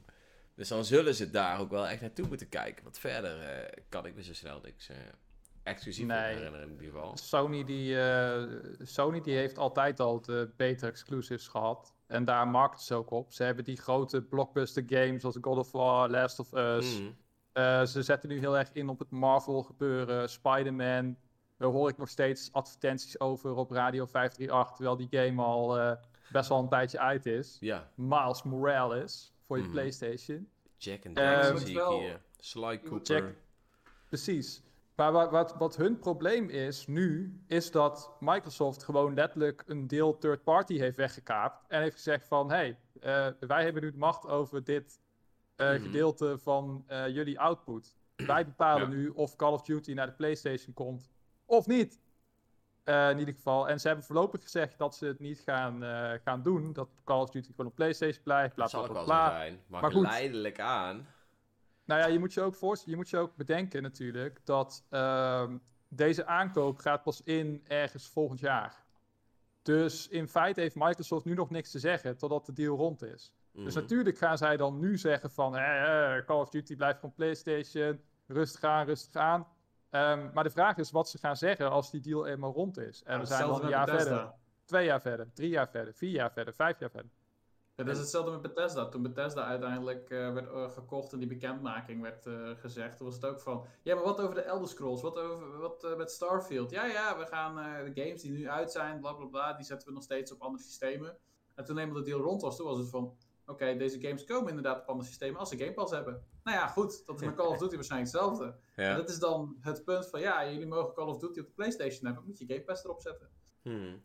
[0.56, 2.84] Dus dan zullen ze daar ook wel echt naartoe moeten kijken.
[2.84, 4.96] Want verder eh, kan ik me zo snel niks eh,
[5.64, 6.34] exclusief Nee.
[6.36, 7.18] herinneren in ieder geval.
[7.18, 8.44] Sony, die, eh,
[8.82, 11.94] Sony die heeft altijd al de betere exclusives gehad.
[12.08, 13.34] En daar markten ze ook op.
[13.34, 17.00] Ze hebben die grote blockbuster games zoals God of War, Last of Us.
[17.00, 17.10] Mhm.
[17.56, 20.30] Eh, ze zetten nu heel erg in op het Marvel gebeuren.
[20.30, 21.18] Spider-Man.
[21.58, 24.76] Daar hoor ik nog steeds advertenties over op Radio 538.
[24.76, 25.92] Terwijl die game al eh,
[26.32, 27.58] best wel een tijdje uit is.
[27.60, 29.72] Ja, Miles Morales voor je Mhm.
[29.72, 30.50] PlayStation.
[30.78, 32.22] Jack en Eh, Daxter moet zie ik hier.
[32.40, 33.16] Sly Cooper.
[33.16, 33.36] Jack-
[34.08, 34.64] Precies.
[34.96, 40.18] Maar wat, wat, wat hun probleem is nu, is dat Microsoft gewoon letterlijk een deel
[40.18, 41.64] third party heeft weggekaapt.
[41.68, 45.00] En heeft gezegd van, hé, hey, eh, wij hebben nu de macht over dit
[45.56, 45.82] eh, Mhm.
[45.82, 47.96] gedeelte van eh, jullie output.
[48.16, 48.96] Wij bepalen Ja.
[48.96, 51.10] nu of Call of Duty naar de PlayStation komt
[51.46, 52.04] of niet.
[52.84, 53.70] Eh, in ieder geval.
[53.70, 55.82] En ze hebben voorlopig gezegd dat ze het niet gaan,
[56.24, 56.74] gaan doen.
[56.74, 58.54] Dat Call of Duty gewoon op PlayStation blijft.
[58.56, 59.62] Bla Dat bla zal ook wel zijn.
[59.68, 60.04] Maar, Maar goed.
[60.06, 61.08] geleidelijk aan
[61.86, 66.26] Nou ja, je moet je ook, je moet je ook bedenken natuurlijk dat ehm, deze
[66.26, 68.84] aankoop gaat pas in ergens volgend jaar.
[69.62, 73.34] Dus in feite heeft Microsoft nu nog niks te zeggen totdat de deal rond is.
[73.56, 73.82] Dus Mhm.
[73.82, 78.64] natuurlijk gaan zij dan nu zeggen van eh, Call of Duty blijft van PlayStation, rustig
[78.64, 79.48] aan, rustig aan.
[79.90, 83.04] Ehm, maar de vraag is wat ze gaan zeggen als die deal eenmaal rond is.
[83.04, 84.10] En Ja, we zijn hetzelfde een jaar Bethesda.
[84.16, 84.34] verder,
[84.66, 87.12] twee jaar verder, drie jaar verder, vier jaar verder, vijf jaar verder.
[87.76, 88.90] Ja, dat is hetzelfde met Bethesda.
[88.90, 93.16] Toen Bethesda uiteindelijk eh, werd eh, gekocht en die bekendmaking werd eh, gezegd, toen was
[93.16, 95.02] het ook van, ja, maar wat over de Elder Scrolls?
[95.02, 96.72] Wat, over, wat met Starfield?
[96.72, 99.66] Ja, ja, we gaan eh, de games die nu uit zijn, bla bla bla, die
[99.66, 101.18] zetten we nog steeds op andere systemen.
[101.56, 103.16] En toen eenmaal de deal rond was, toen was het van,
[103.46, 106.24] oké, deze games komen inderdaad op andere systemen als ze Game Pass hebben.
[106.44, 108.56] Nou ja, goed, dat is met Call of Duty waarschijnlijk hetzelfde.
[108.76, 111.52] En dat is dan het punt van, ja, jullie mogen Call of Duty op de
[111.52, 113.30] PlayStation hebben, moet je Game Pass erop zetten.
[113.62, 114.04] Hmm.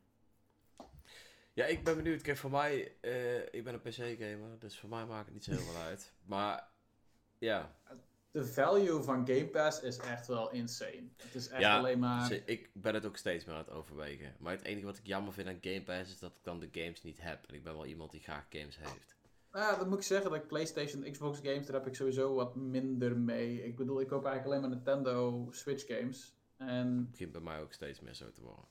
[1.53, 2.22] Ja, ik ben benieuwd.
[2.22, 5.51] Kijk, voor mij, eh, ik ben een PC-gamer, dus voor mij maakt het niet zo
[5.51, 6.12] heel veel uit.
[6.24, 6.68] Maar
[7.38, 7.74] ja,
[8.30, 11.09] De value van Game Pass is echt wel insane.
[11.16, 12.32] Het is echt Ja, alleen maar...
[12.45, 14.36] ik ben het ook steeds meer aan het overwegen.
[14.38, 16.68] Maar het enige wat ik jammer vind aan Game Pass is dat ik dan de
[16.72, 17.47] games niet heb.
[17.47, 19.16] En ik ben wel iemand die graag games heeft.
[19.53, 23.16] Ja, dan moet ik zeggen dat PlayStation, Xbox games, daar heb ik sowieso wat minder
[23.16, 23.62] mee.
[23.64, 26.34] Ik bedoel, ik koop eigenlijk alleen maar Nintendo Switch games.
[26.57, 28.64] En, Het begint bij mij ook steeds meer zo te worden.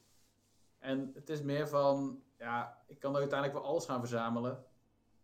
[0.79, 4.63] en het is meer van, ja, ik kan uiteindelijk wel alles gaan verzamelen.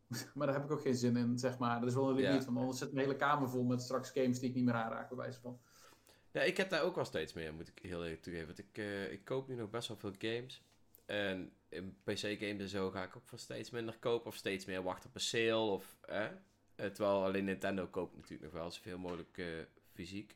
[0.36, 1.80] maar daar heb ik ook geen zin in, zeg maar.
[1.80, 2.30] Dat is wel een Ja.
[2.30, 4.74] limiet, want anders zit mijn hele kamer vol met straks games die ik niet meer
[4.74, 5.60] aanraak, bij wijze van.
[6.32, 8.48] Ja, ik heb daar ook wel steeds meer, moet ik heel eerlijk toegeven.
[8.48, 10.64] Want ik, eh, ik koop nu nog best wel veel games.
[11.06, 14.28] En in PC-games en zo ga ik ook voor steeds minder kopen.
[14.28, 15.72] Of steeds meer wachten op een sale.
[15.72, 15.98] Of?
[16.02, 16.26] Eh,
[16.76, 19.46] terwijl alleen Nintendo koopt natuurlijk nog wel zoveel mogelijk eh,
[19.94, 20.36] fysiek.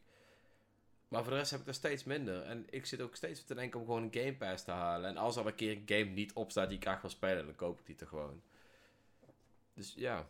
[1.08, 2.42] Maar voor de rest heb ik er steeds minder.
[2.42, 5.10] En ik zit ook steeds te denken om gewoon een Game Pass te halen.
[5.10, 7.46] En als er een keer een game niet op staat die ik graag wil spelen,
[7.46, 8.42] dan koop ik die toch gewoon.
[9.74, 10.30] Dus ja.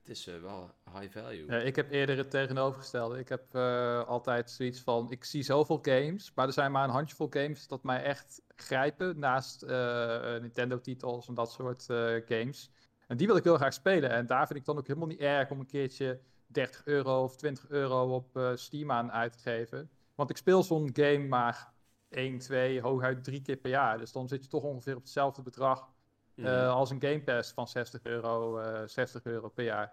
[0.00, 1.46] Het is eh, wel high value.
[1.46, 3.18] Ja, ik heb eerder het tegenovergestelde.
[3.18, 6.90] Ik heb eh, altijd zoiets van, ik zie zoveel games, maar er zijn maar een
[6.90, 11.84] handjevol games dat mij echt grijpen naast eh, Nintendo-titels en dat soort
[12.26, 12.70] games.
[13.06, 14.10] En die wil ik heel graag spelen.
[14.10, 17.36] En daar vind ik dan ook helemaal niet erg om een keertje 30 euro of
[17.36, 19.90] 20 euro op Steam aan uit te geven.
[20.14, 21.72] Want ik speel zo'n game maar
[22.08, 23.98] 1, 2, hooguit 3 keer per jaar.
[23.98, 25.88] Dus dan zit je toch ongeveer op hetzelfde bedrag
[26.44, 29.92] Eh, als een Game Pass van 60 euro, eh 60 euro per jaar.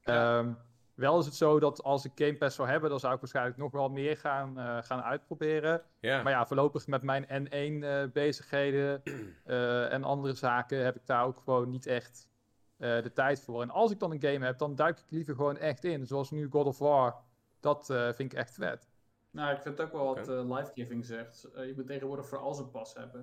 [0.00, 0.38] Ja.
[0.38, 0.52] Ehm,
[0.94, 3.56] wel is het zo dat als ik Game Pass zou hebben, dan zou ik waarschijnlijk
[3.56, 5.82] nog wel meer gaan, eh, gaan uitproberen.
[6.00, 6.22] ja.
[6.22, 9.02] Maar ja, voorlopig met mijn N1 eh, bezigheden
[9.44, 12.28] eh, en andere zaken heb ik daar ook gewoon niet echt
[12.76, 13.62] eh, de tijd voor.
[13.62, 16.06] En als ik dan een game heb, dan duik ik liever gewoon echt in.
[16.06, 17.16] Zoals nu God of War.
[17.60, 18.88] Dat eh, vind ik echt vet.
[19.30, 21.44] Nou, ik vind ook wel wat eh, life-giving zegt.
[21.44, 23.20] Eh, je moet tegenwoordig voor alles een pas hebben.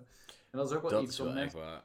[0.51, 1.81] En dat is ook wel dat iets wel echt waar.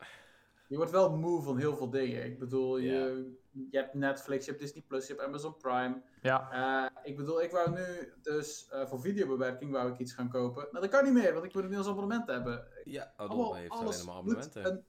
[0.71, 2.25] Je wordt wel moe van heel veel dingen.
[2.25, 3.31] Ik bedoel, je,
[3.71, 6.03] je hebt Netflix, je hebt Disney Plus, je hebt Amazon Prime.
[6.23, 10.29] Ja, Eh, ik bedoel, ik wou nu dus eh, voor videobewerking wou ik iets gaan
[10.29, 10.63] kopen.
[10.71, 12.67] Nou, dat kan niet meer, want ik moet een nieuws abonnement hebben.
[12.85, 14.67] Ja, Allemaal- Adobe heeft alles alleen maar abonnementen.
[14.67, 14.85] een-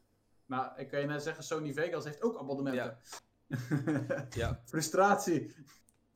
[0.46, 2.98] Nou, ik kan je net zeggen, Sony Vegas heeft ook abonnementen.
[4.30, 5.42] Ja, Frustratie.
[5.42, 5.48] ja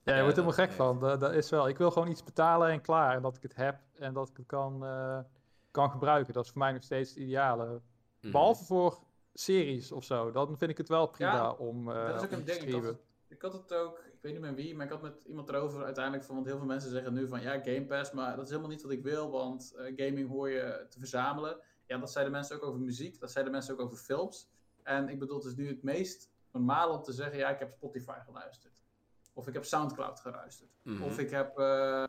[0.04, 1.00] je Ja, wordt helemaal gek van.
[1.00, 1.68] Dat, dat is wel.
[1.68, 3.16] Ik wil gewoon iets betalen en klaar.
[3.16, 5.20] En dat ik het heb en dat ik het kan, eh,
[5.72, 6.34] kan gebruiken.
[6.34, 7.82] Dat is voor mij nog steeds het ideale.
[8.22, 8.32] mhm.
[8.32, 9.00] Behalve voor
[9.40, 10.32] series of zo.
[10.32, 12.58] Dan vind ik het wel prima Ja, om, eh, dat is ook een te ding.
[12.58, 12.88] Ik had, streamen.
[12.88, 15.50] het, ik had het ook, ik weet niet meer wie, maar ik had met iemand
[15.50, 18.44] erover uiteindelijk van, want heel veel mensen zeggen nu van ja, Game Pass, maar dat
[18.44, 21.60] is helemaal niet wat ik wil, want eh, gaming hoor je te verzamelen.
[21.86, 24.50] Ja, dat zeiden mensen ook over muziek, dat zeiden mensen ook over films.
[24.84, 27.72] En ik bedoel, het is nu het meest normaal om te zeggen, ja, ik heb
[27.72, 28.74] Spotify geluisterd.
[29.34, 30.70] Of ik heb Soundcloud geluisterd.
[30.82, 31.04] Mhm.
[31.04, 32.04] Of ik heb, eh,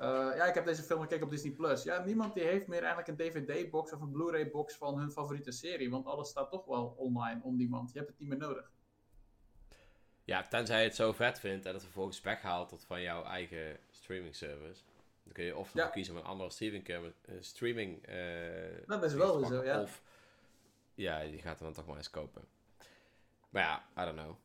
[0.00, 1.52] eh, ja, ik heb deze film gekeken op Disney+.
[1.52, 1.82] Plus.
[1.82, 5.90] Ja, niemand die heeft meer eigenlijk een DVD-box of een Blu-ray-box van hun favoriete serie,
[5.90, 7.92] want alles staat toch wel online on demand.
[7.92, 8.70] Je hebt het niet meer nodig.
[10.24, 13.78] Ja, tenzij je het zo vet vindt en het vervolgens weghaalt tot van jouw eigen
[13.90, 14.82] streaming service.
[15.24, 15.86] Dan kun je of Ja.
[15.88, 16.98] kiezen om een andere streaming, eh,
[17.40, 19.82] streaming eh, Dat is wel zo, ja.
[19.82, 20.02] Of
[20.94, 22.44] ja, je gaat hem dan toch maar eens kopen.
[23.50, 24.36] Maar ja, I don't know.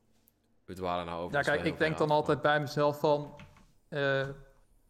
[0.66, 1.38] We dwalen nou over.
[1.38, 3.36] Ja, kijk, ik denk dan altijd bij mezelf van...
[3.88, 4.30] eh,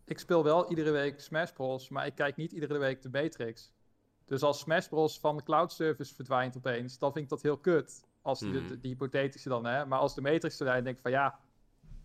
[0.05, 3.71] ik speel wel iedere week Smash Bros, maar ik kijk niet iedere week de Matrix.
[4.25, 7.57] Dus als Smash Bros van de cloud service verdwijnt opeens, dan vind ik dat heel
[7.57, 8.03] kut.
[8.21, 8.67] Als die, Mhm.
[8.67, 9.85] de, die hypothetische dan, hè.
[9.85, 11.39] Maar als de Matrix verdwijnt, denk ik van ja,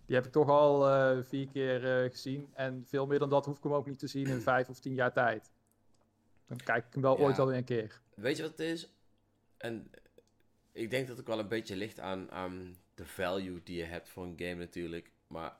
[0.06, 2.50] die heb ik toch al eh, vier keer eh, gezien.
[2.54, 4.80] En veel meer dan dat hoef ik hem ook niet te zien in vijf of
[4.80, 5.50] tien jaar tijd.
[6.46, 7.24] Dan kijk ik hem wel Ja.
[7.24, 8.00] ooit wel weer een keer.
[8.14, 8.92] Weet je wat het is?
[9.56, 9.90] En
[10.72, 13.84] ik denk dat het ook wel een beetje ligt aan, aan de value die je
[13.84, 15.12] hebt voor een game natuurlijk.
[15.26, 15.56] Maar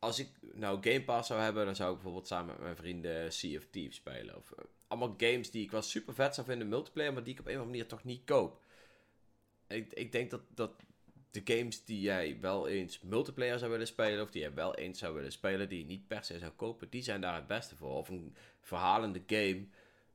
[0.00, 3.32] als ik nou Game Pass zou hebben, dan zou ik bijvoorbeeld samen met mijn vrienden
[3.32, 4.36] Sea of Thieves spelen.
[4.36, 7.32] Of eh, allemaal games die ik wel super vet zou vinden in multiplayer, maar die
[7.32, 8.60] ik op een of andere manier toch niet koop.
[9.66, 10.72] Ik, ik denk dat, dat
[11.30, 14.98] de games die jij wel eens multiplayer zou willen spelen, of die jij wel eens
[14.98, 17.76] zou willen spelen, die je niet per se zou kopen, die zijn daar het beste
[17.76, 17.96] voor.
[17.96, 19.66] Of een verhalende game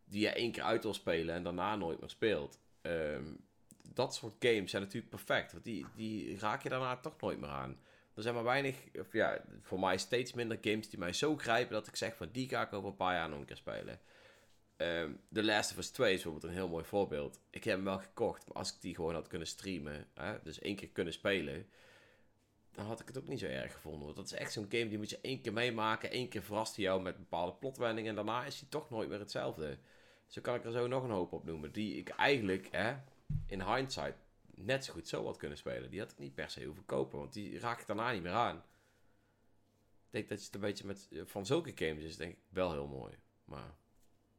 [0.05, 2.59] die je één keer uit wil spelen en daarna nooit meer speelt.
[2.81, 3.33] Ehm,
[3.93, 7.49] dat soort games zijn natuurlijk perfect, want die, die raak je daarna toch nooit meer
[7.49, 7.79] aan.
[8.16, 11.74] Er zijn maar weinig, of ja, voor mij steeds minder games die mij zo grijpen
[11.74, 13.99] dat ik zeg van die ga ik over een paar jaar nog een keer spelen.
[14.78, 17.39] Um, The Last of Us 2 is bijvoorbeeld een heel mooi voorbeeld.
[17.49, 20.59] Ik heb hem wel gekocht, maar als ik die gewoon had kunnen streamen, hè, dus
[20.59, 21.68] één keer kunnen spelen,
[22.72, 24.03] dan had ik het ook niet zo erg gevonden.
[24.03, 26.76] Want dat is echt zo'n game die moet je één keer meemaken, één keer verrast
[26.76, 29.78] hij jou met bepaalde plotwendingen en daarna is hij toch nooit meer hetzelfde.
[30.28, 32.95] Zo kan ik er zo nog een hoop op noemen, die ik eigenlijk hè,
[33.47, 34.16] in hindsight
[34.56, 35.89] net zo goed zo had kunnen spelen.
[35.89, 38.32] Die had ik niet per se hoeven kopen, want die raak ik daarna niet meer
[38.32, 38.56] aan.
[38.56, 42.72] Ik denk dat je het een beetje met, van zulke games is, denk ik wel
[42.72, 43.14] heel mooi.
[43.45, 43.74] Maar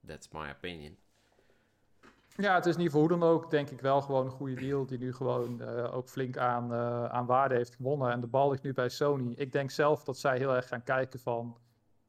[0.07, 0.97] that's my opinion.
[2.37, 4.87] Ja, het is niet voor hoe dan ook, denk ik wel gewoon een goede deal.
[4.87, 8.11] Die nu gewoon uh, ook flink aan, uh, aan waarde heeft gewonnen.
[8.11, 9.33] En de bal ligt nu bij Sony.
[9.33, 11.57] Ik denk zelf dat zij heel erg gaan kijken van.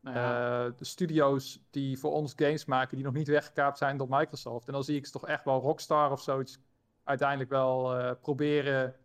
[0.02, 0.70] Ja.
[0.70, 4.68] de studio's die voor ons games maken, die nog niet weggekaapt zijn door Microsoft.
[4.68, 6.60] En dan zie ik ze toch echt wel Rockstar of zoiets
[7.08, 8.96] uiteindelijk wel proberen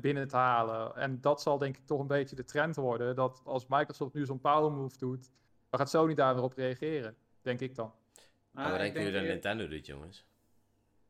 [0.00, 0.96] binnen te halen.
[0.96, 3.16] En dat zal denk ik toch een beetje de trend worden.
[3.16, 5.30] Dat als Microsoft nu zo'n power move doet,
[5.70, 7.16] dan gaat Sony daar weer op reageren.
[7.42, 7.92] Denk ik dan.
[8.50, 10.26] Maar wat denken jullie dat Nintendo doet, jongens?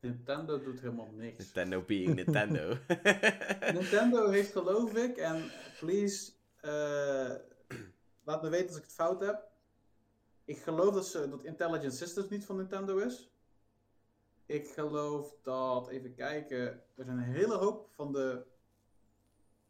[0.01, 1.39] Nintendo doet helemaal niks.
[1.39, 2.77] Nintendo being Nintendo.
[3.72, 5.51] Nintendo heeft geloof ik, en
[5.81, 7.35] please, uh,
[8.24, 9.45] laat me weten als ik het fout heb.
[10.45, 13.31] Ik geloof dat, ze, dat Intelligent Systems niet van Nintendo is.
[14.47, 16.59] Ik geloof dat, even kijken,
[16.94, 18.42] er zijn een hele hoop van de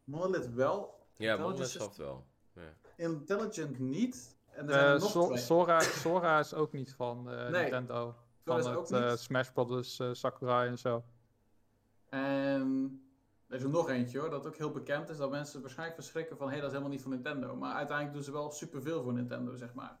[0.03, 1.05] Monolith wel.
[1.15, 2.25] Ja, Monolith Soft wel.
[2.53, 2.73] Ja.
[2.95, 4.35] Intelligent niet.
[4.49, 5.37] En er Uh, zijn er nog So- twee.
[5.37, 7.95] Sora, Sora is ook niet van eh, Nee, Nintendo.
[7.95, 9.19] Sora Van is het ook eh, niet.
[9.19, 11.03] Smash Brothers, eh, Sakurai en zo.
[12.09, 13.01] En
[13.47, 16.37] er is er nog eentje hoor, dat ook heel bekend is, dat mensen waarschijnlijk verschrikken
[16.37, 17.55] van hé, dat is helemaal niet van Nintendo.
[17.55, 19.97] Maar uiteindelijk doen ze wel superveel voor Nintendo, zeg maar.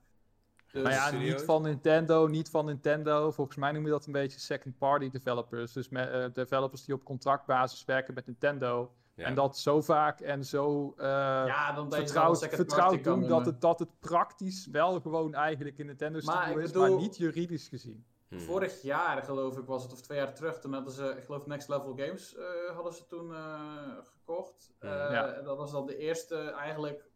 [0.71, 3.31] Dus, Nou ja, niet van Nintendo, niet van Nintendo.
[3.31, 5.73] Volgens mij noem je dat een beetje second-party developers.
[5.73, 8.91] Dus eh, developers die op contractbasis werken met Nintendo.
[9.13, 9.25] Ja.
[9.25, 13.99] En dat zo vaak en zo eh, ja, dan vertrouwd, doen dat het, dat het
[13.99, 18.05] praktisch wel gewoon eigenlijk in Nintendo Maar Studio ik is, bedoel- maar niet juridisch gezien.
[18.27, 18.39] Hmm.
[18.39, 21.45] Vorig jaar, geloof ik, was het, of twee jaar terug, toen hadden ze, ik geloof
[21.45, 22.45] Next Level Games, eh,
[22.75, 23.61] hadden ze toen eh,
[24.03, 24.73] gekocht.
[24.79, 25.33] Eh, Ja.
[25.33, 27.09] en Dat was dan de eerste eigenlijk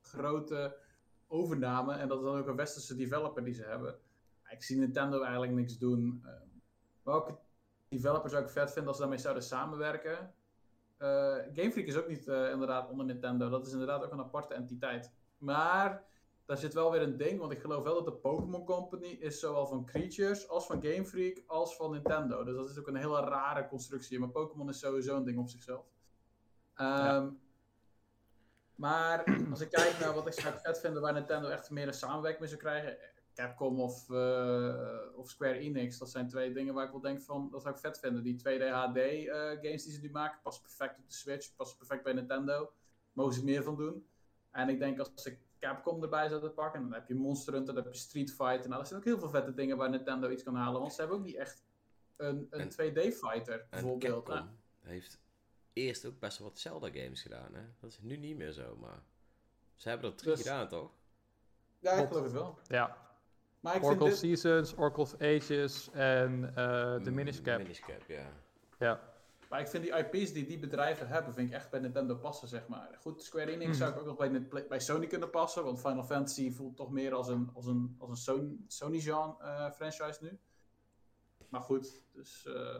[0.00, 0.76] grote
[1.32, 1.94] overname.
[1.94, 3.98] En dat is dan ook een westerse developer die ze hebben.
[4.50, 6.22] Ik zie Nintendo eigenlijk niks doen.
[6.24, 6.32] Eh,
[7.02, 7.38] welke
[7.88, 10.34] developer zou ik vet vinden als ze daarmee zouden samenwerken?
[10.96, 13.48] Eh Game Freak is ook niet eh, inderdaad onder Nintendo.
[13.48, 15.12] Dat is inderdaad ook een aparte entiteit.
[15.38, 16.04] Maar
[16.44, 19.40] daar zit wel weer een ding, want ik geloof wel dat de Pokémon Company is
[19.40, 22.44] zowel van Creatures als van Game Freak als van Nintendo.
[22.44, 24.18] Dus dat is ook een hele rare constructie.
[24.18, 25.84] Maar Pokémon is sowieso een ding op zichzelf.
[26.74, 27.28] Ehm,
[28.74, 31.94] Maar als ik kijk naar wat ik zou vet vinden waar Nintendo echt meer een
[31.94, 32.96] samenwerking mee zou krijgen.
[33.34, 37.48] Capcom of, eh, of Square Enix, dat zijn twee dingen waar ik wel denk van,
[37.50, 38.22] dat zou ik vet vinden.
[38.22, 41.78] Die 2D HD eh, games die ze nu maken, passen perfect op de Switch, passen
[41.78, 42.72] perfect bij Nintendo.
[43.12, 44.06] Mogen ze meer van doen.
[44.50, 47.82] En ik denk als ik Capcom erbij zou pakken, dan heb je Monster Hunter, dan
[47.84, 48.68] heb je Street Fighter.
[48.68, 51.00] Nou, er zijn ook heel veel vette dingen waar Nintendo iets kan halen, want ze
[51.00, 51.64] hebben ook niet echt
[52.16, 54.24] een, een En- 2D-fighter, En bijvoorbeeld.
[54.24, 54.48] Capcom Nou,
[54.80, 55.20] heeft
[55.72, 57.62] eerst ook best wel wat Zelda-games gedaan, hè?
[57.80, 59.02] Dat is nu niet meer zo, maar...
[59.76, 60.90] Ze hebben er drie Dus- gedaan, toch?
[61.78, 62.58] ja, ik geloof het wel.
[62.68, 62.96] Ja,
[63.60, 64.38] Maar ik vind Oracle dit...
[64.40, 67.58] Seasons, Oracle of Ages en eh de Minish Cap.
[67.58, 68.32] Minish Cap, ja.
[68.78, 69.10] Ja.
[69.48, 72.48] Maar ik vind die IP's die die bedrijven hebben, vind ik echt bij Nintendo passen,
[72.48, 72.98] zeg maar.
[73.00, 73.74] Goed, Square Enix Mhm.
[73.76, 74.16] zou ik ook nog
[74.48, 77.94] bij, bij Sony kunnen passen, want Final Fantasy voelt toch meer als een, als een,
[77.98, 80.38] als een Sony, Sony genre eh, franchise nu.
[81.48, 82.46] Maar goed, dus...
[82.46, 82.76] eh,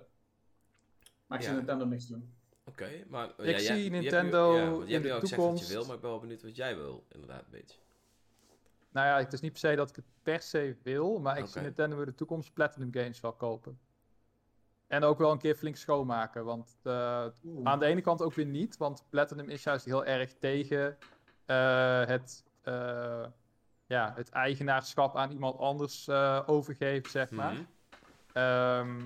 [1.26, 1.54] maar ik zie.
[1.54, 2.34] Nintendo niks doen.
[2.64, 3.28] Oké, maar...
[3.28, 5.20] Ik ja, jij- zie je hebt nu- Nintendo ja, je in hebt nu de al
[5.20, 7.50] gezegd wat je toekomst- wil, maar ik ben wel benieuwd wat jij wil, inderdaad, een
[7.50, 7.78] beetje.
[8.90, 11.46] Nou ja, het is niet per se dat ik het per se wil, maar ik
[11.46, 13.78] zie Nintendo in de toekomst Platinum Games wel kopen.
[14.86, 17.26] En ook wel een keer flink schoonmaken, want eh,
[17.64, 20.98] aan de ene kant ook weer niet, want Platinum is juist heel erg tegen
[21.46, 23.24] eh, het, eh,
[23.86, 27.52] ja, het eigenaarschap aan iemand anders eh, overgeven, zeg maar.
[27.52, 27.62] Mhm.
[28.32, 28.96] Ehm,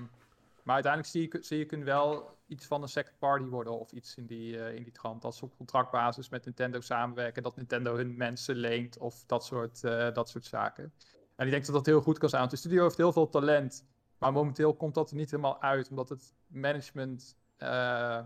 [0.63, 3.91] maar uiteindelijk zie ik, zie ik hun wel iets van een second party worden of
[3.91, 5.21] iets in die, eh, in die trant.
[5.21, 9.83] Dat ze op contractbasis met Nintendo samenwerken, dat Nintendo hun mensen leent of dat soort,
[9.83, 10.93] eh, dat soort zaken.
[11.35, 13.29] En ik denk dat dat heel goed kan zijn, want de studio heeft heel veel
[13.29, 13.85] talent.
[14.17, 18.19] Maar momenteel komt dat er niet helemaal uit, omdat het management, eh,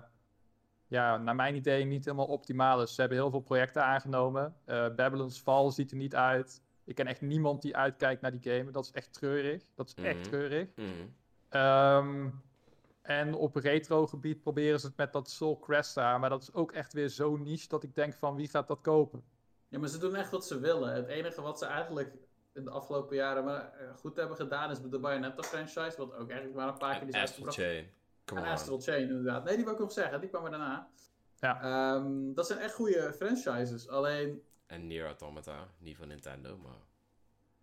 [0.87, 2.95] ja, naar mijn idee, niet helemaal optimaal is.
[2.95, 4.55] Ze hebben heel veel projecten aangenomen.
[4.65, 6.61] Babylon's Fall ziet er niet uit.
[6.83, 8.71] Ik ken echt niemand die uitkijkt naar die game.
[8.71, 9.63] Dat is echt treurig.
[9.75, 10.23] Dat is echt Mhm.
[10.29, 10.69] treurig.
[11.49, 12.29] Ehm,
[13.01, 16.17] En op retro gebied proberen ze het met dat Soul Cresta.
[16.17, 18.81] Maar dat is ook echt weer zo niche dat ik denk van wie gaat dat
[18.81, 19.23] kopen?
[19.67, 20.93] Ja, maar ze doen echt wat ze willen.
[20.93, 22.13] Het enige wat ze eigenlijk
[22.53, 25.97] in de afgelopen jaren maar, eh, goed hebben gedaan is de Bayonetta franchise.
[25.97, 27.51] Wat ook eigenlijk maar een paar keer is En Astral.
[27.51, 27.89] Chain.
[28.25, 28.41] Come.
[28.41, 29.43] Astral Chain, inderdaad.
[29.43, 30.19] Nee, die wil ik nog zeggen.
[30.19, 30.89] Die kwam er daarna.
[31.39, 31.61] Ja.
[31.61, 33.87] Ehm, dat zijn echt goede franchises.
[33.89, 35.67] Alleen, En Nier Automata.
[35.77, 36.89] Niet van Nintendo, maar...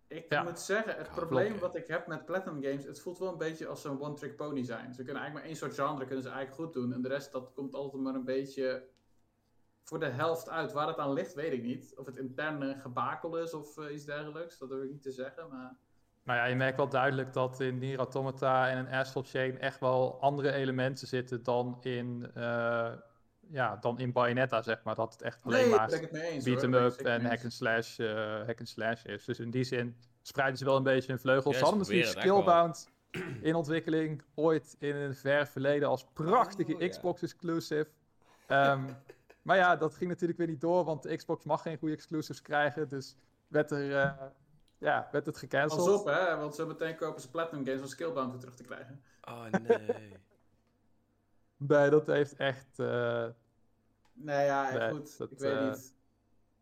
[0.09, 0.43] ik Ja.
[0.43, 1.59] moet zeggen, het probleem blokken.
[1.67, 4.63] wat ik heb met Platinum Games, het voelt wel een beetje als een one-trick pony
[4.63, 4.93] zijn.
[4.93, 6.93] Ze kunnen eigenlijk maar één soort genre kunnen ze eigenlijk goed doen.
[6.93, 8.83] En de rest, dat komt altijd maar een beetje
[9.83, 10.71] voor de helft uit.
[10.71, 11.93] Waar het aan ligt, weet ik niet.
[11.97, 14.57] Of het interne gebakel is of eh, iets dergelijks.
[14.57, 15.77] Dat durf ik niet te zeggen, maar...
[16.23, 19.79] Nou ja, je merkt wel duidelijk dat in Nier Automata en in Astral Chain echt
[19.79, 22.91] wel andere elementen zitten dan in, eh,
[23.51, 24.95] ja, dan in Bayonetta, zeg maar.
[24.95, 25.89] Dat het echt alleen nee, maar
[26.43, 26.63] beat.
[26.63, 29.25] 'em up en hack and, slash, eh, hack and slash is.
[29.25, 31.53] Dus in die zin spreiden ze wel een beetje hun vleugels.
[31.53, 32.89] Ja, ze hadden natuurlijk het Skillbound
[33.41, 36.89] in ontwikkeling, ooit in een ver verleden als prachtige Oh.
[36.89, 37.87] Xbox exclusive.
[38.47, 38.83] Ehm,
[39.47, 42.41] maar ja, dat ging natuurlijk weer niet door, want de Xbox mag geen goede exclusives
[42.41, 42.87] krijgen.
[42.89, 43.15] Dus
[43.47, 44.11] werd, er, eh,
[44.77, 45.85] ja, werd het gecanceld.
[45.85, 48.63] Pas op, hè, want zo meteen kopen ze Platinum Games om Skillbound weer terug te
[48.63, 49.01] krijgen.
[49.21, 50.17] Oh, nee.
[51.59, 52.79] Nee, dat heeft echt.
[52.79, 53.25] eh,
[54.13, 55.17] Nee, ja, Nee, goed.
[55.17, 55.93] dat, ik weet eh, niet.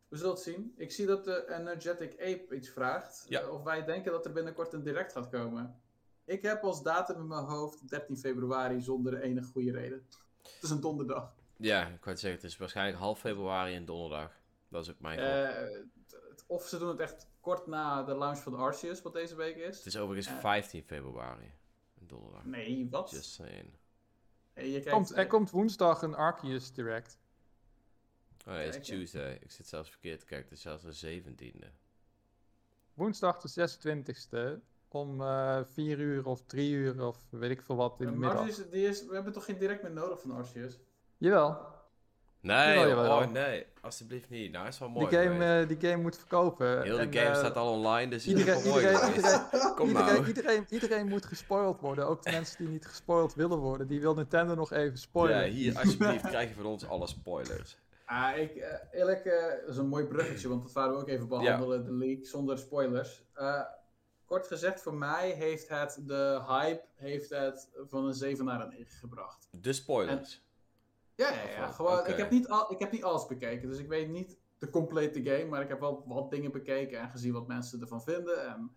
[0.07, 0.73] We zullen het zien.
[0.77, 3.25] Ik zie dat de Energetic Ape iets vraagt.
[3.29, 3.41] Ja.
[3.41, 5.79] eh, of wij denken dat er binnenkort een direct gaat komen.
[6.25, 10.05] Ik heb als datum in mijn hoofd 13 februari zonder enige goede reden.
[10.43, 11.35] Het is een donderdag.
[11.57, 14.31] Ja, ik wou het zeggen, het is waarschijnlijk half februari en donderdag.
[14.69, 15.19] Dat is ook mijn.
[15.19, 19.35] Eh, t- of ze doen het echt kort na de launch van Arceus, wat deze
[19.35, 19.77] week is.
[19.77, 20.39] Het is overigens eh.
[20.39, 21.51] 15 februari.
[22.01, 22.45] Een donderdag.
[22.45, 23.09] Nee, wat?
[23.11, 23.69] Just saying.
[24.57, 27.17] Hey, je kijkt, komt, er komt woensdag een Arceus Direct.
[28.47, 28.83] Oh het is Kijk.
[28.83, 29.37] Tuesday.
[29.41, 30.47] Ik zit zelfs verkeerd te kijken.
[30.49, 31.67] Het is zelfs de 17e.
[32.93, 34.61] Woensdag de 26e.
[34.87, 38.17] Om eh 4 uur of 3 uur of weet ik veel wat in de Eh,
[38.17, 38.39] middag.
[38.39, 40.79] Arceus, die is, we hebben toch geen direct meer nodig van Arceus?
[41.17, 41.75] Jawel.
[42.47, 43.17] Nee, Jawel, jawel.
[43.21, 43.65] oh nee.
[43.81, 44.51] Alsjeblieft niet.
[44.51, 46.81] Nou, is wel mooi Die game, eh, die game moet verkopen.
[46.83, 49.41] Heel En, de game eh, staat al online, dus iedereen- mooi iedereen-.
[49.75, 50.27] Kom iedereen, nou.
[50.27, 52.07] iedereen, iedereen moet gespoild worden.
[52.07, 53.87] Ook de mensen die niet gespoild willen worden.
[53.87, 55.45] Die wil Nintendo nog even spoilen.
[55.45, 57.77] Ja, hier alsjeblieft krijg je van ons alle spoilers.
[58.05, 61.07] Ah, ik, eh, eerlijk, eh, dat is een mooi bruggetje, want dat waren we ook
[61.07, 63.23] even behandelen, de leak, zonder spoilers.
[63.33, 63.61] Eh,
[64.25, 68.69] kort gezegd, voor mij heeft het, de hype, heeft het van een 7 naar een
[68.69, 69.47] 9 gebracht.
[69.51, 70.45] De spoilers.
[71.17, 74.09] Ja, ja, Gewoon, ik, heb niet al, ik heb niet alles bekeken, dus ik weet
[74.09, 77.81] niet de complete game, maar ik heb wel wat dingen bekeken en gezien wat mensen
[77.81, 78.47] ervan vinden.
[78.47, 78.71] En een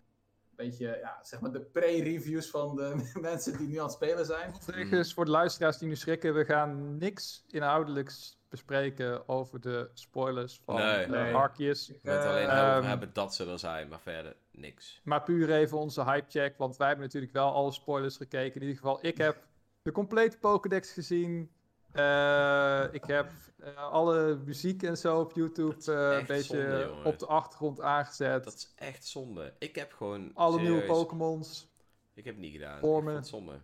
[0.56, 4.54] beetje, ja, zeg maar de pre-reviews van de mensen die nu aan het spelen zijn.
[4.54, 10.60] Overigens, voor de luisteraars die nu schrikken, we gaan niks inhoudelijks bespreken over de spoilers
[10.64, 11.06] van Nee.
[11.06, 11.34] Nee.
[11.34, 11.88] Arceus.
[11.88, 15.00] Ik, Met alleen eh, over Ehm, hebben dat ze er zijn, maar verder niks.
[15.04, 18.54] Maar puur even onze hypecheck, want wij hebben natuurlijk wel alle spoilers gekeken.
[18.54, 19.46] In ieder geval, ik heb
[19.82, 21.50] de complete Pokédex gezien.
[21.92, 27.18] Eh, ik heb eh, alle muziek en zo op YouTube eh, een beetje zonde, op
[27.18, 28.44] de achtergrond aangezet.
[28.44, 29.54] Dat is echt zonde.
[29.58, 30.30] Ik heb gewoon.
[30.34, 31.68] alle nieuwe Pokémons.
[32.14, 33.02] Ik heb het niet gedaan.
[33.02, 33.60] Ik het zonde.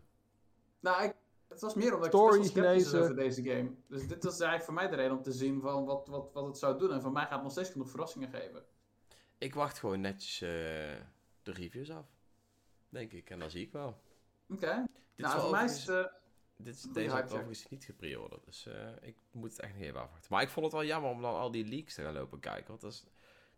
[0.81, 1.15] Nou, ik,
[1.49, 3.03] het was meer omdat Story ik best gelezen.
[3.03, 3.71] over deze game.
[3.89, 6.47] Dus dit was eigenlijk voor mij de reden om te zien van wat, wat, wat
[6.47, 6.93] het zou doen.
[6.93, 8.65] En voor mij gaat het nog steeds genoeg verrassingen geven.
[9.39, 10.49] Ik wacht gewoon netjes eh,
[11.43, 12.07] de reviews af.
[12.89, 13.31] Denk ik.
[13.31, 14.01] En dan zie ik wel.
[14.49, 14.85] Oké.
[15.15, 16.11] Dit Nou, voor mij is het...
[16.57, 18.45] Dit is, deze heb ik overigens niet gepreorderd.
[18.45, 20.33] Dus eh, ik moet het echt nog even afwachten.
[20.33, 22.67] Maar ik vond het wel jammer om dan al die leaks te gaan lopen kijken.
[22.69, 23.05] Want dat is,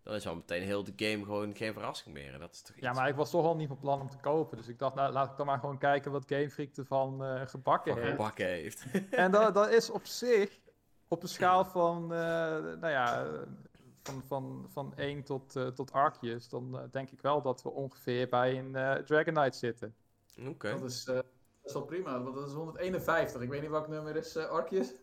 [0.02, 2.34] dan is al meteen heel de game gewoon geen verrassing meer.
[2.34, 4.16] En dat is toch Ja, maar ik was toch al niet van plan om te
[4.16, 4.56] kopen.
[4.56, 7.46] Dus ik dacht, nou, laat ik dan maar gewoon kijken wat Game Freak ervan eh
[7.46, 8.16] gebakken van heeft.
[8.16, 8.84] gebakken heeft.
[9.10, 10.58] En dat, dat is op zich,
[11.08, 12.18] op een schaal van, eh,
[12.58, 13.26] nou ja,
[14.02, 18.28] van, van, van 1 tot, eh, tot Arceus, dan denk ik wel dat we ongeveer
[18.28, 19.94] bij een eh Dragonite zitten.
[20.46, 20.70] Oké.
[20.70, 21.18] Dat is, eh,
[21.68, 23.40] is wel prima, want dat is 151.
[23.40, 24.94] Ik weet niet welk nummer is, eh Arceus.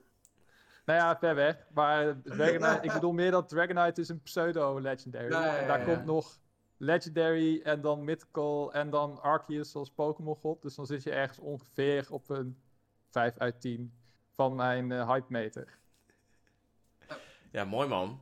[0.85, 1.67] Nou ja, ver weg.
[1.73, 5.31] Maar Dragonite, ik bedoel meer dat Dragonite is een pseudo-legendary.
[5.31, 6.03] Ja, ja, En daar ja, komt ja.
[6.03, 6.39] nog
[6.77, 10.61] Legendary en dan Mythical en dan Arceus als Pokémon God.
[10.61, 12.57] Dus dan zit je ergens ongeveer op een
[13.09, 13.93] 5 uit 10
[14.31, 15.77] van mijn eh, hype meter.
[17.51, 18.21] Ja, mooi man.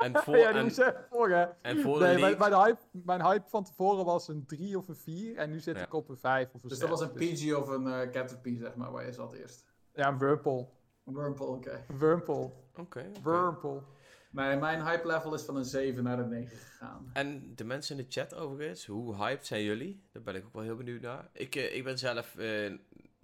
[0.00, 1.44] En voor, ja, die en, moest voor, hè.
[1.62, 4.88] en voor de Nee, mijn, mijn, hype, mijn hype van tevoren was een 3 of
[4.88, 5.82] een 4 en nu zit Ja.
[5.82, 6.88] ik op een 5 of een Dus 6.
[6.88, 9.64] dat was een PG of een eh Caterpie, zeg maar, waar je zat eerst.
[9.94, 10.68] Ja, een Wurmple.
[11.06, 11.84] Een Wurmple, oké.
[11.88, 12.50] Een Wurmple.
[12.76, 13.10] Oké.
[13.22, 13.82] Wurmple.
[14.30, 17.10] Nee, mijn hype level is van een 7 naar een 9 gegaan.
[17.12, 20.02] En de mensen in de chat overigens, hoe hyped zijn jullie?
[20.12, 21.28] Daar ben ik ook wel heel benieuwd naar.
[21.32, 22.72] Ik, eh, ik ben zelf eh,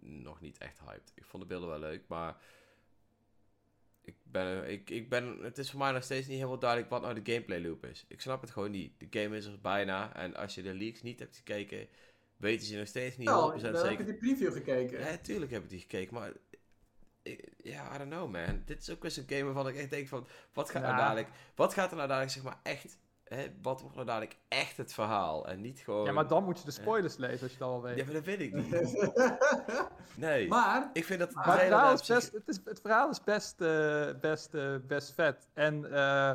[0.01, 1.12] nog niet echt hyped.
[1.14, 2.37] Ik vond de beelden wel leuk, maar...
[4.27, 7.03] Ik ben, ik, ik ben, het is voor mij nog steeds niet helemaal duidelijk wat
[7.03, 8.05] nou de gameplay loop is.
[8.09, 8.93] Ik snap het gewoon niet.
[8.99, 10.14] De game is er bijna.
[10.14, 11.89] En als je de leaks niet hebt gekeken,
[12.37, 13.99] weten ze nog steeds niet 100% Nou, dan heb zeker.
[13.99, 14.99] je die preview gekeken.
[15.01, 16.33] Ja, tuurlijk heb ik die gekeken, maar...
[17.22, 18.62] ik- Ja, I don't know, man.
[18.64, 20.27] Dit is ook weer zo'n game waarvan ik echt denk van...
[20.53, 21.01] Wat gaat, nou Ja.
[21.01, 22.99] dadelijk, wat gaat er nou dadelijk, zeg maar, echt...
[23.27, 25.47] Hè, wat wordt nou dadelijk echt het verhaal?
[25.49, 26.05] En niet gewoon...
[26.05, 27.97] Ja, maar dan moet je de spoilers lezen als je dat al weet.
[27.97, 28.70] Ja, maar dat weet ik niet.
[30.16, 30.49] Nee.
[30.49, 33.61] maar, ik vind dat Maar het verhaal, is best, het, is, het verhaal is best,
[33.61, 35.49] eh, best, eh, best vet.
[35.55, 36.33] En eh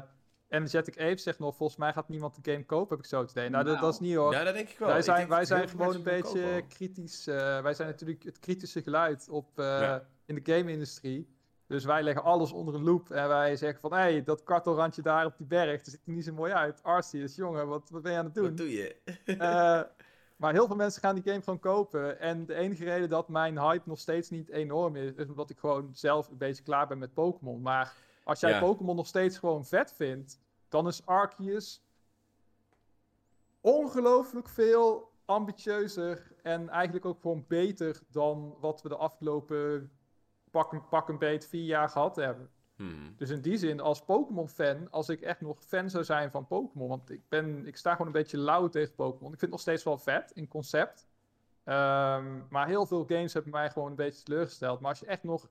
[0.50, 3.32] Energetic Ape zegt nog, volgens mij gaat niemand de game kopen, heb ik zo het
[3.32, 3.50] idee.
[3.50, 3.86] Nou, dat, Nou.
[3.86, 4.34] dat is niet hoor.
[4.34, 4.88] Ja, dat denk ik wel.
[4.88, 7.28] wij zijn, wij zijn gewoon een beetje kopen kritisch.
[7.28, 10.06] eh, wij zijn natuurlijk het kritische geluid op, eh, Ja.
[10.26, 11.36] in de game-industrie.
[11.72, 15.02] Dus wij leggen alles onder een loep en wij zeggen van, hé, hey, dat kartelrandje
[15.02, 16.84] daar op die berg, dat ziet er niet zo mooi uit.
[16.84, 18.44] Arceus, jongen, wat, wat ben je aan het doen?
[18.44, 18.96] Wat doe je?
[19.26, 19.82] Eh,
[20.36, 22.20] maar heel veel mensen gaan die game gewoon kopen.
[22.20, 25.60] En de enige reden dat mijn hype nog steeds niet enorm is, is omdat ik
[25.60, 27.62] gewoon zelf een beetje klaar ben met Pokémon.
[27.62, 27.94] Maar
[28.24, 28.60] als jij Ja.
[28.60, 31.84] Pokémon nog steeds gewoon vet vindt, dan is Arceus
[33.62, 39.92] ongelooflijk veel ambitieuzer en eigenlijk ook gewoon beter dan wat we de afgelopen
[40.52, 42.50] pak een, pak een beet vier jaar gehad hebben.
[42.76, 43.14] Hmm.
[43.18, 46.88] Dus in die zin, als Pokémon-fan, als ik echt nog fan zou zijn van Pokémon,
[46.88, 49.34] want ik, ben, ik sta gewoon een beetje lauw tegen Pokémon.
[49.34, 51.08] Ik vind het nog steeds wel vet in concept.
[51.64, 54.80] Ehm, maar heel veel games hebben mij gewoon een beetje teleurgesteld.
[54.80, 55.50] Maar als je echt nog,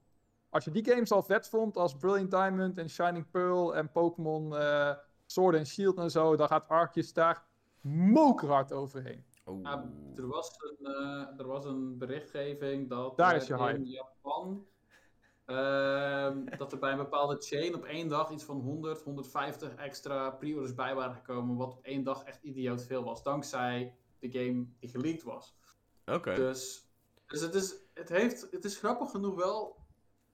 [0.49, 4.57] als je die games al vet vond, als Brilliant Diamond en Shining Pearl en Pokémon
[4.57, 4.93] eh,
[5.27, 7.45] Sword and Shield en zo, dan gaat Arceus daar
[7.81, 9.25] mokerhard overheen.
[9.47, 9.67] Oeh.
[9.67, 9.85] ah,
[10.17, 13.85] er, was een, eh, er was een berichtgeving dat Daar eh, is je in hype.
[13.85, 14.67] Japan
[15.51, 20.31] ehm, dat er bij een bepaalde chain op één dag iets van 100, 150 extra
[20.31, 24.67] pre-orders bij waren gekomen, wat op één dag echt idioot veel was, dankzij de game
[24.79, 25.57] die geleakt was.
[26.07, 26.35] Oké.
[26.35, 26.91] Dus,
[27.27, 29.77] dus het, is, het, heeft, het is grappig genoeg wel,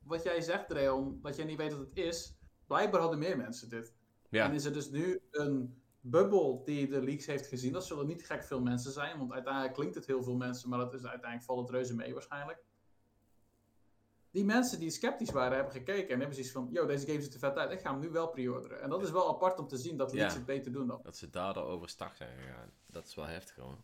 [0.02, 2.38] wat jij zegt, Dreon, dat jij niet weet wat het is.
[2.66, 3.94] Blijkbaar hadden meer mensen dit.
[4.28, 4.44] Ja.
[4.44, 7.72] En is er dus nu een bubbel die de leaks heeft gezien.
[7.72, 10.78] Dat zullen niet gek veel mensen zijn, want uiteindelijk klinkt het heel veel mensen, maar
[10.78, 12.64] dat is uiteindelijk valt het reuze mee waarschijnlijk.
[14.36, 17.32] Die mensen die sceptisch waren, hebben gekeken en hebben zoiets van, yo, deze game ziet
[17.34, 18.80] er vet uit, ik ga hem nu wel pre-orderen.
[18.82, 20.38] En dat is wel apart om te zien dat leaks Ja.
[20.38, 21.00] het beter doen dan.
[21.02, 22.70] Dat ze daardoor overstag zijn gegaan.
[22.86, 23.76] Dat is wel heftig, hoor.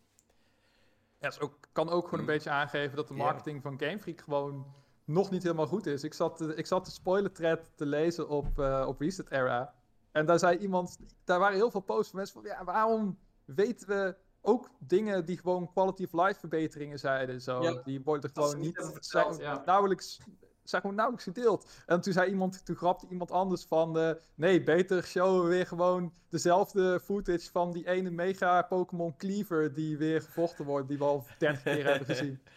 [1.19, 2.33] Ja, is ook, kan ook gewoon een Mm.
[2.33, 4.67] beetje aangeven dat de marketing van Game Freak gewoon
[5.05, 6.05] nog niet helemaal goed is.
[6.05, 9.75] Ik zat, de- ik zat de spoiler thread te lezen op, eh, op Reset Era.
[10.11, 13.89] En daar zei iemand, daar waren heel veel posts van mensen van, ja, waarom weten
[13.89, 17.41] we ook dingen die gewoon quality of life verbeteringen zeiden?
[17.41, 19.63] Zo, Ja, die worden gewoon niet verteld, ja.
[19.67, 20.21] nauwelijks,
[20.63, 21.71] zijn gewoon nauwelijks gedeeld.
[21.87, 25.67] En toen zei iemand, toen grapte iemand anders van, eh, nee, beter showen we weer
[25.67, 31.05] gewoon dezelfde footage van die ene mega Pokémon Cleaver die weer gevochten wordt, die we
[31.05, 32.43] al 30 keer hebben gezien.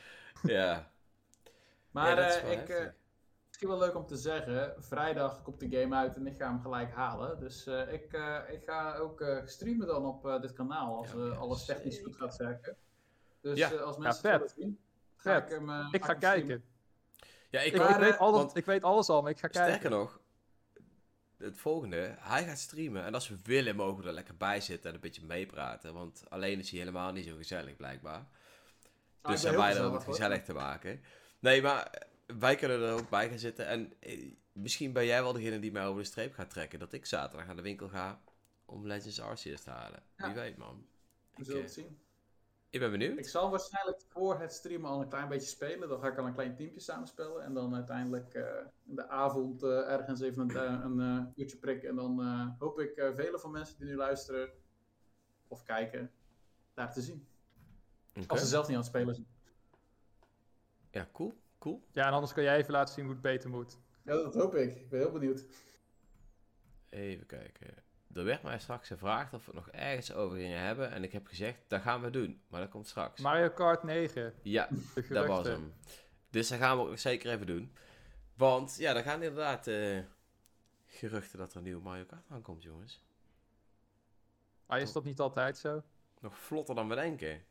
[0.43, 0.91] Ja.
[1.91, 2.88] Maar Ja, eh, ik, eh,
[3.56, 6.62] misschien wel leuk om te zeggen, vrijdag komt de game uit en ik ga hem
[6.62, 7.39] gelijk halen.
[7.39, 11.12] Dus eh, ik, eh, ik ga ook eh, streamen dan op eh, dit kanaal als
[11.12, 12.12] Ja, ja, alles technisch zeker.
[12.12, 12.76] goed gaat werken.
[13.41, 13.72] Dus Ja.
[13.72, 14.41] eh, als mensen vet.
[14.41, 14.80] het willen zien,
[15.16, 15.43] ga Vet.
[15.43, 16.20] ik hem Ik ga hem streamen.
[16.20, 16.64] kijken.
[17.49, 19.47] Ja, ik, Ik, Maar, ik, weet alles, want- ik weet alles al, maar ik ga
[19.47, 19.72] kijken.
[19.74, 20.20] Sterker nog,
[21.38, 23.03] het volgende, hij gaat streamen.
[23.03, 25.93] En als we willen, mogen we er lekker bij zitten en een beetje meepraten.
[25.93, 28.26] Want alleen is hij helemaal niet zo gezellig, blijkbaar.
[29.22, 31.01] Ah, Dus ik zijn wij er om het gezellig, te maken.
[31.39, 33.67] Nee, maar wij kunnen er ook bij gaan zitten.
[33.67, 36.80] En eh, misschien ben jij wel degene die mij over de streep gaat trekken.
[36.80, 38.21] Dat ik zaterdag naar de winkel ga
[38.65, 40.03] om Legends Arceus te halen.
[40.17, 40.26] Ja.
[40.26, 40.86] Wie weet, man.
[41.34, 41.99] We Ik, zullen eh, het zien.
[42.69, 43.17] ik ben benieuwd.
[43.17, 45.89] Ik zal waarschijnlijk voor het streamen al een klein beetje spelen.
[45.89, 47.43] Dan ga ik al een klein teampje samenspellen.
[47.43, 48.43] En dan uiteindelijk eh,
[48.86, 51.89] in de avond eh, ergens even een, een uurtje prikken.
[51.89, 54.49] En dan eh, hoop ik eh, vele van mensen die nu luisteren
[55.47, 56.11] of kijken,
[56.73, 57.28] daar te zien.
[58.28, 59.28] Als ze zelf niet aan het spelen zijn.
[60.91, 61.34] Ja, cool.
[61.66, 61.84] Cool.
[61.91, 63.78] Ja, en anders kan jij even laten zien hoe het beter moet.
[64.01, 64.76] Ja, dat hoop ik.
[64.76, 65.45] Ik ben heel benieuwd.
[66.89, 67.68] Even kijken.
[68.13, 70.91] Er werd mij straks gevraagd of we het nog ergens over gingen hebben.
[70.91, 72.41] En ik heb gezegd, dat gaan we doen.
[72.47, 73.22] Maar dat komt straks.
[73.22, 74.70] Mario Kart 9, Ja,
[75.09, 75.74] dat was hem.
[76.30, 77.76] Dus dat gaan we ook zeker even doen.
[78.34, 79.99] Want ja, er gaan inderdaad eh,
[80.86, 83.01] geruchten dat er een nieuwe Mario Kart aankomt, jongens.
[84.66, 85.84] Maar is dat niet altijd zo?
[86.20, 87.43] Nog vlotter dan we denken.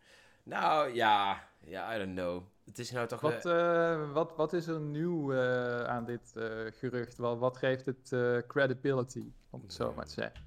[0.43, 1.49] Nou, ja.
[1.61, 2.43] Ja, I don't know.
[2.65, 3.21] Het is nou toch...
[3.21, 7.17] Wat, eh, wat, wat is er nieuw eh, aan dit eh, gerucht?
[7.17, 10.45] Wat, wat geeft het eh, credibility, om het zo maar te zeggen?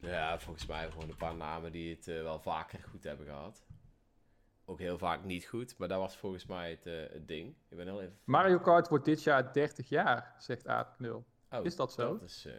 [0.00, 3.66] Ja, volgens mij gewoon een paar namen die het wel vaker goed hebben gehad.
[4.70, 7.54] Ook heel vaak niet goed, maar dat was volgens mij het, eh, het ding.
[7.68, 8.18] Ik ben heel even...
[8.24, 11.24] Mario Kart wordt dit jaar 30 jaar, zegt Aap 0.
[11.50, 12.18] Oh, is dat zo?
[12.18, 12.54] Dat is, eh,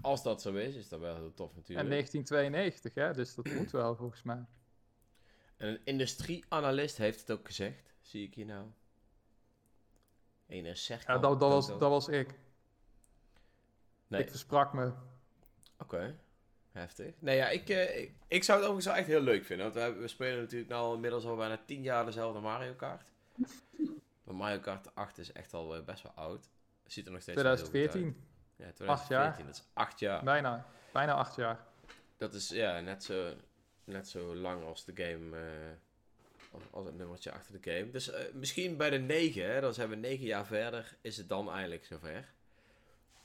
[0.00, 1.88] Als dat zo is, is dat wel heel tof En natuurlijk.
[1.88, 3.12] 1992, hè?
[3.12, 4.44] dus dat moet wel volgens mij.
[5.56, 7.94] En een industrieanalist heeft het ook gezegd.
[8.00, 8.66] Zie ik hier nou.
[10.46, 12.38] Ene Serkan Ja, dat, dat, was, dat was ik.
[14.06, 14.92] Nee, Ik versprak me.
[15.78, 16.18] oké.
[16.72, 17.14] Heftig.
[17.18, 19.64] Nee, ja, ik, eh, ik, ik zou het overigens wel echt heel leuk vinden.
[19.64, 22.72] Want we, hebben- we spelen natuurlijk nu al inmiddels al bijna 10 jaar dezelfde Mario
[22.74, 23.10] Kart.
[24.24, 26.48] Maar Mario Kart 8 is echt al eh, best wel oud.
[26.86, 27.90] Ziet er nog steeds wel heel goed uit.
[27.90, 28.26] 2014,
[28.56, 29.46] Ja, 2014.
[29.46, 30.24] Dat is 8 jaar.
[30.24, 30.66] bijna.
[30.92, 31.64] Bijna acht jaar.
[32.16, 33.34] Dat is ja, net, zo,
[33.86, 35.36] net zo lang als de game.
[35.36, 37.90] eh, als, het nummertje achter de game.
[37.90, 40.96] Dus eh, misschien bij de 9, hè, dan zijn we 9 jaar verder.
[41.00, 42.34] Is het dan eindelijk zover?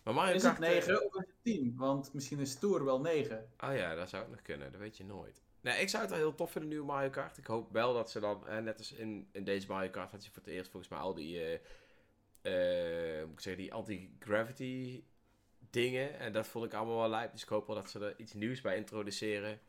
[0.03, 1.73] Maar Mario Is Kart het 9 of is het 10?
[1.77, 3.49] Want misschien is Tour wel 9.
[3.59, 4.71] Oh ja, dat zou het nog kunnen.
[4.71, 5.41] Dat weet je nooit.
[5.61, 7.37] Nee, ik zou het wel heel tof vinden, nieuwe Mario Kart.
[7.37, 10.25] Ik hoop wel dat ze dan, eh, net als in, in deze Mario Kart, had
[10.25, 11.53] je voor het eerst volgens mij al die, eh,
[12.41, 15.03] eh, moet ik zeggen, die anti-gravity
[15.69, 16.19] dingen.
[16.19, 17.31] En dat vond ik allemaal wel lijp.
[17.31, 19.59] Dus ik hoop wel dat ze er iets nieuws bij introduceren.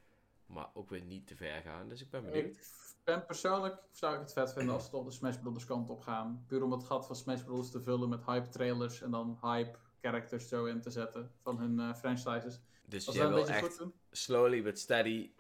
[0.53, 1.89] Maar ook weer niet te ver gaan.
[1.89, 2.57] Dus ik ben benieuwd.
[2.57, 5.91] Ik ben persoonlijk zou ik het vet vinden als ze op de Smash Brothers kant
[5.91, 6.45] op gaan.
[6.47, 9.79] Puur om het gat van Smash Brothers te vullen met hype trailers en dan hype
[10.01, 12.61] characters zo in te zetten van hun eh, franchises.
[12.87, 13.93] Dus Als een wil echt doen.
[14.11, 15.31] slowly but steady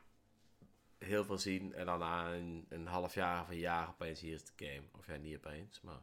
[0.99, 1.75] heel veel zien.
[1.75, 4.87] En dan na een, een half jaar of een jaar opeens hier is de game.
[4.99, 6.03] Of ja, niet opeens, maar...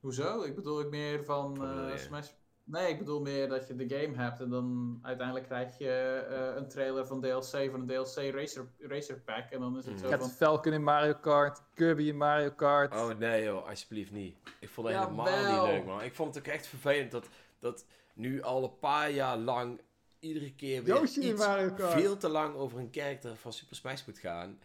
[0.00, 0.42] Hoezo?
[0.42, 1.98] Ik bedoel ik meer van je?
[1.98, 2.30] Smash...
[2.68, 6.56] Nee, ik bedoel meer dat je de game hebt en dan uiteindelijk krijg je eh,
[6.56, 9.50] een trailer van DLC van een DLC Racer, racer Pack.
[9.50, 9.98] En dan is het Mm.
[10.00, 10.38] zo Captain van...
[10.48, 12.94] Falcon in Mario Kart, Kirby in Mario Kart.
[12.94, 14.36] Oh nee joh, alsjeblieft niet.
[14.60, 15.24] Ik vond het helemaal
[15.64, 16.02] niet leuk man.
[16.02, 19.80] Ik vond het ook echt vervelend dat, dat nu al een paar jaar lang
[20.20, 21.92] iedere keer weer Yoshi in iets Mario Kart.
[22.00, 24.58] veel te lang over een karakter van Super Smash moet gaan.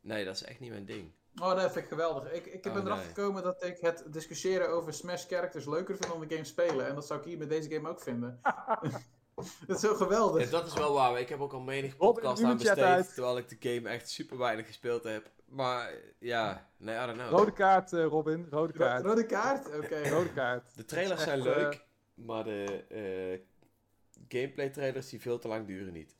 [0.00, 1.10] Nee, dat is echt niet mijn ding.
[1.40, 2.32] Oh, dat vind ik geweldig.
[2.32, 3.14] Ik, ik ben Oh, erachter nee.
[3.14, 6.86] gekomen dat ik het discussiëren over Smash characters leuker vind dan de game spelen.
[6.86, 8.40] En dat zou ik hier met deze game ook vinden.
[9.66, 10.44] dat is zo geweldig.
[10.44, 11.20] Ja, dat is wel waar.
[11.20, 14.66] Ik heb ook al menig podcast aan besteed, terwijl ik de game echt super weinig
[14.66, 15.30] gespeeld heb.
[15.44, 17.30] Maar ja, nee, I don't know.
[17.30, 18.46] Rode kaart, eh, Robin.
[18.50, 19.04] Rode Ro- kaart.
[19.04, 19.66] Rode kaart?
[19.76, 20.08] Oké.
[20.08, 20.76] Rode kaart.
[20.76, 23.40] De trailers zijn echt, eh, leuk, maar de eh,
[24.28, 26.16] gameplay trailers die veel te lang duren niet.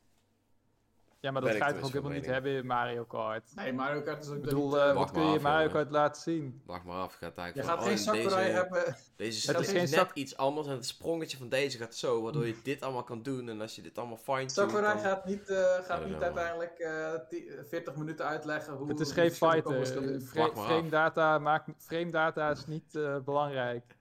[1.23, 3.55] Ja, maar dat ga je toch ook helemaal niet hebben in Mario Kart.
[3.55, 5.69] Nee, Mario Kart is ook Ik bedoel, eh, eh, wacht wat kun je af, Mario.
[5.69, 6.63] Kart laten zien?
[6.67, 8.97] Wacht maar af, gaat Je eigenlijk gaat van, geen Sakurai deze, hebben.
[9.17, 11.95] Deze Het is is geen net Sak- iets anders en het sprongetje van deze gaat
[11.95, 13.49] zo, waardoor je dit allemaal kan doen.
[13.49, 14.99] En als je dit allemaal fine Sakurai dan...
[15.03, 19.33] gaat niet, eh, gaat niet uiteindelijk eh, ti- 40 minuten uitleggen hoe Het is geen
[19.33, 19.81] fighter.
[20.15, 20.65] Eh, fra- af.
[20.65, 23.97] frame, data maakt, frame data is niet eh, belangrijk.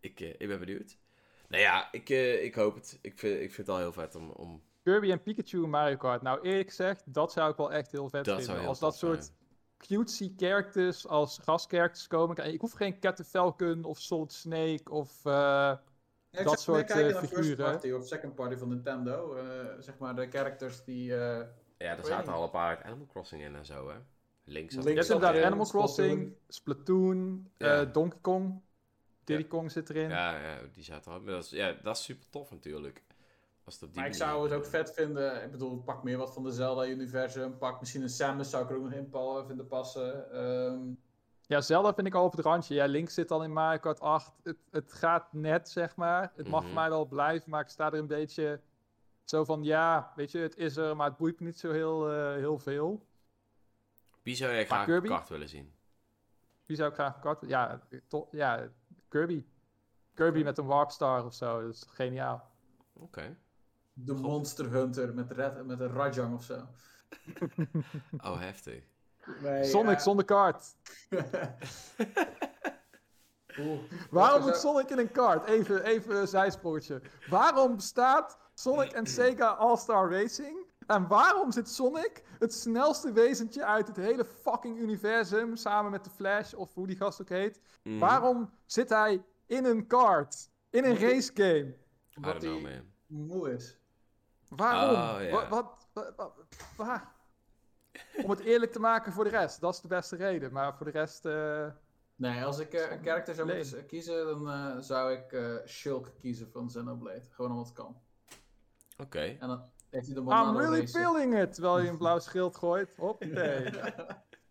[0.00, 0.96] Ik, eh, ik ben benieuwd.
[1.48, 2.98] Nou ja, ik, eh, ik hoop het.
[3.02, 4.30] Ik vind, ik vind het al heel vet om...
[4.30, 6.22] om Kirby en Pikachu in Mario Kart.
[6.22, 8.58] Nou, eerlijk gezegd, dat zou ik wel echt heel vet dat vinden.
[8.58, 9.22] heel Als dat tof zijn.
[9.22, 9.32] soort
[9.76, 12.52] cutesy characters als gastcharacters komen.
[12.52, 15.24] Ik hoef geen Captain Falcon of Solid Snake of...
[15.24, 15.82] eh, Ja,
[16.30, 17.70] ik dat soort, kijken eh, naar first figuren.
[17.72, 19.34] party of second party van Nintendo.
[19.34, 21.14] eh, zeg maar de characters die...
[21.16, 21.46] eh,
[21.78, 22.34] Ja, er zaten niet.
[22.36, 23.96] al een paar Animal Crossing in en zo, hè.
[24.44, 24.74] Links.
[24.74, 27.06] je hebt inderdaad erin, Animal Crossing, Splatoon.
[27.12, 27.80] Splatoon, Ja.
[27.80, 28.60] eh, Donkey Kong.
[29.24, 30.08] Diddy Kong zit erin.
[30.08, 31.20] Ja, ja, die zaten al.
[31.20, 33.02] Maar dat is, ja, dat is super tof natuurlijk.
[33.64, 35.42] Als het op die maar ik zou het ook vet vinden.
[35.42, 37.58] Ik bedoel, pak meer wat van de Zelda-universum.
[37.58, 39.10] Pak misschien een Samus, zou ik er ook nog in
[39.46, 40.32] vinden passen.
[40.32, 40.80] Ehm,
[41.46, 42.74] Ja, Zelda vind ik al op het randje.
[42.74, 44.32] Ja, Link zit al in Mario Kart 8.
[44.42, 46.32] Het, het gaat net, zeg maar.
[46.34, 46.68] Het mag Mhm.
[46.70, 48.60] voor mij wel blijven, maar ik sta er een beetje
[49.24, 49.62] zo van...
[49.64, 52.58] Ja, weet je, het is er, maar het boeit me niet zo heel, eh, heel
[52.58, 53.06] veel.
[54.22, 55.08] Wie zou jij graag Kirby?
[55.08, 55.74] kart willen zien?
[56.66, 57.38] Wie zou ik graag kart...
[57.46, 58.68] Ja, to- ja
[59.08, 59.44] Kirby.
[60.14, 61.62] Kirby met een Warpstar of zo.
[61.62, 62.50] Dat is geniaal.
[62.92, 63.36] Oké.
[63.92, 66.66] De Monster Hunter met, red, met een Rajang of zo.
[68.24, 68.82] Oh, heftig.
[69.42, 69.98] Nee, Sonic ja.
[70.02, 70.76] zonder kart.
[73.58, 73.80] Oeh.
[74.10, 75.46] Waarom moet Sonic in een kart?
[75.46, 77.02] Even, even een zijspoortje.
[77.28, 80.70] Waarom bestaat Sonic en Sega All-Star Racing?
[80.86, 86.10] En waarom zit Sonic, het snelste wezentje uit het hele fucking universum, samen met de
[86.10, 87.98] Flash, of hoe die gast ook heet, Mhm.
[87.98, 90.50] waarom zit hij in een kart?
[90.70, 91.58] In een Moet hij- race game?
[91.66, 91.76] I
[92.16, 93.26] Omdat don't know, hij man.
[93.26, 93.78] moe is.
[94.56, 94.94] Waarom?
[95.16, 95.30] Oh, ja.
[95.30, 96.34] Wat, wat, wat- wat-
[96.76, 97.12] waar?
[98.22, 99.60] Om het eerlijk te maken voor de rest.
[99.60, 100.52] Dat is de beste reden.
[100.52, 101.26] Maar voor de rest...
[101.26, 101.66] eh,
[102.16, 106.12] Nee, als ik eh, een character zou moeten kiezen, dan eh, zou ik eh, Shulk
[106.20, 107.22] kiezen van Xenoblade.
[107.30, 107.96] Gewoon omdat het kan.
[108.98, 109.20] Oké.
[109.40, 111.52] En dan heeft hij de I'm really feeling it.
[111.54, 112.96] Terwijl je een blauw schild gooit.
[112.96, 113.70] Hoppatee.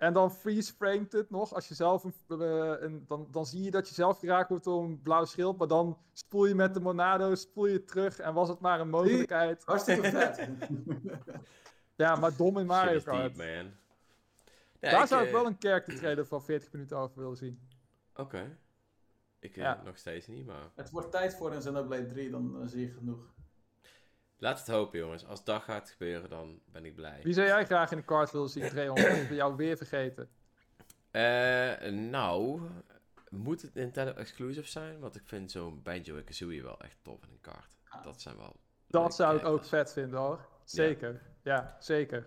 [0.01, 1.53] En dan freeze-framed het nog.
[1.53, 4.63] Als je zelf een, eh, een- dan, dan zie je dat je zelf geraakt wordt
[4.63, 5.57] door een blauw schild.
[5.57, 8.19] Maar dan spoel je met de Monado spoel je terug.
[8.19, 9.63] En was het maar een mogelijkheid.
[9.65, 10.49] Hartstikke vet.
[11.95, 13.35] Ja, maar dom in Mario Kart.
[13.35, 13.71] deep, man.
[14.79, 17.59] Ja, Daar zou ik eh, wel een character trailer van 40 minuten over willen zien.
[18.15, 18.57] Oké.
[19.39, 19.81] Ik eh, Ja.
[19.85, 20.69] nog steeds niet, maar...
[20.75, 23.33] het wordt tijd voor een Xenoblade 3, dan zie je genoeg.
[24.41, 25.25] Laat het hopen, jongens.
[25.25, 27.19] Als dat gaat gebeuren, dan ben ik blij.
[27.23, 28.97] Wie zou jij graag in de kart willen zien, Treon?
[28.97, 30.29] Ik heb jou weer vergeten.
[31.11, 32.61] Eh, nou,
[33.29, 34.99] moet het Nintendo exclusive zijn?
[34.99, 37.77] Want ik vind zo'n Banjo en Kazooie wel echt tof in een kaart.
[38.03, 38.55] Dat zijn wel...
[38.87, 40.45] Dat zou ik ook vet vinden hoor.
[40.63, 41.21] Zeker.
[41.43, 42.25] Ja, zeker.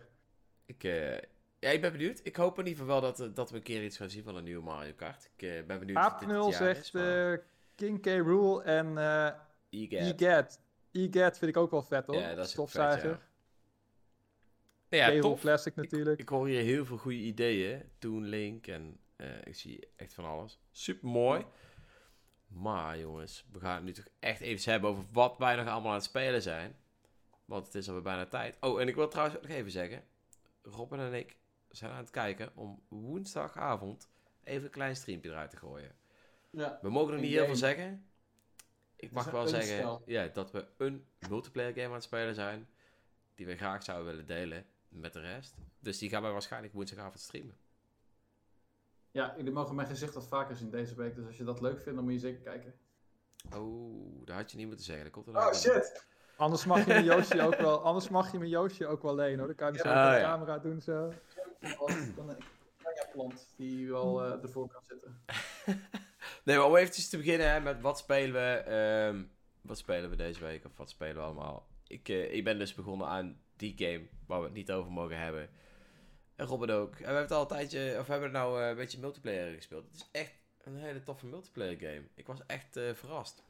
[0.66, 1.12] Ik, eh,
[1.58, 2.20] ja, ik ben benieuwd.
[2.22, 4.24] Ik hoop in ieder geval wel dat, eh, dat we een keer iets gaan zien
[4.24, 5.30] van een nieuwe Mario Kart.
[5.36, 7.42] Ik eh, ben benieuwd jaar zegt is, maar-
[7.74, 8.06] King K.
[8.06, 9.30] Rool en eh
[9.70, 10.62] EGAT.
[10.94, 11.38] EGAT.
[11.38, 12.16] Vind ik ook wel vet hoor.
[12.16, 13.20] Ja, dat is Stofzuiger.
[14.88, 15.40] vet, Ja, tof.
[15.40, 16.20] Classic natuurlijk.
[16.20, 17.82] Ik hoor hier heel veel goede ideeën.
[17.98, 20.60] Toon Link en eh, ik zie echt van alles.
[20.70, 21.44] Super mooi.
[22.46, 25.90] Maar jongens, we gaan het nu toch echt even hebben over wat wij nog allemaal
[25.90, 26.76] aan het spelen zijn.
[27.44, 28.56] Want het is alweer bijna tijd.
[28.60, 30.04] Oh, en ik wil trouwens ook nog even zeggen.
[30.62, 31.36] Robin en ik
[31.68, 34.08] zijn aan het kijken om woensdagavond
[34.44, 35.92] even een klein streampje eruit te gooien.
[36.50, 36.78] Ja.
[36.82, 38.06] We mogen nog niet heel veel zeggen.
[39.04, 40.02] Ik mag wel zeggen spel.
[40.06, 42.68] ja, dat we een multiplayer game aan het spelen zijn.
[43.34, 45.54] Die we graag zouden willen delen met de rest.
[45.78, 47.56] Dus die gaan wij waarschijnlijk woensdagavond streamen.
[49.10, 51.14] Ja, jullie mogen mijn gezicht wat vaker zien deze week.
[51.14, 52.74] Dus als je dat leuk vindt, dan moet je zeker kijken.
[53.56, 55.04] Oh, dat had je niet moeten zeggen.
[55.04, 56.06] Dat komt er Oh shit!
[56.36, 59.38] Anders mag je mijn Yoshi ook wel, anders mag je mijn Yoshi ook wel lenen
[59.38, 59.46] hoor.
[59.46, 60.04] Dan kan je hem zo Ja.
[60.04, 60.30] op de Ah, ja.
[60.30, 61.12] camera doen zo.
[62.16, 62.36] Dan een
[63.12, 65.22] plant die wel eh, ervoor kan zitten.
[66.44, 68.56] Nee, maar om eventjes te beginnen hè, met wat spelen we.
[68.58, 69.24] ehm,
[69.60, 70.64] wat spelen we deze week?
[70.64, 71.68] Of wat spelen we allemaal?
[71.86, 75.18] Ik, eh, ik ben dus begonnen aan die game waar we het niet over mogen
[75.18, 75.48] hebben.
[76.36, 76.92] En Robin ook.
[76.92, 79.54] En we hebben het al een tijdje, of we hebben nou eh, een beetje multiplayer
[79.54, 79.84] gespeeld.
[79.86, 80.32] Het is echt
[80.62, 82.02] een hele toffe multiplayer game.
[82.14, 83.42] Ik was echt eh, verrast.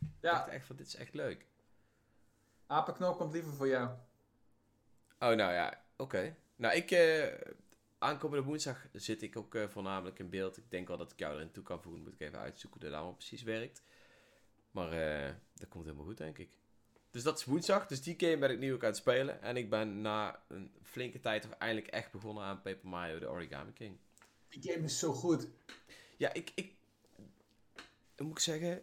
[0.00, 1.46] Ik dacht Ja, echt van, dit is echt leuk.
[2.66, 3.88] apenknoop komt liever voor jou.
[5.18, 6.36] Oh, nou ja, oké.
[6.56, 7.26] Nou, ik, eh,
[8.00, 10.56] aankomende woensdag zit ik ook eh, voornamelijk in beeld.
[10.56, 12.02] Ik denk wel dat ik jou erin toe kan voegen.
[12.02, 13.82] Moet ik even uitzoeken hoe dat allemaal precies werkt.
[14.70, 16.58] Maar eh, dat komt helemaal goed, denk ik.
[17.10, 17.86] Dus dat is woensdag.
[17.86, 19.42] Dus die game ben ik nu ook aan het spelen.
[19.42, 23.28] En ik ben na een flinke tijd toch eindelijk echt begonnen aan Paper Mario, de
[23.28, 23.96] Origami King.
[24.48, 25.48] Die game is zo goed.
[26.16, 26.72] Ja, ik, ik...
[28.16, 28.82] Moet ik zeggen?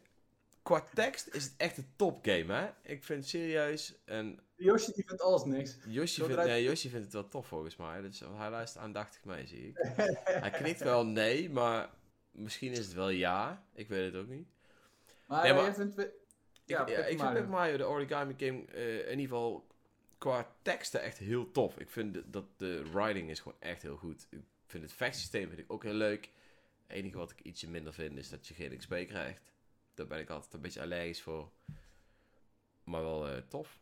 [0.61, 2.91] Qua tekst is het echt een topgame, hè?
[2.91, 3.95] Ik vind het serieus...
[4.05, 5.78] En Yoshi die vindt alles niks.
[5.88, 8.01] Yoshi vindt, nee, Yoshi vindt het wel tof volgens mij.
[8.01, 9.78] Dus hij luistert aandachtig mee, zie ik.
[10.43, 11.89] hij knikt wel nee, maar
[12.32, 13.66] misschien is het wel ja.
[13.74, 14.47] Ik weet het ook niet.
[15.26, 15.95] Maar, Nee, maar- jij vindt...
[15.95, 16.03] we-
[16.66, 17.34] Ik, Ja, ik vind Mario.
[17.34, 19.68] Paper Mario, de Origami Game, eh, in ieder geval
[20.18, 21.78] qua teksten echt heel tof.
[21.80, 24.28] Ik vind de- dat de writing is gewoon echt heel goed.
[24.30, 26.30] Ik vind het vechtsysteem vind ik ook heel leuk.
[26.88, 29.51] Het enige wat ik ietsje minder vind is dat je geen XP krijgt.
[29.93, 31.51] Daar ben ik altijd een beetje allergisch voor.
[32.84, 33.80] Maar wel eh, tof.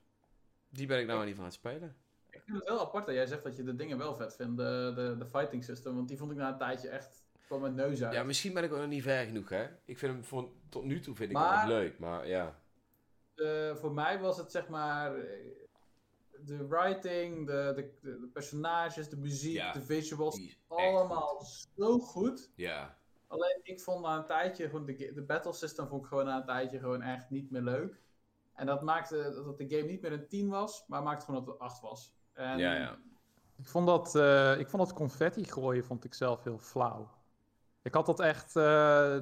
[0.75, 1.95] Die ben ik nou ieder geval aan het spelen.
[2.29, 4.57] Ik vind het wel apart dat jij zegt dat je de dingen wel vet vindt.
[4.57, 5.95] De, de, de fighting system.
[5.95, 7.23] Want die vond ik na een tijdje echt...
[7.45, 8.13] kwam met neus uit.
[8.13, 9.67] Ja, misschien ben ik ook nog niet ver genoeg, hè.
[9.85, 12.59] Ik vind hem voor, tot nu toe vind ik Maar- hem leuk, maar ja.
[13.73, 15.13] Voor mij was het zeg maar...
[16.45, 20.57] De writing, de, de, de, personages, de muziek, Ja, de visuals.
[20.67, 21.67] Allemaal goed.
[21.77, 22.49] zo goed.
[22.55, 22.97] Ja.
[23.27, 26.37] Alleen ik vond na een tijdje, gewoon de, de battle system vond ik gewoon na
[26.37, 27.99] een tijdje gewoon echt niet meer leuk.
[28.55, 31.53] En dat maakte dat de game niet meer een 10 was, maar maakte gewoon dat
[31.53, 32.15] het 8 was.
[32.33, 32.97] En Ja, ja.
[33.57, 37.09] Ik vond dat, eh, ik vond dat confetti gooien vond ik zelf heel flauw.
[37.81, 38.63] Ik had dat echt, eh,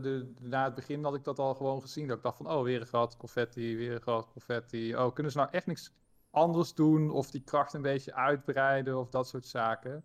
[0.01, 2.07] de, na het begin had ik dat al gewoon gezien.
[2.07, 4.95] Dat ik dacht van, oh, weer een groot confetti, weer een groot confetti.
[4.95, 5.93] Oh, kunnen ze nou echt niks
[6.29, 7.11] anders doen?
[7.11, 10.03] Of die kracht een beetje uitbreiden of dat soort zaken?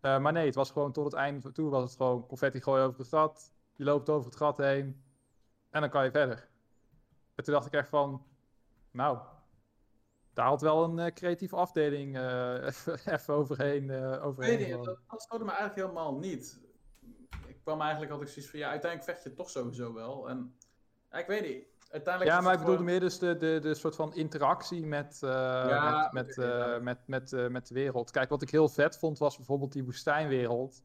[0.00, 2.86] Eh, maar nee, het was gewoon tot het einde toe was het gewoon confetti gooien
[2.86, 3.52] over het gat.
[3.74, 5.02] Je loopt over het gat heen
[5.70, 6.48] en dan kan je verder.
[7.34, 8.22] En toen dacht ik echt van,
[8.90, 9.18] nou,
[10.32, 12.66] daar had wel een eh, creatieve afdeling eh,
[13.14, 13.90] even, overheen.
[13.90, 14.84] eh overheen niet, gewoon.
[14.84, 16.60] dat, dat stoorde me eigenlijk helemaal niet.
[17.46, 20.28] Ik kwam eigenlijk, had ik zoiets van, ja, uiteindelijk vecht je toch sowieso wel.
[20.28, 20.56] En
[21.10, 22.36] ja, ik weet niet, uiteindelijk...
[22.36, 26.26] Ja, maar ik bedoelde meer dus de, de, de soort van interactie met, Ja, met,
[26.26, 26.78] met, ja.
[26.78, 28.10] met, met, met de wereld.
[28.10, 30.82] Kijk, wat ik heel vet vond was bijvoorbeeld die woestijnwereld.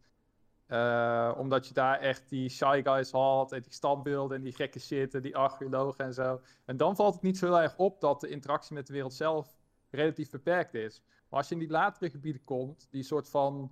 [0.65, 4.80] Eh, omdat je daar echt die Shy Guys had en die standbeelden en die gekke
[4.80, 6.41] shit en die archeologen en zo.
[6.65, 9.14] En dan valt het niet zo heel erg op dat de interactie met de wereld
[9.14, 9.57] zelf
[9.90, 11.02] relatief beperkt is.
[11.30, 13.72] Maar als je in die latere gebieden komt, die soort van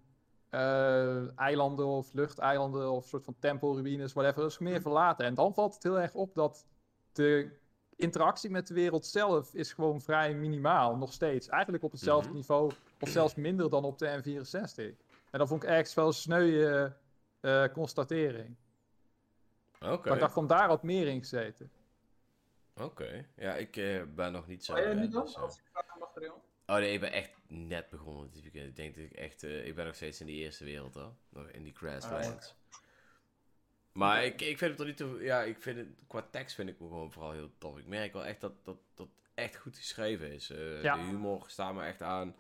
[0.49, 5.26] eh, eilanden of luchteilanden of soort van tempelruïnes, whatever, dat is meer verlaten.
[5.26, 6.65] En dan valt het heel erg op dat
[7.11, 7.59] de
[7.95, 11.47] interactie met de wereld zelf is gewoon vrij minimaal, nog steeds.
[11.49, 12.38] Eigenlijk op hetzelfde Mhm.
[12.38, 15.09] niveau, of zelfs minder dan op de N64.
[15.32, 16.94] En dat vond ik ergens wel een sneuwe
[17.40, 18.56] eh, constatering.
[19.82, 20.08] Oké.
[20.08, 21.72] Maar ik dacht van daar had meer in gezeten.
[22.76, 23.26] Oké.
[23.36, 24.74] Ja, ik eh, ben nog niet zo...
[24.74, 25.26] Ga jij nu dan?
[25.26, 25.36] dus.
[26.66, 28.68] Oh nee, ik ben echt net begonnen met dit weekend.
[28.68, 29.44] Ik denk dat ik echt...
[29.44, 31.14] eh, ik ben nog steeds in die eerste wereld, hoor.
[31.30, 32.56] Nog in die Grasslands.
[33.91, 35.18] Maar ik, ik vind het toch niet te...
[35.24, 35.88] Ja, ik vind het...
[36.08, 37.78] Qua tekst vind ik me gewoon vooral heel tof.
[37.78, 40.49] Ik merk wel echt dat dat, dat echt goed geschreven is.
[40.49, 40.95] Eh, Ja.
[40.95, 42.36] De humor staat me echt aan.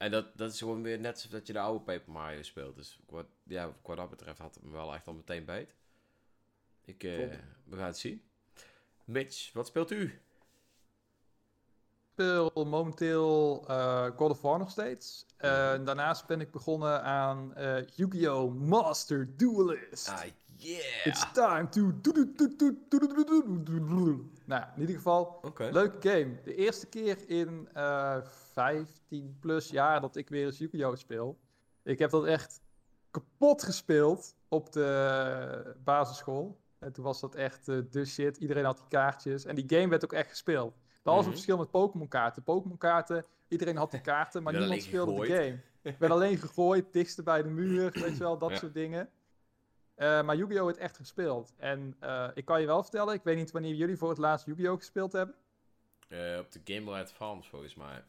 [0.00, 2.76] En dat, dat is gewoon weer net alsof dat je de oude Paper Mario speelt.
[2.76, 5.74] Dus qua, ja, qua dat betreft had het me wel echt al meteen beet.
[6.84, 7.16] Ik, eh,
[7.64, 8.22] we gaan het zien.
[9.04, 10.02] Mitch, wat speelt u?
[10.02, 10.20] Ik
[12.12, 15.26] speel momenteel eh, God of War nog steeds.
[15.38, 18.54] Uh, daarnaast ben ik begonnen aan uh, Yu-Gi-Oh!
[18.54, 20.08] Master Duelist.
[20.08, 20.24] Ah,
[20.62, 21.06] yeah!
[21.06, 21.92] It's time to...
[24.44, 26.40] Nou, in ieder geval, leuke game.
[26.44, 28.16] De eerste keer in uh,
[28.52, 30.96] 15 plus jaar dat ik weer eens Yu-Gi-Oh!
[30.96, 31.38] speel.
[31.82, 32.60] Ik heb dat echt
[33.10, 36.58] kapot gespeeld op de basisschool.
[36.78, 38.36] En toen was dat echt uh, de shit.
[38.36, 39.44] Iedereen had die kaartjes.
[39.44, 40.74] En die game werd ook echt gespeeld.
[41.02, 41.24] Dat was Mhm.
[41.24, 42.42] een verschil met Pokémon kaarten.
[42.42, 45.60] Pokémon kaarten, iedereen had die kaarten, maar niemand speelde de game.
[45.98, 48.56] werd alleen gegooid, dichtste bij de muur, weet je wel, dat Ja.
[48.56, 49.08] soort dingen.
[50.00, 50.64] Eh, maar Yu-Gi-Oh!
[50.64, 51.52] werd echt gespeeld.
[51.56, 54.46] En eh, ik kan je wel vertellen, ik weet niet wanneer jullie voor het laatst
[54.46, 54.76] Yu-Gi-Oh!
[54.76, 55.34] gespeeld hebben.
[56.08, 58.04] Eh, op de Game Boy Advance volgens mij.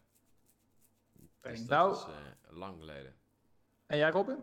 [1.42, 3.14] Dus dat Nou- is eh, lang geleden.
[3.86, 4.38] En jij, Robin?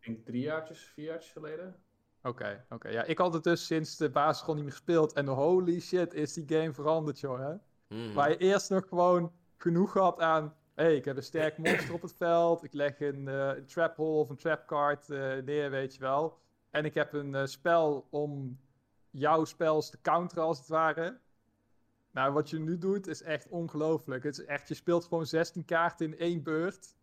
[0.00, 1.76] Ik denk drie jaartjes, vier jaartjes geleden.
[2.22, 2.88] Oké, oké.
[2.88, 5.12] Ja, ik had het dus sinds de basisschool niet meer gespeeld.
[5.12, 7.38] En holy shit, is die game veranderd, joh.
[7.38, 7.54] Hè?
[7.96, 8.12] Mhm.
[8.14, 10.54] Waar je eerst nog gewoon genoeg had aan...
[10.74, 12.62] Hé, hey, ik heb een sterk monster op het veld.
[12.64, 16.00] Ik leg een, eh, een trap hole of een trap card eh, neer, weet je
[16.00, 16.38] wel.
[16.70, 18.60] En ik heb een eh, spel om
[19.10, 21.18] jouw spels te counteren, als het ware.
[22.10, 24.24] Nou, wat je nu doet, is echt ongelooflijk.
[24.24, 26.96] Het is echt, je speelt gewoon 16 kaarten in één beurt.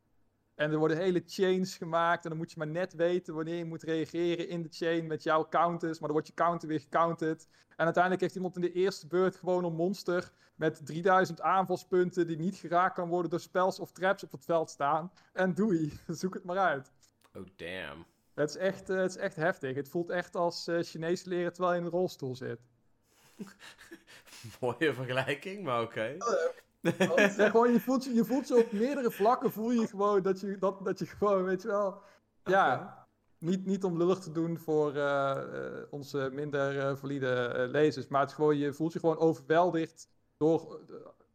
[0.56, 2.24] En er worden hele chains gemaakt.
[2.24, 5.24] En dan moet je maar net weten wanneer je moet reageren in de chain met
[5.24, 6.00] jouw counters.
[6.00, 7.48] Maar dan wordt je counter weer gecounterd.
[7.76, 12.38] En uiteindelijk heeft iemand in de eerste beurt gewoon een monster met 3000 aanvalspunten die
[12.38, 15.12] niet geraakt kan worden door spells of traps op het veld staan.
[15.34, 16.92] En doei, zoek het maar uit.
[17.34, 18.06] Oh, damn.
[18.36, 19.76] Het is echt, eh, het is echt heftig.
[19.76, 22.60] Het voelt echt als eh Chinees leren terwijl je in een rolstoel zit.
[24.62, 26.18] Mooie vergelijking, maar oké.
[26.98, 30.40] Ja, gewoon, je, voelt, je, je voelt zo op meerdere vlakken voel je gewoon dat
[30.40, 32.02] je, dat, dat je gewoon, weet je wel...
[32.44, 33.06] Ja,
[33.38, 38.22] niet, niet om lullig te doen voor eh, eh, onze minder eh, valide lezers, maar
[38.22, 40.80] het is gewoon, je voelt je gewoon overweldigd door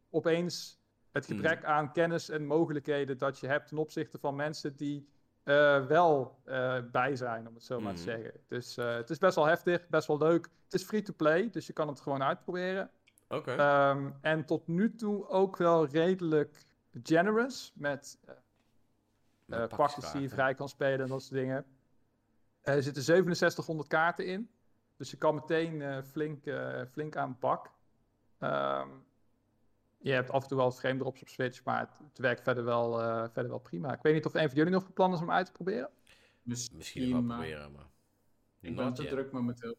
[0.09, 0.79] opeens
[1.11, 5.09] het gebrek aan kennis en mogelijkheden dat je hebt ten opzichte van mensen die
[5.43, 8.09] eh, wel eh, bij zijn, om het zo maar te Mhm.
[8.09, 8.39] zeggen.
[8.47, 10.49] Dus eh, het is best wel heftig, best wel leuk.
[10.63, 12.91] Het is free to play, dus je kan het gewoon uitproberen.
[13.29, 13.51] Oké.
[13.51, 16.65] Ehm, en tot nu toe ook wel redelijk
[17.03, 18.17] generous met
[19.45, 21.65] Met pakjes die je vrij kan spelen en dat soort dingen.
[22.61, 24.49] Er zitten 6700 kaarten in.
[24.97, 26.43] Dus je kan meteen flink,
[26.91, 27.71] flink aan bak.
[28.37, 28.87] Ehm,
[30.01, 32.63] je hebt af en toe wel frame drops op Switch, maar het, het werkt verder
[32.63, 33.93] wel, eh, verder wel prima.
[33.93, 35.89] Ik weet niet of een van jullie nog van plan is om uit te proberen.
[36.41, 37.85] Misschien, wel maar proberen, maar...
[38.59, 39.11] Ik ben te yet.
[39.11, 39.75] druk momenteel.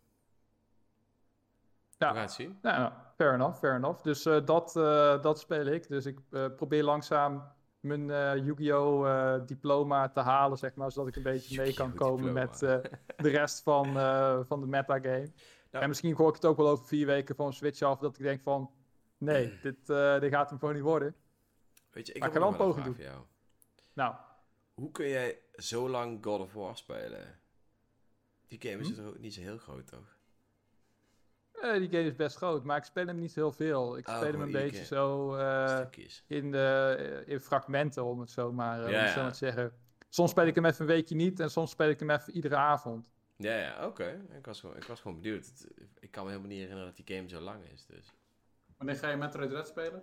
[1.98, 2.08] Ja.
[2.08, 2.58] We gaan het zien.
[2.62, 4.02] Nou, nou, fair enough, fair enough.
[4.02, 5.88] Dus eh, dat, eh, dat speel ik.
[5.88, 7.42] Dus ik eh, probeer langzaam
[7.80, 9.08] mijn eh, Yu-Gi-Oh!
[9.08, 12.40] eh, diploma te halen, zeg maar, zodat ik een beetje mee kan komen diploma.
[12.40, 15.30] met eh, de rest van, eh, van de metagame.
[15.70, 15.84] Nou.
[15.84, 18.22] En misschien gooi ik het ook wel over vier weken van Switch af, dat ik
[18.22, 18.70] denk van,
[19.24, 21.14] nee, dit, eh, dit gaat hem gewoon niet worden.
[21.90, 23.24] Weet je, ik Maar heb ik ook wel een poging jou.
[23.92, 24.14] Nou,
[24.74, 27.40] Hoe kun jij zo lang God of War spelen?
[28.48, 29.06] Die game is Hm?
[29.06, 30.16] ook niet zo heel groot, toch?
[31.52, 33.96] eh, die game is best groot, maar ik speel hem niet heel veel.
[33.96, 35.80] Ik Oh, speel hem een beetje zo eh,
[36.26, 39.72] in, de, in fragmenten, om het zo maar, Ja, het zo maar te zeggen.
[40.08, 42.56] Soms speel ik hem even een weekje niet en soms speel ik hem even iedere
[42.56, 43.10] avond.
[43.36, 44.24] Ja, ja, oké.
[44.36, 45.66] Ik, was gewoon, ik was gewoon benieuwd.
[46.00, 48.12] Ik kan me helemaal niet herinneren dat die game zo lang is, dus...
[48.82, 50.02] Wanneer ga je Metroid Red spelen?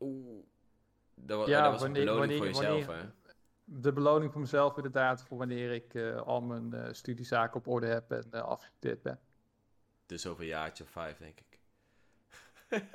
[0.00, 0.44] Oeh.
[1.14, 3.32] Dat, wa- Ja, dat was wanneer- een beloning wanneer- voor jezelf, wanneer- hè?
[3.64, 7.86] De beloning voor mezelf inderdaad, voor wanneer ik eh, al mijn eh, studiezaken op orde
[7.86, 9.20] heb en eh, afgestudeerd ben.
[10.06, 11.58] Dus over een jaartje of vijf, denk ik.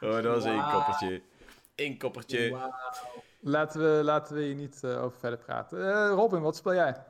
[0.00, 0.72] Oh, dat was één Wauw.
[0.76, 1.22] koppertje.
[1.74, 2.70] Eén koppertje.
[3.40, 5.92] Laten, we, laten we hier niet eh, over verder praten.
[5.94, 7.04] Eh, Robin, wat speel jij?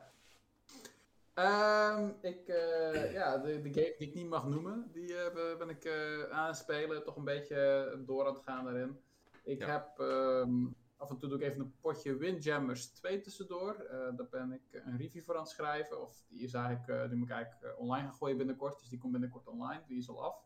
[1.37, 5.55] Ehm, ik, eh, ja, de, de game die ik niet mag noemen, die eh, be-
[5.59, 7.05] ben ik eh, aan het spelen.
[7.05, 9.01] Toch een beetje door aan het gaan daarin.
[9.45, 9.67] Ik Ja.
[9.67, 13.87] heb ehm, af en toe doe ik even een potje Windjammers 2 tussendoor.
[14.17, 16.03] Daar ben ik een review voor aan het schrijven.
[16.03, 18.79] Of die is eigenlijk, die moet ik eigenlijk online gaan gooien binnenkort.
[18.79, 19.83] Dus die komt binnenkort online.
[19.87, 20.37] Die is al af.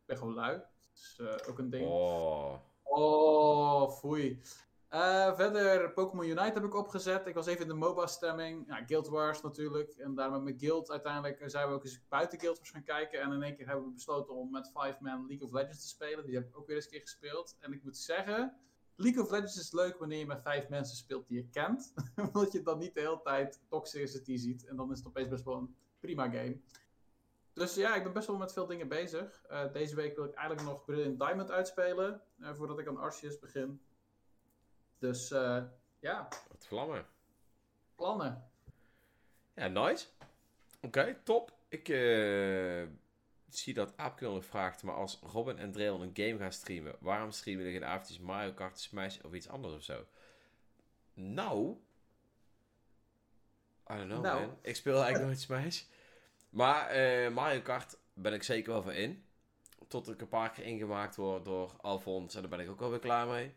[0.00, 0.56] Ik ben gewoon lui.
[0.56, 1.86] Dat is ook een ding.
[1.88, 2.54] Oh.
[2.82, 4.40] Oh, foei.
[4.94, 7.26] Eh, verder, Pokémon Unite heb ik opgezet.
[7.26, 8.66] Ik was even in de MOBA-stemming.
[8.66, 9.92] Ja, Guild Wars natuurlijk.
[9.92, 12.82] En daar met mijn guild uiteindelijk eh, zijn we ook eens buiten Guild Wars gaan
[12.82, 13.20] kijken.
[13.20, 16.26] En in één keer hebben we besloten om met 5-man League of Legends te spelen.
[16.26, 17.56] Die heb ik ook weer eens een keer gespeeld.
[17.60, 18.56] En ik moet zeggen,
[18.96, 21.94] League of Legends is leuk wanneer je met vijf mensen speelt die je kent.
[22.32, 24.66] Omdat je dan niet de hele tijd toxicity ziet.
[24.66, 26.60] En dan is het opeens best wel een prima game.
[27.52, 29.44] Dus ja, ik ben best wel met veel dingen bezig.
[29.48, 32.22] Eh, deze week wil ik eigenlijk nog Brilliant Diamond uitspelen.
[32.38, 33.80] voordat ik aan Arceus begin.
[35.04, 35.62] Dus eh,
[36.00, 37.06] ja, Wat vlammen.
[37.94, 38.48] plannen.
[39.54, 40.06] Ja, nice.
[40.80, 41.52] Oké, top.
[41.68, 42.82] Ik, eh,
[43.48, 47.30] zie dat Aapknul nog vraagt, maar als Robin en Drail een game gaan streamen, waarom
[47.30, 50.04] streamen jullie geen avondjes Mario Kart, Smash of iets anders of zo?
[51.14, 51.76] Nou,
[53.90, 54.40] I don't know Nou.
[54.46, 54.58] man.
[54.62, 55.82] Ik speel eigenlijk nooit Smash.
[56.50, 59.24] Maar eh, Mario Kart ben ik zeker wel voor in.
[59.88, 62.98] Tot ik een paar keer ingemaakt word door Alfons en daar ben ik ook alweer
[62.98, 63.54] klaar mee.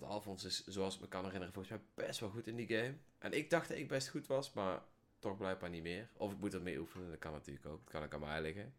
[0.00, 2.66] Want Alfons is, zoals ik me kan herinneren, volgens mij best wel goed in die
[2.66, 2.94] game.
[3.18, 4.82] En ik dacht dat ik best goed was, maar
[5.18, 6.08] toch blijkbaar niet meer.
[6.16, 7.80] Of ik moet er mee oefenen, dat kan natuurlijk ook.
[7.84, 8.74] Dat kan ook aan mij liggen.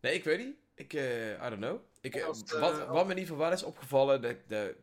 [0.00, 0.56] Nee, ik weet niet.
[0.74, 1.80] Ik, eh I don't know.
[2.00, 4.74] Ik, eh, wat, wat me in ieder geval wel is opgevallen, dat, dat,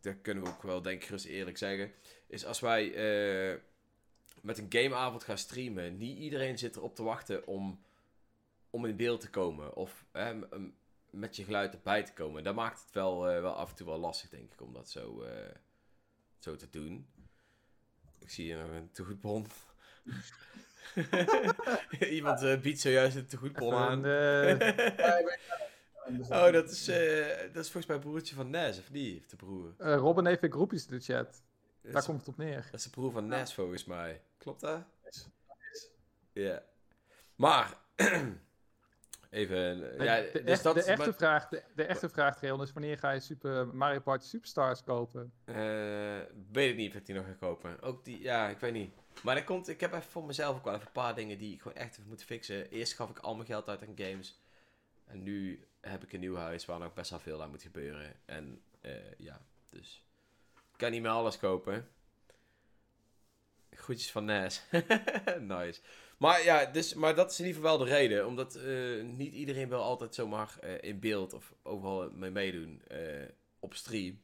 [0.00, 1.92] dat kunnen we ook wel denk ik gerust eerlijk zeggen,
[2.26, 3.58] is als wij eh,
[4.42, 7.80] met een gameavond gaan streamen, niet iedereen zit erop te wachten om,
[8.70, 9.74] om in beeld te komen.
[9.74, 10.04] Of
[11.10, 12.44] met je geluid erbij te komen.
[12.44, 14.90] Dat maakt het wel, eh, wel af en toe wel lastig, denk ik, om dat
[14.90, 15.54] zo, eh,
[16.38, 17.08] zo te doen.
[18.18, 19.46] Ik zie hier nog een tegoedbon.
[22.10, 24.04] Iemand eh, biedt zojuist een tegoedbon aan.
[26.28, 29.36] Oh, dat is, eh, dat is volgens mij broertje van Nes, of die heeft de
[29.36, 29.74] broer.
[29.78, 31.42] eh, Robin heeft weer groepjes in de chat.
[31.82, 32.62] Daar is, komt het op neer.
[32.70, 33.26] dat is de broer van.
[33.26, 34.22] Nes, volgens mij.
[34.38, 34.84] Klopt dat?
[36.32, 36.62] Ja.
[37.34, 37.78] Maar,
[39.30, 42.62] even, ja, de, dus echt- dat de echte maar- vraag, de, de echte vraag, Trail,
[42.62, 45.32] is wanneer ga je Super Mario Party Superstars kopen?
[45.44, 45.54] Eh,
[46.52, 47.80] weet ik niet of ik die nog ga kopen.
[47.82, 48.92] Ook die, ja, ik weet niet.
[49.22, 51.54] Maar er komt, ik heb even voor mezelf ook wel even een paar dingen die
[51.54, 52.70] ik gewoon echt even moet fixen.
[52.70, 54.40] Eerst gaf ik al mijn geld uit aan games.
[55.04, 58.14] En nu heb ik een nieuw huis waar nog best wel veel aan moet gebeuren.
[58.24, 59.40] En eh, ja,
[59.70, 60.04] dus
[60.54, 61.88] ik kan niet meer alles kopen.
[63.70, 64.62] Groetjes van Nes.
[65.38, 65.80] nice.
[66.18, 68.26] Maar ja, dus, maar dat is in ieder geval wel de reden.
[68.26, 73.28] Omdat eh, niet iedereen wil altijd zomaar eh, in beeld of overal mee meedoen eh,
[73.58, 74.20] op stream.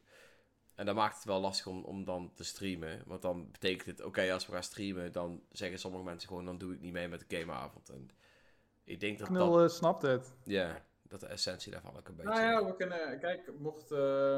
[0.75, 3.03] En dat maakt het wel lastig om, om dan te streamen.
[3.07, 6.59] Want dan betekent het, oké, als we gaan streamen, dan zeggen sommige mensen gewoon, dan
[6.59, 7.89] doe ik niet mee met de gameavond.
[7.89, 8.11] En
[8.85, 10.35] ik denk dat Knul dat, snapt het.
[10.45, 12.31] ja, dat de essentie daarvan ook een beetje...
[12.31, 13.91] Nou ja, we kunnen, kijk, mocht,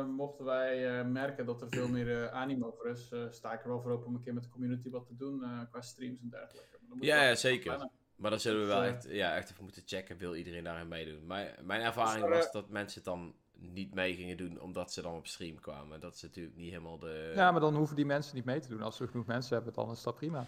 [0.07, 3.69] mochten wij eh, merken dat er veel meer animo voor is, eh, sta ik er
[3.69, 6.21] wel voor open om een keer met de community wat te doen eh, qua streams
[6.21, 6.76] en dergelijke.
[7.01, 7.89] Ja, wel- ja, zeker.
[8.17, 10.65] Maar dan zullen we wel Dus, eh, echt, ja, echt even moeten checken, wil iedereen
[10.65, 11.27] daarin meedoen.
[11.27, 14.93] Mijn, mijn ervaring Dus, eh, was dat mensen het dan niet mee gingen doen, omdat
[14.93, 16.01] ze dan op stream kwamen.
[16.01, 17.33] Dat is natuurlijk niet helemaal de...
[17.35, 18.83] Ja, maar dan hoeven die mensen niet mee te doen.
[18.83, 20.47] Als we genoeg mensen hebben, dan is dat prima.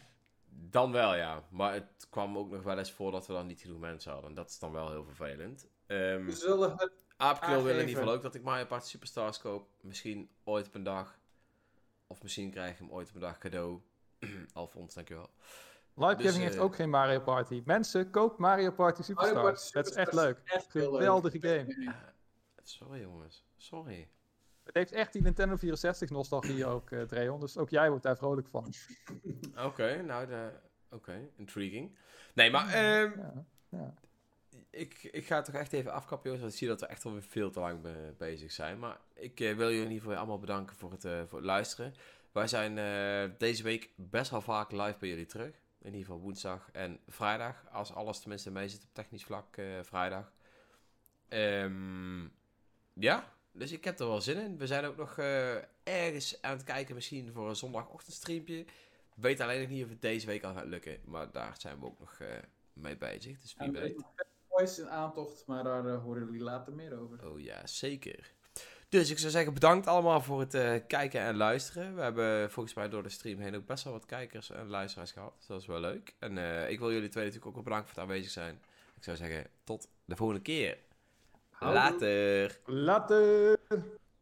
[0.51, 1.43] Dan wel, ja.
[1.51, 4.29] Maar het kwam ook nog wel eens voor dat we dan niet genoeg mensen hadden.
[4.31, 5.69] En dat is dan wel heel vervelend.
[5.87, 9.39] Ehm We zullen het Aapkil wil in ieder geval ook dat ik Mario Party Superstars
[9.39, 9.69] koop.
[9.81, 11.19] Misschien ooit op een dag.
[12.07, 13.81] Of misschien krijg ik hem ooit op een dag cadeau.
[14.53, 15.31] Alfons, dankjewel.
[15.99, 17.63] Live Dus, Gaming heeft eh, ook geen Mario Party.
[17.65, 19.71] Mensen, koop Mario Party Mario Party Superstars.
[19.73, 20.41] Dat is echt leuk.
[20.45, 20.85] Echt leuk.
[20.85, 21.87] Geweldige game.
[21.87, 21.95] Eh,
[22.63, 24.09] sorry jongens, sorry.
[24.65, 27.41] Het heeft echt die Nintendo 64 nostalgie ook, eh Dreon.
[27.41, 28.73] Dus ook jij wordt daar vrolijk van.
[29.67, 30.51] Oké, nou, de...
[30.91, 31.99] oké, intriguing.
[32.35, 33.95] Nee, maar ehm, Ja, ja.
[34.71, 36.41] ik, ik ga het toch echt even afkappen, jongens.
[36.41, 38.79] Want ik zie dat we echt alweer veel te lang be- bezig zijn.
[38.79, 41.47] Maar ik eh, wil jullie in ieder geval allemaal bedanken voor het, eh, voor het
[41.47, 41.95] luisteren.
[42.33, 45.55] Wij zijn eh, deze week best wel vaak live bij jullie terug.
[45.79, 47.65] In ieder geval woensdag en vrijdag.
[47.71, 50.33] Als alles tenminste mee zit op technisch vlak, eh, vrijdag.
[51.29, 52.23] Ehm,
[52.93, 54.59] ja, dus ik heb er wel zin in.
[54.59, 58.65] We zijn ook nog eh, ergens aan het kijken misschien voor een zondagochtendstreampje.
[59.15, 61.01] Weet alleen nog niet of het deze week al gaat lukken.
[61.05, 62.29] Maar daar zijn we ook nog eh,
[62.73, 63.41] mee bezig.
[63.41, 64.03] Dus wie weet.
[64.49, 67.31] Boys in aantocht, maar daar horen jullie later meer over.
[67.31, 68.33] Oh ja, zeker.
[68.89, 71.95] Dus ik zou zeggen, bedankt allemaal voor het eh, kijken en luisteren.
[71.95, 75.13] We hebben volgens mij door de stream heen ook best wel wat kijkers en luisteraars
[75.13, 75.35] gehad.
[75.39, 76.15] Dus dat is wel leuk.
[76.19, 78.61] En eh, ik wil jullie twee natuurlijk ook wel bedanken voor het aanwezig zijn.
[78.97, 80.79] Ik zou zeggen, tot de volgende keer.
[81.61, 82.61] Later.
[82.65, 83.59] Later!